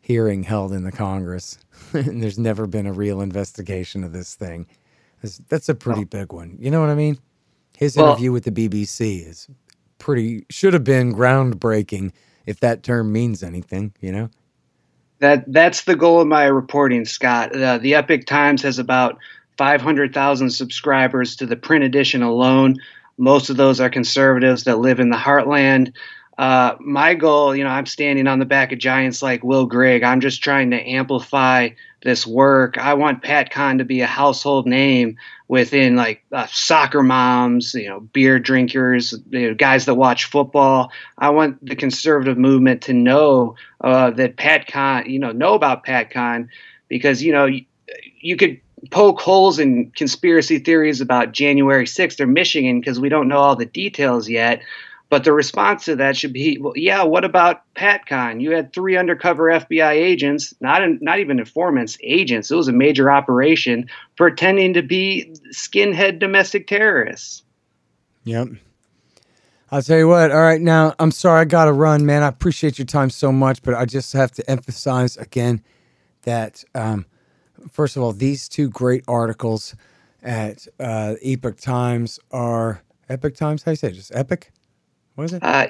hearing 0.00 0.42
held 0.42 0.72
in 0.72 0.84
the 0.84 0.92
Congress, 0.92 1.58
and 1.92 2.22
there's 2.22 2.38
never 2.38 2.66
been 2.66 2.86
a 2.86 2.92
real 2.92 3.20
investigation 3.20 4.04
of 4.04 4.12
this 4.12 4.34
thing. 4.34 4.66
That's 5.48 5.68
a 5.68 5.74
pretty 5.74 6.04
big 6.04 6.32
one. 6.32 6.56
You 6.58 6.70
know 6.70 6.80
what 6.80 6.88
I 6.88 6.94
mean? 6.94 7.18
His 7.76 7.96
well, 7.96 8.12
interview 8.12 8.32
with 8.32 8.44
the 8.44 8.50
BBC 8.50 9.26
is 9.26 9.48
pretty 9.98 10.46
should 10.50 10.72
have 10.72 10.84
been 10.84 11.14
groundbreaking 11.14 12.12
if 12.46 12.60
that 12.60 12.82
term 12.82 13.12
means 13.12 13.42
anything. 13.42 13.92
You 14.00 14.12
know. 14.12 14.30
That 15.18 15.44
that's 15.52 15.84
the 15.84 15.96
goal 15.96 16.20
of 16.20 16.26
my 16.26 16.44
reporting, 16.44 17.04
Scott. 17.04 17.54
Uh, 17.54 17.76
the 17.78 17.94
Epic 17.94 18.26
Times 18.26 18.62
has 18.62 18.78
about 18.78 19.18
500,000 19.58 20.48
subscribers 20.50 21.36
to 21.36 21.44
the 21.44 21.56
print 21.56 21.84
edition 21.84 22.22
alone. 22.22 22.76
Most 23.18 23.50
of 23.50 23.58
those 23.58 23.78
are 23.80 23.90
conservatives 23.90 24.64
that 24.64 24.78
live 24.78 24.98
in 24.98 25.10
the 25.10 25.16
heartland. 25.18 25.92
Uh, 26.40 26.74
my 26.80 27.12
goal, 27.12 27.54
you 27.54 27.62
know, 27.62 27.68
I'm 27.68 27.84
standing 27.84 28.26
on 28.26 28.38
the 28.38 28.46
back 28.46 28.72
of 28.72 28.78
giants 28.78 29.20
like 29.20 29.44
Will 29.44 29.66
Grigg. 29.66 30.02
I'm 30.02 30.22
just 30.22 30.42
trying 30.42 30.70
to 30.70 30.80
amplify 30.80 31.68
this 32.02 32.26
work. 32.26 32.78
I 32.78 32.94
want 32.94 33.22
Pat 33.22 33.50
Con 33.50 33.76
to 33.76 33.84
be 33.84 34.00
a 34.00 34.06
household 34.06 34.66
name 34.66 35.18
within 35.48 35.96
like 35.96 36.24
uh, 36.32 36.46
soccer 36.46 37.02
moms, 37.02 37.74
you 37.74 37.90
know, 37.90 38.00
beer 38.00 38.38
drinkers, 38.38 39.12
you 39.28 39.48
know, 39.48 39.54
guys 39.54 39.84
that 39.84 39.96
watch 39.96 40.24
football. 40.24 40.90
I 41.18 41.28
want 41.28 41.62
the 41.62 41.76
conservative 41.76 42.38
movement 42.38 42.80
to 42.84 42.94
know 42.94 43.54
uh, 43.82 44.08
that 44.12 44.38
Pat 44.38 44.66
Con, 44.66 45.10
you 45.10 45.18
know, 45.18 45.32
know 45.32 45.52
about 45.52 45.84
Pat 45.84 46.10
Con 46.10 46.48
because, 46.88 47.22
you 47.22 47.32
know, 47.32 47.44
you, 47.44 47.66
you 48.18 48.38
could 48.38 48.58
poke 48.90 49.20
holes 49.20 49.58
in 49.58 49.90
conspiracy 49.90 50.58
theories 50.58 51.02
about 51.02 51.32
January 51.32 51.84
6th 51.84 52.18
or 52.18 52.26
Michigan 52.26 52.80
because 52.80 52.98
we 52.98 53.10
don't 53.10 53.28
know 53.28 53.36
all 53.36 53.56
the 53.56 53.66
details 53.66 54.26
yet. 54.26 54.62
But 55.10 55.24
the 55.24 55.32
response 55.32 55.84
to 55.86 55.96
that 55.96 56.16
should 56.16 56.32
be, 56.32 56.56
well, 56.58 56.72
yeah, 56.76 57.02
what 57.02 57.24
about 57.24 57.62
PatCon? 57.74 58.40
You 58.40 58.52
had 58.52 58.72
three 58.72 58.96
undercover 58.96 59.46
FBI 59.46 59.90
agents, 59.90 60.54
not 60.60 60.82
in, 60.82 61.00
not 61.02 61.18
even 61.18 61.40
informants, 61.40 61.98
agents. 62.00 62.50
It 62.50 62.54
was 62.54 62.68
a 62.68 62.72
major 62.72 63.10
operation 63.10 63.88
pretending 64.16 64.72
to 64.74 64.82
be 64.82 65.34
skinhead 65.52 66.20
domestic 66.20 66.68
terrorists. 66.68 67.42
Yep. 68.22 68.50
I'll 69.72 69.82
tell 69.82 69.98
you 69.98 70.06
what. 70.06 70.30
All 70.30 70.40
right, 70.40 70.60
now 70.60 70.94
I'm 71.00 71.10
sorry 71.10 71.40
I 71.40 71.44
got 71.44 71.64
to 71.64 71.72
run, 71.72 72.06
man. 72.06 72.22
I 72.22 72.28
appreciate 72.28 72.78
your 72.78 72.86
time 72.86 73.10
so 73.10 73.32
much, 73.32 73.62
but 73.62 73.74
I 73.74 73.86
just 73.86 74.12
have 74.12 74.30
to 74.32 74.48
emphasize 74.48 75.16
again 75.16 75.62
that 76.22 76.62
um, 76.76 77.04
first 77.72 77.96
of 77.96 78.02
all, 78.04 78.12
these 78.12 78.48
two 78.48 78.68
great 78.68 79.02
articles 79.08 79.74
at 80.22 80.68
uh, 80.78 81.14
Epoch 81.20 81.58
Times 81.60 82.20
are 82.30 82.82
Epic 83.08 83.34
Times. 83.34 83.64
How 83.64 83.70
do 83.70 83.72
you 83.72 83.76
say 83.76 83.88
it? 83.88 83.94
Just 83.94 84.14
Epic? 84.14 84.52
What 85.14 85.24
is 85.24 85.32
it? 85.34 85.42
Uh, 85.42 85.68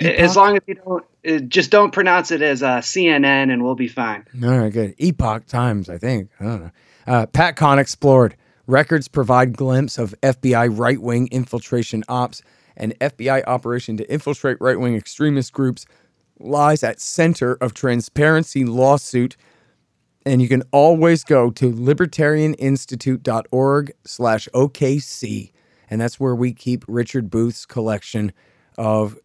as 0.00 0.36
long 0.36 0.56
as 0.56 0.62
you 0.66 0.74
don't, 0.74 1.04
uh, 1.28 1.38
just 1.46 1.70
don't 1.70 1.92
pronounce 1.92 2.30
it 2.30 2.42
as 2.42 2.62
uh, 2.62 2.78
CNN, 2.78 3.52
and 3.52 3.62
we'll 3.62 3.74
be 3.74 3.88
fine. 3.88 4.24
All 4.42 4.58
right, 4.58 4.72
good. 4.72 4.94
Epoch 4.98 5.46
Times, 5.46 5.88
I 5.88 5.98
think. 5.98 6.30
I 6.40 6.44
don't 6.44 6.62
know. 6.62 6.70
Uh, 7.06 7.26
Pat 7.26 7.56
Con 7.56 7.78
explored. 7.78 8.36
Records 8.66 9.08
provide 9.08 9.56
glimpse 9.56 9.98
of 9.98 10.14
FBI 10.22 10.78
right 10.78 11.00
wing 11.00 11.28
infiltration 11.32 12.04
ops 12.08 12.42
and 12.76 12.98
FBI 13.00 13.42
operation 13.46 13.96
to 13.96 14.12
infiltrate 14.12 14.58
right 14.60 14.78
wing 14.78 14.94
extremist 14.94 15.52
groups 15.52 15.86
lies 16.38 16.82
at 16.82 17.00
center 17.00 17.54
of 17.54 17.74
transparency 17.74 18.64
lawsuit. 18.64 19.36
And 20.24 20.40
you 20.40 20.48
can 20.48 20.62
always 20.70 21.24
go 21.24 21.50
to 21.50 21.72
libertarianinstitute.org 21.72 23.92
slash 24.04 24.48
OKC. 24.54 25.50
And 25.88 26.00
that's 26.00 26.20
where 26.20 26.36
we 26.36 26.52
keep 26.52 26.84
Richard 26.86 27.30
Booth's 27.30 27.66
collection 27.66 28.32
of 28.78 29.18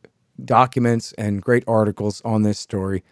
documents 0.43 1.13
and 1.13 1.41
great 1.41 1.63
articles 1.67 2.21
on 2.25 2.43
this 2.43 2.59
story, 2.59 3.03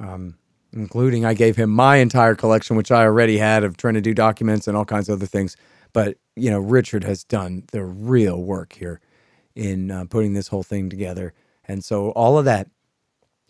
um, 0.00 0.36
including 0.72 1.24
I 1.24 1.34
gave 1.34 1.56
him 1.56 1.70
my 1.70 1.96
entire 1.96 2.34
collection, 2.34 2.76
which 2.76 2.90
I 2.90 3.04
already 3.04 3.38
had 3.38 3.64
of 3.64 3.76
Trentadue 3.76 4.14
documents 4.14 4.66
and 4.66 4.76
all 4.76 4.84
kinds 4.84 5.08
of 5.08 5.18
other 5.18 5.26
things. 5.26 5.56
But 5.92 6.16
you 6.36 6.50
know, 6.50 6.60
Richard 6.60 7.04
has 7.04 7.24
done 7.24 7.64
the 7.72 7.84
real 7.84 8.42
work 8.42 8.72
here 8.72 9.00
in 9.54 9.90
uh, 9.90 10.06
putting 10.08 10.32
this 10.32 10.48
whole 10.48 10.62
thing 10.62 10.88
together, 10.88 11.34
and 11.66 11.84
so 11.84 12.10
all 12.10 12.38
of 12.38 12.44
that. 12.46 12.68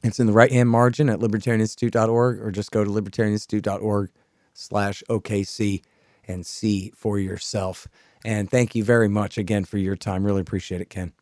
It's 0.04 0.18
in 0.18 0.26
the 0.26 0.32
right 0.32 0.50
hand 0.50 0.68
margin 0.68 1.08
at 1.08 1.20
libertarianinstitute.org 1.20 2.40
or 2.40 2.50
just 2.50 2.72
go 2.72 2.82
to 2.82 2.90
libertarianinstitute.org 2.90 4.10
slash 4.52 5.02
OKC 5.08 5.82
and 6.26 6.44
see 6.44 6.92
for 6.96 7.20
yourself. 7.20 7.86
And 8.24 8.50
thank 8.50 8.74
you 8.74 8.84
very 8.84 9.08
much 9.08 9.38
again 9.38 9.64
for 9.64 9.78
your 9.78 9.96
time. 9.96 10.24
Really 10.24 10.40
appreciate 10.40 10.80
it, 10.80 10.90
Ken. 10.90 11.12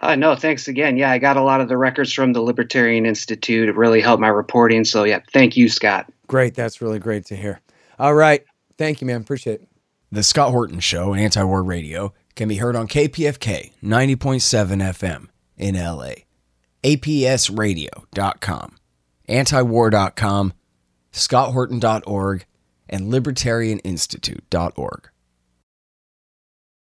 Uh, 0.00 0.14
no, 0.14 0.34
thanks 0.34 0.66
again. 0.66 0.96
Yeah, 0.96 1.10
I 1.10 1.18
got 1.18 1.36
a 1.36 1.42
lot 1.42 1.60
of 1.60 1.68
the 1.68 1.76
records 1.76 2.12
from 2.12 2.32
the 2.32 2.40
Libertarian 2.40 3.04
Institute. 3.04 3.68
It 3.68 3.76
really 3.76 4.00
helped 4.00 4.20
my 4.20 4.28
reporting. 4.28 4.84
So, 4.84 5.04
yeah, 5.04 5.20
thank 5.32 5.56
you, 5.56 5.68
Scott. 5.68 6.10
Great. 6.26 6.54
That's 6.54 6.80
really 6.80 6.98
great 6.98 7.26
to 7.26 7.36
hear. 7.36 7.60
All 7.98 8.14
right. 8.14 8.44
Thank 8.78 9.00
you, 9.00 9.06
man. 9.06 9.20
Appreciate 9.20 9.60
it. 9.60 9.68
The 10.10 10.22
Scott 10.22 10.50
Horton 10.52 10.80
Show, 10.80 11.14
Anti 11.14 11.44
War 11.44 11.62
Radio, 11.62 12.14
can 12.34 12.48
be 12.48 12.56
heard 12.56 12.76
on 12.76 12.88
KPFK 12.88 13.72
90.7 13.82 14.82
FM 14.82 15.26
in 15.58 15.74
LA, 15.74 16.12
APSradio.com, 16.82 18.76
antiwar.com, 19.28 20.52
scotthorton.org, 21.12 22.46
and 22.88 23.12
libertarianinstitute.org. 23.12 25.09